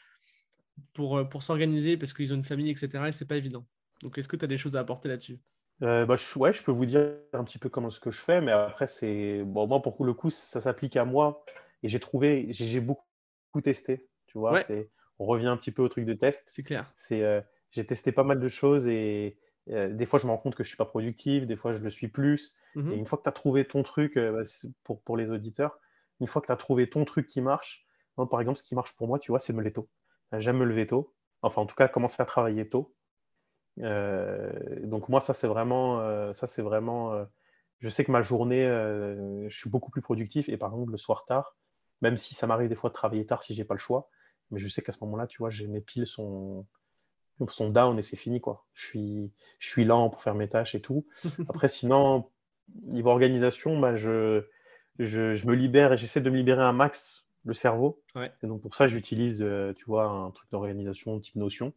pour, 0.92 1.28
pour 1.28 1.42
s'organiser 1.42 1.96
parce 1.96 2.12
qu'ils 2.14 2.32
ont 2.32 2.36
une 2.36 2.44
famille, 2.44 2.70
etc. 2.70 3.08
Et 3.08 3.12
c'est 3.12 3.26
pas 3.26 3.36
évident. 3.36 3.66
Donc, 4.02 4.18
est-ce 4.18 4.28
que 4.28 4.36
tu 4.36 4.44
as 4.44 4.48
des 4.48 4.56
choses 4.56 4.76
à 4.76 4.80
apporter 4.80 5.08
là-dessus? 5.08 5.40
Euh, 5.82 6.06
bah, 6.06 6.16
je, 6.16 6.38
ouais, 6.38 6.52
je 6.52 6.62
peux 6.62 6.70
vous 6.72 6.86
dire 6.86 7.14
un 7.32 7.44
petit 7.44 7.58
peu 7.58 7.68
comment 7.68 7.90
ce 7.90 8.00
que 8.00 8.10
je 8.10 8.20
fais, 8.20 8.40
mais 8.40 8.52
après, 8.52 8.86
c'est. 8.86 9.42
Bon, 9.44 9.66
moi, 9.66 9.82
pour 9.82 10.04
le 10.04 10.14
coup, 10.14 10.30
ça 10.30 10.60
s'applique 10.60 10.96
à 10.96 11.04
moi. 11.04 11.44
Et 11.82 11.88
j'ai 11.88 11.98
trouvé, 11.98 12.46
j'ai 12.50 12.80
beaucoup, 12.80 13.02
testé. 13.62 14.08
Tu 14.26 14.38
vois, 14.38 14.52
Ouais. 14.52 14.90
on 15.18 15.26
revient 15.26 15.48
un 15.48 15.56
petit 15.56 15.72
peu 15.72 15.82
au 15.82 15.88
truc 15.88 16.04
de 16.04 16.14
test. 16.14 16.44
C'est 16.46 16.62
clair. 16.62 16.90
C'est, 16.96 17.22
euh, 17.22 17.40
j'ai 17.70 17.86
testé 17.86 18.12
pas 18.12 18.22
mal 18.24 18.38
de 18.40 18.48
choses 18.48 18.86
et 18.86 19.36
euh, 19.70 19.92
des 19.92 20.06
fois, 20.06 20.18
je 20.18 20.26
me 20.26 20.30
rends 20.30 20.38
compte 20.38 20.54
que 20.54 20.62
je 20.62 20.68
suis 20.68 20.76
pas 20.76 20.84
productif, 20.84 21.46
des 21.46 21.56
fois, 21.56 21.72
je 21.72 21.80
le 21.80 21.90
suis 21.90 22.08
plus. 22.08 22.56
Mhm. 22.74 22.92
Et 22.92 22.96
une 22.96 23.06
fois 23.06 23.18
que 23.18 23.24
tu 23.24 23.28
as 23.28 23.32
trouvé 23.32 23.66
ton 23.66 23.82
truc, 23.82 24.16
bah, 24.16 24.42
pour, 24.84 25.02
pour 25.02 25.16
les 25.16 25.30
auditeurs, 25.30 25.78
une 26.20 26.26
fois 26.26 26.40
que 26.40 26.46
tu 26.46 26.52
as 26.52 26.56
trouvé 26.56 26.88
ton 26.88 27.04
truc 27.04 27.26
qui 27.26 27.40
marche, 27.40 27.84
moi, 28.16 28.28
par 28.28 28.40
exemple, 28.40 28.58
ce 28.58 28.62
qui 28.62 28.74
marche 28.74 28.94
pour 28.96 29.08
moi, 29.08 29.18
tu 29.18 29.32
vois, 29.32 29.40
c'est 29.40 29.52
me 29.52 29.58
lever 29.60 29.72
tôt. 29.72 29.88
J'aime 30.38 30.58
me 30.58 30.64
lever 30.64 30.86
tôt. 30.86 31.14
Enfin, 31.42 31.60
en 31.62 31.66
tout 31.66 31.74
cas, 31.74 31.88
commencer 31.88 32.22
à 32.22 32.26
travailler 32.26 32.68
tôt. 32.68 32.94
Euh, 33.80 34.52
donc 34.84 35.08
moi, 35.08 35.20
ça 35.20 35.34
c'est 35.34 35.46
vraiment, 35.46 36.00
euh, 36.00 36.32
ça 36.32 36.46
c'est 36.46 36.62
vraiment. 36.62 37.12
euh, 37.14 37.24
je 37.78 37.88
sais 37.88 38.04
que 38.04 38.12
ma 38.12 38.22
journée, 38.22 38.64
je 38.64 39.56
suis 39.58 39.68
beaucoup 39.68 39.90
plus 39.90 40.02
productif 40.02 40.48
et 40.48 40.56
par 40.56 40.70
contre 40.70 40.92
le 40.92 40.98
soir 40.98 41.24
tard, 41.26 41.56
même 42.00 42.16
si 42.16 42.32
ça 42.32 42.46
m'arrive 42.46 42.68
des 42.68 42.76
fois 42.76 42.90
de 42.90 42.94
travailler 42.94 43.26
tard 43.26 43.42
si 43.42 43.54
j'ai 43.54 43.64
pas 43.64 43.74
le 43.74 43.80
choix, 43.80 44.08
mais 44.52 44.60
je 44.60 44.68
sais 44.68 44.82
qu'à 44.82 44.92
ce 44.92 45.02
moment-là, 45.02 45.26
tu 45.26 45.38
vois, 45.38 45.50
j'ai 45.50 45.66
mes 45.66 45.80
piles 45.80 46.06
sont 46.06 46.64
sont 47.48 47.70
down 47.70 47.98
et 47.98 48.02
c'est 48.02 48.16
fini 48.16 48.40
quoi. 48.40 48.66
Je 48.72 48.86
suis, 48.86 49.32
je 49.58 49.68
suis 49.68 49.84
lent 49.84 50.10
pour 50.10 50.22
faire 50.22 50.34
mes 50.36 50.48
tâches 50.48 50.74
et 50.76 50.80
tout. 50.80 51.06
Après, 51.48 51.66
sinon, 51.66 52.30
niveau 52.84 53.10
organisation, 53.10 53.78
bah, 53.80 53.96
je, 53.96 54.44
je, 54.98 55.34
je 55.34 55.46
me 55.46 55.54
libère 55.54 55.92
et 55.92 55.96
j'essaie 55.96 56.20
de 56.20 56.30
me 56.30 56.36
libérer 56.36 56.62
un 56.62 56.72
max 56.72 57.24
le 57.44 57.54
cerveau. 57.54 58.00
Ouais. 58.14 58.32
Et 58.42 58.46
donc 58.46 58.62
pour 58.62 58.74
ça, 58.74 58.86
j'utilise, 58.86 59.42
euh, 59.42 59.72
tu 59.74 59.84
vois, 59.86 60.04
un 60.04 60.30
truc 60.30 60.48
d'organisation 60.50 61.18
type 61.18 61.36
Notion. 61.36 61.72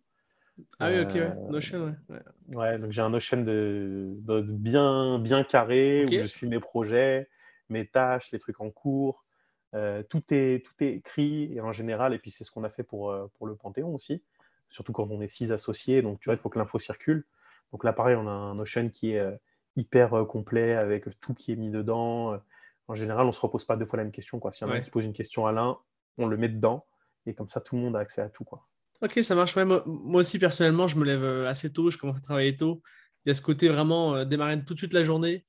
Ah 0.80 0.90
oui, 0.90 1.00
ok, 1.02 1.14
ouais. 1.14 1.22
Euh, 1.22 1.50
Notion, 1.50 1.86
ouais. 1.86 1.94
ouais. 2.10 2.56
Ouais, 2.56 2.78
donc 2.78 2.92
j'ai 2.92 3.02
un 3.02 3.10
Notion 3.10 3.42
de, 3.42 4.16
bien, 4.42 5.20
bien 5.20 5.44
carré 5.44 6.06
où 6.06 6.12
je 6.12 6.26
suis 6.26 6.48
mes 6.48 6.60
projets, 6.60 7.30
mes 7.70 7.86
tâches, 7.88 8.32
les 8.32 8.40
trucs 8.40 8.62
en 8.62 8.70
cours. 8.70 9.26
Euh, 9.74 10.04
tout, 10.04 10.24
est, 10.32 10.66
tout 10.66 10.74
est 10.80 10.94
écrit 10.94 11.54
et 11.54 11.60
en 11.60 11.74
général, 11.74 12.14
et 12.14 12.20
puis 12.20 12.32
c'est 12.32 12.46
ce 12.46 12.52
qu'on 12.52 12.64
a 12.64 12.70
fait 12.70 12.84
pour, 12.84 13.12
euh, 13.12 13.30
pour 13.38 13.46
le 13.46 13.56
Panthéon 13.56 13.94
aussi, 13.94 14.24
surtout 14.70 14.94
quand 14.94 15.12
on 15.12 15.20
est 15.20 15.28
six 15.28 15.52
associés, 15.52 16.02
donc 16.02 16.22
tu 16.22 16.30
vois, 16.30 16.36
il 16.36 16.40
faut 16.40 16.48
que 16.48 16.58
l'info 16.58 16.80
circule. 16.80 17.26
Donc 17.74 17.84
là, 17.84 17.92
pareil, 17.92 18.16
on 18.16 18.28
a 18.28 18.32
un 18.32 18.56
Notion 18.56 18.90
qui 18.90 19.12
est 19.12 19.40
hyper 19.76 20.26
complet 20.28 20.76
avec 20.76 21.20
tout 21.20 21.34
qui 21.34 21.52
est 21.52 21.58
mis 21.58 21.70
dedans. 21.70 22.40
En 22.88 22.96
général, 22.96 23.26
on 23.26 23.30
ne 23.30 23.34
se 23.34 23.42
repose 23.42 23.66
pas 23.66 23.76
deux 23.76 23.86
fois 23.86 23.98
la 23.98 24.04
même 24.04 24.14
question. 24.14 24.40
Quoi. 24.40 24.54
S'il 24.54 24.68
y 24.68 24.70
en 24.70 24.74
a 24.74 24.78
un 24.78 24.82
qui 24.82 24.92
pose 24.92 25.04
une 25.04 25.14
question 25.14 25.46
à 25.46 25.52
l'un, 25.52 25.78
on 26.18 26.28
le 26.28 26.38
met 26.38 26.48
dedans 26.48 26.86
et 27.26 27.34
comme 27.34 27.50
ça, 27.50 27.60
tout 27.60 27.76
le 27.76 27.82
monde 27.82 27.96
a 27.96 28.00
accès 28.00 28.22
à 28.22 28.30
tout. 28.30 28.44
Quoi. 28.44 28.66
Ok, 29.02 29.20
ça 29.24 29.36
marche. 29.36 29.56
Ouais, 29.56 29.66
moi, 29.66 29.84
moi 29.86 30.22
aussi, 30.22 30.40
personnellement, 30.40 30.88
je 30.88 30.98
me 30.98 31.04
lève 31.06 31.24
euh, 31.24 31.48
assez 31.50 31.72
tôt, 31.72 31.90
je 31.92 31.98
commence 31.98 32.18
à 32.18 32.22
travailler 32.22 32.56
tôt. 32.56 32.82
Il 33.26 33.30
y 33.30 33.32
a 33.32 33.34
ce 33.34 33.42
côté 33.42 33.68
vraiment 33.70 34.16
euh, 34.16 34.26
démarrer 34.26 34.64
tout 34.64 34.74
de 34.74 34.80
suite 34.80 34.94
la 34.94 35.04
journée 35.04 35.46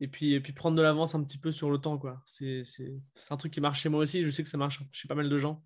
et 0.00 0.08
puis, 0.08 0.34
et 0.34 0.40
puis 0.40 0.52
prendre 0.52 0.76
de 0.76 0.82
l'avance 0.82 1.14
un 1.14 1.22
petit 1.22 1.38
peu 1.38 1.52
sur 1.52 1.70
le 1.70 1.78
temps. 1.78 1.98
quoi. 1.98 2.22
C'est 2.24 2.62
un 3.30 3.36
truc 3.36 3.52
qui 3.52 3.60
marche 3.60 3.80
chez 3.82 3.88
moi 3.88 4.00
aussi. 4.00 4.24
Je 4.24 4.30
sais 4.30 4.42
que 4.42 4.48
ça 4.48 4.58
marche 4.58 4.80
chez 4.92 5.08
pas 5.08 5.14
mal 5.14 5.28
de 5.28 5.38
gens. 5.38 5.62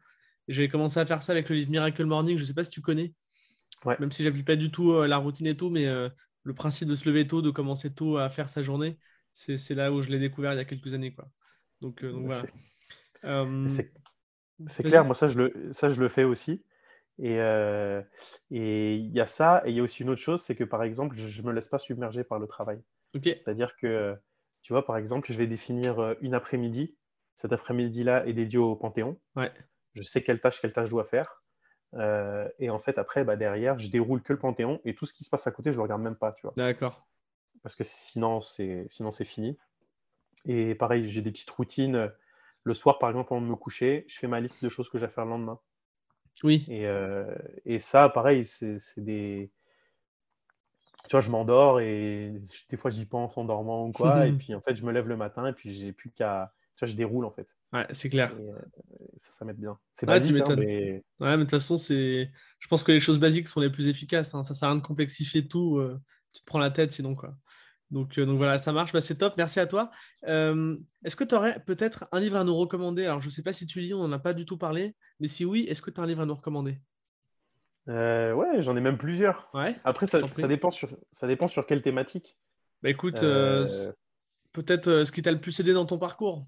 J'ai 0.49 0.69
commencé 0.69 0.99
à 0.99 1.07
faire 1.07 1.23
ça 1.23 1.33
avec 1.33 1.49
le 1.49 1.57
livre 1.57 1.71
Miracle 1.71 2.05
Morning. 2.05 2.37
Je 2.37 2.43
ne 2.43 2.47
sais 2.47 2.55
pas 2.55 2.65
si 2.65 2.71
tu 2.71 2.81
connais, 2.81 3.15
Ouais. 3.85 3.97
même 4.01 4.13
si 4.13 4.23
j'applique 4.23 4.47
pas 4.47 4.57
du 4.57 4.71
tout 4.71 4.93
euh, 4.93 5.07
la 5.07 5.19
routine 5.19 5.47
et 5.47 5.57
tout, 5.57 5.71
mais 5.71 5.87
euh, 5.87 6.09
le 6.45 6.55
principe 6.55 6.89
de 6.89 6.95
se 6.95 7.09
lever 7.09 7.27
tôt, 7.27 7.43
de 7.43 7.51
commencer 7.51 7.93
tôt 7.95 8.19
à 8.19 8.29
faire 8.31 8.49
sa 8.49 8.63
journée, 8.63 8.99
c'est 9.33 9.75
là 9.75 9.93
où 9.93 10.03
je 10.03 10.11
l'ai 10.11 10.19
découvert 10.19 10.53
il 10.53 10.57
y 10.57 10.61
a 10.61 10.65
quelques 10.65 10.95
années. 10.95 11.13
Quoi. 11.15 11.31
Donc, 11.81 12.05
donc 12.05 12.27
voilà. 12.27 12.43
C'est- 13.69 14.83
clair, 14.83 15.05
moi 15.05 15.15
ça 15.15 15.29
je, 15.29 15.39
le, 15.39 15.73
ça 15.73 15.91
je 15.91 16.01
le 16.01 16.09
fais 16.09 16.25
aussi. 16.25 16.63
Et 17.19 17.37
et 18.51 18.95
il 18.97 19.13
y 19.13 19.21
a 19.21 19.27
ça, 19.27 19.63
et 19.65 19.71
il 19.71 19.77
y 19.77 19.81
a 19.81 19.83
aussi 19.83 20.03
une 20.03 20.11
autre 20.11 20.21
chose, 20.21 20.43
c'est 20.43 20.55
que 20.55 20.65
par 20.65 20.83
exemple, 20.83 21.17
je 21.17 21.43
ne 21.43 21.47
me 21.47 21.53
laisse 21.53 21.69
pas 21.69 21.79
submerger 21.79 22.25
par 22.25 22.39
le 22.39 22.47
travail. 22.47 22.81
C'est-à-dire 23.15 23.77
que, 23.77 24.17
tu 24.63 24.73
vois, 24.73 24.87
par 24.87 24.97
exemple, 24.97 25.31
je 25.31 25.37
vais 25.37 25.47
définir 25.47 26.17
une 26.21 26.35
après-midi. 26.35 26.97
Cet 27.37 27.53
après-midi-là 27.53 28.27
est 28.27 28.33
dédié 28.33 28.59
au 28.59 28.77
Panthéon. 28.77 29.19
Ouais. 29.37 29.53
Je 29.95 30.03
sais 30.03 30.23
quelle 30.23 30.41
tâche, 30.41 30.61
quelle 30.61 30.73
tâche 30.73 30.87
je 30.87 30.91
dois 30.91 31.05
faire. 31.05 31.43
et 32.59 32.71
en 32.71 32.79
fait, 32.79 32.99
après, 32.99 33.25
bah, 33.25 33.37
derrière, 33.37 33.79
je 33.79 33.91
déroule 33.91 34.23
que 34.23 34.33
le 34.33 34.39
Panthéon 34.39 34.81
et 34.85 34.95
tout 34.95 35.07
ce 35.07 35.13
qui 35.13 35.25
se 35.25 35.31
passe 35.31 35.47
à 35.47 35.53
côté, 35.53 35.71
je 35.71 35.77
ne 35.77 35.79
le 35.79 35.83
regarde 35.83 36.03
même 36.03 36.17
pas, 36.17 36.33
tu 36.33 36.43
vois. 36.43 36.55
D'accord. 36.57 37.07
Parce 37.63 37.77
que 37.77 37.85
sinon, 37.85 38.41
c'est 38.41 38.87
sinon 38.89 39.11
c'est 39.11 39.25
fini. 39.25 39.57
Et 40.45 40.75
pareil, 40.75 41.07
j'ai 41.07 41.23
des 41.23 41.31
petites 41.31 41.51
routines. 41.51 42.11
Le 42.65 42.75
soir, 42.75 42.99
par 42.99 43.11
exemple, 43.11 43.33
avant 43.33 43.43
de 43.43 43.47
me 43.47 43.57
coucher, 43.57 44.05
je 44.09 44.19
fais 44.19 44.27
ma 44.27 44.41
liste 44.41 44.63
de 44.63 44.69
choses 44.69 44.89
que 44.89 44.99
j'ai 44.99 45.05
à 45.05 45.09
faire 45.09 45.25
le 45.25 45.31
lendemain. 45.31 45.61
Oui. 46.45 46.67
Et, 46.69 46.87
et 47.65 47.79
ça, 47.79 48.09
pareil, 48.09 48.45
c'est 48.47 48.79
des. 48.99 49.51
Tu 51.09 51.11
vois, 51.13 51.21
je 51.21 51.31
m'endors 51.31 51.81
et 51.81 52.33
des 52.71 52.77
fois 52.77 52.91
j'y 52.91 53.05
pense 53.05 53.37
en 53.37 53.45
dormant 53.45 53.87
ou 53.89 53.93
quoi. 53.93 54.27
et 54.27 54.33
puis 54.39 54.55
en 54.55 54.61
fait, 54.61 54.75
je 54.77 54.85
me 54.85 54.93
lève 54.93 55.09
le 55.09 55.17
matin 55.17 55.47
et 55.47 55.53
puis 55.53 55.75
j'ai 55.75 55.93
plus 55.93 56.11
qu'à. 56.11 56.53
Tu 56.77 56.85
vois, 56.85 56.89
je 56.91 56.97
déroule 56.97 57.25
en 57.25 57.31
fait. 57.31 57.49
Ouais, 57.73 57.87
c'est 57.93 58.09
clair. 58.09 58.33
Et, 58.39 59.19
ça, 59.19 59.33
ça 59.33 59.45
m'aide 59.45 59.59
bien. 59.59 59.79
C'est 59.95 60.07
Ouais, 60.07 60.19
basique, 60.21 60.41
hein, 60.41 60.57
mais 60.57 61.03
Ouais, 61.21 61.31
mais 61.31 61.37
de 61.39 61.43
toute 61.43 61.51
façon, 61.51 61.77
c'est. 61.77 62.31
Je 62.59 62.69
pense 62.69 62.83
que 62.83 62.93
les 62.93 63.01
choses 63.01 63.19
basiques 63.19 63.49
sont 63.49 63.61
les 63.61 63.71
plus 63.71 63.89
efficaces. 63.89 64.35
hein. 64.35 64.45
Ça 64.45 64.55
sert 64.55 64.69
à 64.69 64.73
rien 64.73 64.81
de 64.81 64.87
complexifier 64.87 65.47
tout. 65.49 65.79
euh, 65.79 66.01
tu 66.33 66.41
te 66.41 66.47
prends 66.47 66.59
la 66.59 66.71
tête 66.71 66.93
sinon, 66.93 67.15
quoi. 67.15 67.35
Donc, 67.93 68.17
euh, 68.17 68.25
donc 68.25 68.39
voilà, 68.39 68.57
ça 68.57 68.73
marche. 68.73 68.93
Bah, 68.93 69.03
c'est 69.03 69.17
top. 69.17 69.35
Merci 69.37 69.61
à 69.61 69.67
toi. 69.67 69.91
Euh, 70.27 70.77
est-ce 71.05 71.15
que 71.15 71.25
tu 71.25 71.35
aurais 71.35 71.63
peut-être 71.65 72.09
un 72.11 72.21
livre 72.21 72.37
à 72.37 72.45
nous 72.45 72.57
recommander? 72.57 73.05
Alors, 73.05 73.21
je 73.21 73.27
ne 73.27 73.31
sais 73.31 73.43
pas 73.43 73.53
si 73.53 73.67
tu 73.67 73.81
lis, 73.81 73.93
on 73.93 74.09
n'en 74.09 74.13
a 74.13 74.19
pas 74.19 74.33
du 74.33 74.47
tout 74.47 74.57
parlé. 74.57 74.97
Mais 75.21 75.29
si 75.29 75.45
oui, 75.45 75.67
est-ce 75.69 75.83
que 75.83 75.91
tu 75.91 76.01
as 76.01 76.03
un 76.03 76.07
livre 76.07 76.23
à 76.23 76.27
nous 76.27 76.35
recommander? 76.35 76.81
Euh, 77.89 78.33
ouais, 78.33 78.63
j'en 78.63 78.77
ai 78.77 78.81
même 78.81 78.97
plusieurs. 78.97 79.51
Ouais. 79.53 79.77
Après, 79.85 80.07
ça, 80.07 80.21
dépend 80.49 80.71
sur, 80.71 80.89
ça 81.13 81.27
dépend 81.27 81.49
sur 81.49 81.67
quelle 81.67 81.83
thématique. 81.83 82.39
Bah 82.83 82.89
écoute, 82.89 83.21
peut-être 83.21 85.05
ce 85.05 85.13
qui 85.13 85.23
t'a 85.23 85.31
le 85.31 85.41
plus 85.41 85.61
aidé 85.61 85.73
dans 85.73 85.85
ton 85.85 85.99
parcours. 85.99 86.47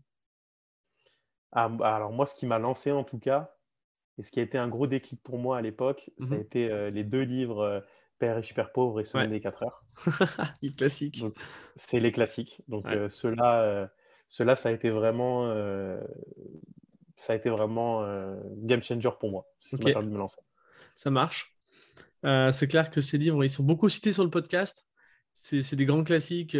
ah, 1.52 1.70
alors 1.82 2.12
moi, 2.12 2.24
ce 2.26 2.34
qui 2.34 2.46
m'a 2.46 2.58
lancé 2.58 2.90
en 2.90 3.04
tout 3.04 3.18
cas, 3.18 3.54
et 4.16 4.22
ce 4.22 4.30
qui 4.32 4.40
a 4.40 4.42
été 4.42 4.56
un 4.58 4.68
gros 4.68 4.86
déclic 4.86 5.22
pour 5.22 5.38
moi 5.38 5.58
à 5.58 5.60
l'époque, 5.60 6.10
ça 6.18 6.34
a 6.34 6.36
Mhm. 6.36 6.40
été 6.40 6.90
les 6.90 7.04
deux 7.04 7.22
livres 7.22 7.84
Père 8.18 8.38
et 8.38 8.42
Super 8.42 8.72
Pauvre 8.72 9.00
et 9.00 9.04
Semaine 9.04 9.30
Ouais. 9.30 9.38
des 9.38 9.40
4 9.40 9.62
heures. 9.64 9.82
Le 10.62 10.70
classique. 10.70 11.20
Donc, 11.20 11.34
c'est 11.76 12.00
les 12.00 12.12
classiques. 12.12 12.62
Donc, 12.68 12.84
Ouais. 12.86 12.96
euh, 12.96 13.08
ceux-là, 13.08 13.62
euh, 13.62 13.86
ça 14.28 14.68
a 14.68 14.72
été 14.72 14.90
vraiment, 14.90 15.46
euh, 15.46 16.00
ça 17.16 17.32
a 17.32 17.36
été 17.36 17.50
vraiment 17.50 18.02
game 18.58 18.82
changer 18.82 19.10
pour 19.18 19.30
moi. 19.30 19.46
C'est 19.60 19.70
ce 19.70 19.76
qui 19.76 19.82
Ok. 19.82 19.88
m'a 19.88 19.92
permis 19.94 20.08
de 20.08 20.14
me 20.14 20.18
lancer. 20.18 20.40
Ça 20.94 21.10
marche. 21.10 21.52
C'est 22.22 22.68
clair 22.68 22.90
que 22.90 23.00
ces 23.00 23.18
livres, 23.18 23.44
ils 23.44 23.50
sont 23.50 23.64
beaucoup 23.64 23.88
cités 23.88 24.12
sur 24.12 24.24
le 24.24 24.30
podcast. 24.30 24.84
C'est 25.32 25.76
des 25.76 25.84
grands 25.84 26.04
classiques 26.04 26.56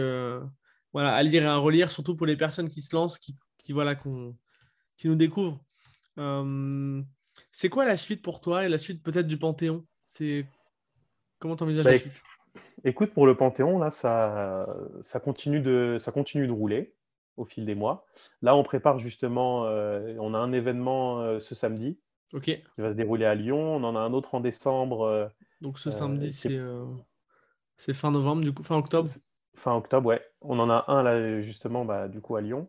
voilà, 0.93 1.15
à 1.15 1.23
lire 1.23 1.43
et 1.43 1.47
à 1.47 1.57
relire, 1.57 1.91
surtout 1.91 2.15
pour 2.15 2.27
les 2.27 2.37
personnes 2.37 2.69
qui 2.69 2.83
se 2.83 2.95
lancent, 2.95 3.19
qui, 3.19 3.37
qui, 3.59 3.73
voilà, 3.73 3.95
qui 3.97 4.09
nous 5.09 5.15
découvrent. 5.17 5.65
C'est 7.51 7.69
quoi 7.69 7.85
la 7.85 7.97
suite 7.97 8.23
pour 8.23 8.41
toi 8.41 8.65
et 8.65 8.69
la 8.69 8.79
suite 8.79 9.03
peut-être 9.03 9.27
du 9.27 9.39
Panthéon? 9.39 9.85
C'est 10.07 10.47
Comment 11.45 11.57
tu 11.57 11.65
envisages 11.65 11.85
Bah, 11.85 11.91
la 11.91 11.95
éc- 11.95 12.01
suite? 12.01 12.25
Écoute, 12.85 13.13
pour 13.15 13.27
le 13.27 13.37
Panthéon, 13.37 13.79
là, 13.79 13.91
ça, 13.91 14.67
ça 15.03 15.21
continue 15.21 15.61
de, 15.61 15.99
ça 16.01 16.13
continue 16.13 16.47
de 16.47 16.53
rouler 16.53 16.95
au 17.37 17.45
fil 17.45 17.67
des 17.67 17.75
mois. 17.75 18.07
Là, 18.43 18.57
on 18.57 18.63
prépare 18.63 18.99
justement, 18.99 19.67
euh, 19.67 20.17
on 20.21 20.35
a 20.35 20.39
un 20.39 20.53
événement 20.53 21.21
euh, 21.21 21.41
ce 21.41 21.55
samedi 21.55 21.99
qui 22.77 22.83
va 22.83 22.91
se 22.91 22.97
dérouler 22.97 23.27
à 23.27 23.35
Lyon. 23.35 23.77
On 23.77 23.85
en 23.85 23.97
a 23.97 24.01
un 24.01 24.13
autre 24.15 24.35
en 24.35 24.41
décembre, 24.41 25.03
euh, 25.03 25.27
donc 25.61 25.79
ce 25.79 25.91
Euh, 25.91 25.91
samedi, 25.91 26.33
c'est- 26.33 26.57
euh, 26.59 26.87
fin 27.93 28.11
novembre, 28.11 28.43
du 28.43 28.53
coup, 28.53 28.65
fin 28.65 28.77
octobre? 28.77 29.11
fin 29.57 29.75
octobre, 29.75 30.07
ouais. 30.07 30.23
On 30.43 30.59
en 30.61 30.71
a 30.71 30.85
un 30.89 31.03
là, 31.03 31.41
justement, 31.41 31.85
bah, 31.85 32.07
du 32.09 32.21
coup, 32.21 32.37
à 32.37 32.41
Lyon. 32.41 32.69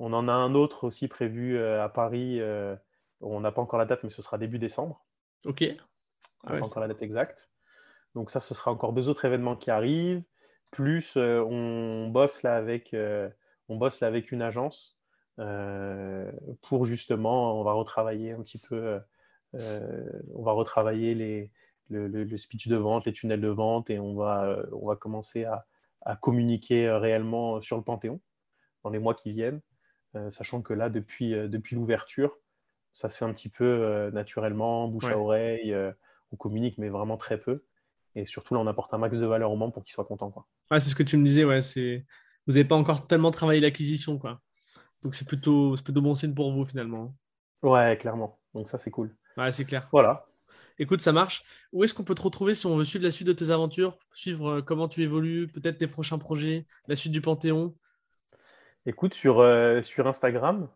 On 0.00 0.12
en 0.12 0.28
a 0.28 0.32
un 0.32 0.54
autre 0.54 0.84
aussi 0.84 1.08
prévu 1.08 1.56
euh, 1.56 1.84
à 1.84 1.88
Paris. 1.88 2.40
euh, 2.40 2.74
on 3.20 3.40
n'a 3.40 3.52
pas 3.52 3.62
encore 3.62 3.78
la 3.78 3.84
date, 3.86 4.02
mais 4.02 4.10
ce 4.10 4.22
sera 4.22 4.38
début 4.38 4.58
décembre. 4.58 5.04
Ok. 5.44 5.62
On 6.44 6.48
Ah 6.48 6.52
n'a 6.52 6.56
ouais, 6.56 6.60
pas 6.60 6.66
encore 6.66 6.80
la 6.82 6.88
date 6.88 7.02
exacte. 7.02 7.49
Donc 8.14 8.30
ça, 8.30 8.40
ce 8.40 8.54
sera 8.54 8.70
encore 8.72 8.92
deux 8.92 9.08
autres 9.08 9.24
événements 9.24 9.56
qui 9.56 9.70
arrivent. 9.70 10.22
Plus, 10.72 11.16
euh, 11.16 11.42
on 11.44 12.08
bosse 12.08 12.42
là 12.42 12.56
avec, 12.56 12.94
euh, 12.94 13.28
on 13.68 13.76
bosse 13.76 14.00
là 14.00 14.08
avec 14.08 14.32
une 14.32 14.42
agence 14.42 14.98
euh, 15.38 16.30
pour 16.62 16.84
justement, 16.84 17.58
on 17.60 17.64
va 17.64 17.72
retravailler 17.72 18.32
un 18.32 18.42
petit 18.42 18.58
peu, 18.60 19.00
on 20.34 20.42
va 20.42 20.52
retravailler 20.52 21.14
les, 21.14 21.52
le, 21.88 22.08
le- 22.08 22.24
le 22.24 22.36
speech 22.36 22.68
de 22.68 22.76
vente, 22.76 23.06
les 23.06 23.12
tunnels 23.12 23.40
de 23.40 23.48
vente, 23.48 23.90
et 23.90 23.98
on 23.98 24.14
va, 24.14 24.64
on 24.72 24.86
va 24.86 24.96
commencer 24.96 25.44
à, 25.44 25.66
à 26.02 26.16
communiquer 26.16 26.90
réellement 26.90 27.60
sur 27.62 27.76
le 27.76 27.82
Panthéon 27.84 28.20
dans 28.84 28.90
les 28.90 28.98
mois 29.00 29.14
qui 29.14 29.32
viennent, 29.32 29.62
sachant 30.30 30.62
que 30.62 30.74
là, 30.74 30.90
depuis, 30.90 31.32
depuis 31.32 31.76
l'ouverture, 31.76 32.38
ça 32.92 33.10
se 33.10 33.18
fait 33.18 33.24
un 33.26 33.32
petit 33.34 33.50
peu 33.50 34.10
naturellement, 34.12 34.88
bouche 34.88 35.06
Ouais. 35.06 35.12
à 35.12 35.18
oreille, 35.18 35.74
on 36.32 36.36
communique, 36.36 36.78
mais 36.78 36.88
vraiment 36.90 37.16
très 37.18 37.38
peu. 37.40 37.64
Et 38.14 38.26
surtout, 38.26 38.54
là, 38.54 38.60
on 38.60 38.66
apporte 38.66 38.92
un 38.92 38.98
max 38.98 39.18
de 39.18 39.26
valeur 39.26 39.50
aux 39.50 39.56
membres 39.56 39.72
pour 39.72 39.82
qu'ils 39.82 39.92
soient 39.92 40.04
contents. 40.04 40.30
Quoi. 40.30 40.46
Ouais, 40.70 40.80
c'est 40.80 40.90
ce 40.90 40.94
que 40.94 41.02
tu 41.02 41.16
me 41.16 41.24
disais, 41.24 41.44
ouais, 41.44 41.60
c'est 41.60 42.04
vous 42.46 42.54
n'avez 42.54 42.64
pas 42.64 42.76
encore 42.76 43.06
tellement 43.06 43.30
travaillé 43.30 43.60
l'acquisition, 43.60 44.18
quoi. 44.18 44.40
Donc 45.02 45.14
c'est 45.14 45.26
plutôt, 45.26 45.76
c'est 45.76 45.84
plutôt 45.84 46.02
bon 46.02 46.14
signe 46.14 46.34
pour 46.34 46.52
vous 46.52 46.64
finalement. 46.64 47.14
Ouais, 47.62 47.96
clairement. 47.98 48.40
Donc 48.54 48.68
ça, 48.68 48.78
c'est 48.78 48.90
cool. 48.90 49.14
Ouais, 49.36 49.52
c'est 49.52 49.64
clair. 49.64 49.88
Voilà. 49.92 50.26
Écoute, 50.78 51.00
ça 51.00 51.12
marche. 51.12 51.44
Où 51.72 51.84
est-ce 51.84 51.94
qu'on 51.94 52.04
peut 52.04 52.14
te 52.14 52.22
retrouver 52.22 52.54
si 52.54 52.66
on 52.66 52.76
veut 52.76 52.84
suivre 52.84 53.04
la 53.04 53.10
suite 53.10 53.28
de 53.28 53.32
tes 53.32 53.50
aventures, 53.50 53.98
suivre 54.12 54.50
euh, 54.50 54.62
comment 54.62 54.88
tu 54.88 55.02
évolues, 55.02 55.46
peut-être 55.48 55.78
tes 55.78 55.86
prochains 55.86 56.18
projets, 56.18 56.66
la 56.88 56.96
suite 56.96 57.12
du 57.12 57.20
Panthéon? 57.20 57.76
Écoute, 58.86 59.14
sur, 59.14 59.40
euh, 59.40 59.82
sur 59.82 60.06
Instagram, 60.06 60.68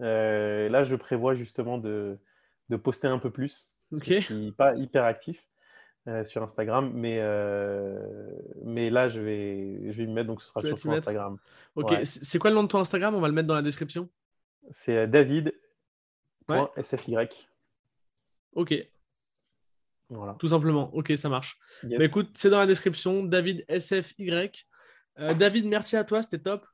euh, 0.00 0.68
là, 0.68 0.84
je 0.84 0.94
prévois 0.94 1.34
justement 1.34 1.78
de, 1.78 2.18
de 2.68 2.76
poster 2.76 3.08
un 3.08 3.18
peu 3.18 3.30
plus. 3.30 3.72
Ok. 3.92 4.06
Je 4.06 4.20
suis 4.20 4.52
pas 4.52 4.76
hyper 4.76 5.04
actif 5.04 5.49
euh, 6.08 6.24
sur 6.24 6.42
Instagram, 6.42 6.92
mais, 6.94 7.18
euh, 7.20 7.98
mais 8.64 8.90
là, 8.90 9.08
je 9.08 9.20
vais, 9.20 9.92
je 9.92 9.98
vais 9.98 10.06
m'y 10.06 10.14
mettre, 10.14 10.28
donc 10.28 10.42
ce 10.42 10.48
sera 10.48 10.60
sur 10.60 10.90
Instagram. 10.90 11.38
Ok. 11.74 11.90
Ouais. 11.90 12.04
C'est 12.04 12.38
quoi 12.38 12.50
le 12.50 12.56
nom 12.56 12.62
de 12.62 12.68
ton 12.68 12.80
Instagram? 12.80 13.14
On 13.14 13.20
va 13.20 13.28
le 13.28 13.34
mettre 13.34 13.48
dans 13.48 13.54
la 13.54 13.62
description. 13.62 14.08
C'est 14.70 14.96
euh, 14.96 15.06
david.sfy. 15.06 17.16
Ouais. 17.16 17.28
Ok, 18.52 18.74
Voilà. 20.08 20.34
tout 20.38 20.48
simplement. 20.48 20.92
Ok, 20.94 21.12
ça 21.16 21.28
marche. 21.28 21.58
Yes. 21.84 21.98
Bah, 21.98 22.04
écoute, 22.04 22.30
c'est 22.34 22.50
dans 22.50 22.58
la 22.58 22.66
description. 22.66 23.22
David 23.22 23.64
SFY. 23.68 24.50
Euh, 25.20 25.34
David, 25.34 25.66
merci 25.66 25.96
à 25.96 26.04
toi, 26.04 26.22
c'était 26.22 26.40
top. 26.40 26.66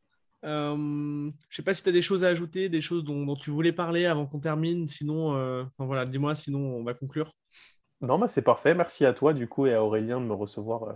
Euh, 0.45 1.29
je 1.49 1.57
sais 1.57 1.63
pas 1.63 1.75
si 1.75 1.83
tu 1.83 1.89
as 1.89 1.93
des 1.93 2.03
choses 2.03 2.23
à 2.23 2.29
ajouter, 2.29 2.69
des 2.69 2.81
choses 2.81 3.05
dont, 3.05 3.27
dont 3.27 3.35
tu 3.35 3.51
voulais 3.51 3.73
parler 3.73 4.07
avant 4.07 4.27
qu'on 4.27 4.39
termine. 4.39 4.87
Sinon, 4.87 5.37
euh, 5.37 5.65
enfin 5.65 5.87
voilà, 5.87 6.05
dis-moi, 6.05 6.35
sinon 6.35 6.61
on 6.61 6.85
va 6.85 6.95
conclure. 6.95 7.33
Non, 8.03 8.19
bah, 8.19 8.29
c'est 8.29 8.43
parfait. 8.43 8.75
Merci 8.75 9.07
à 9.07 9.13
toi, 9.15 9.33
du 9.33 9.49
coup, 9.49 9.67
et 9.67 9.75
à 9.75 9.83
Aurélien 9.83 10.21
de 10.21 10.27
me 10.27 10.35
recevoir 10.35 10.83
euh, 10.85 10.93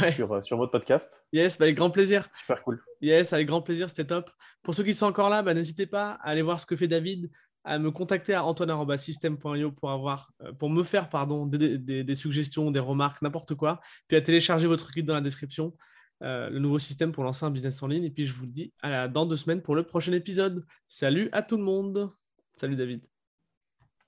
Ouais. 0.00 0.12
sur, 0.12 0.32
euh, 0.32 0.40
sur 0.42 0.56
votre 0.56 0.72
podcast. 0.72 1.24
Yes, 1.32 1.58
bah, 1.58 1.64
avec 1.66 1.76
grand 1.76 1.90
plaisir. 1.90 2.28
Super 2.40 2.62
cool. 2.62 2.82
Yes, 3.00 3.32
avec 3.32 3.46
grand 3.46 3.62
plaisir, 3.62 3.88
c'était 3.90 4.06
top. 4.06 4.30
Pour 4.62 4.74
ceux 4.74 4.82
qui 4.84 4.94
sont 4.94 5.06
encore 5.06 5.28
là, 5.28 5.42
bah, 5.42 5.54
n'hésitez 5.54 5.86
pas 5.86 6.12
à 6.12 6.28
aller 6.30 6.42
voir 6.42 6.58
ce 6.60 6.66
que 6.66 6.74
fait 6.76 6.88
David, 6.88 7.30
à 7.64 7.78
me 7.78 7.90
contacter 7.92 8.34
à 8.34 8.42
antoine.system.io 8.44 9.70
pour 9.70 9.90
avoir, 9.92 10.32
euh, 10.42 10.52
pour 10.52 10.68
me 10.70 10.82
faire 10.82 11.10
pardon, 11.10 11.46
des, 11.46 11.78
des- 11.78 12.02
des 12.04 12.14
suggestions, 12.14 12.70
des 12.72 12.80
remarques, 12.80 13.22
n'importe 13.22 13.54
quoi. 13.54 13.80
Puis 14.08 14.16
à 14.16 14.20
télécharger 14.22 14.66
votre 14.66 14.90
guide 14.90 15.06
dans 15.06 15.14
la 15.14 15.20
description, 15.20 15.76
euh, 16.22 16.50
le 16.50 16.58
nouveau 16.58 16.78
système 16.78 17.12
pour 17.12 17.22
lancer 17.22 17.44
un 17.44 17.50
business 17.50 17.80
en 17.82 17.86
ligne. 17.86 18.04
Et 18.04 18.10
puis 18.10 18.24
je 18.24 18.34
vous 18.34 18.46
dis 18.46 18.72
à 18.82 18.90
la, 18.90 19.08
dans 19.08 19.26
deux 19.26 19.36
semaines 19.36 19.62
pour 19.62 19.76
le 19.76 19.84
prochain 19.84 20.12
épisode. 20.12 20.64
Salut 20.88 21.28
à 21.32 21.42
tout 21.42 21.56
le 21.56 21.62
monde. 21.64 22.10
Salut 22.56 22.74
David. 22.76 23.02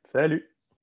Salut. 0.04 0.53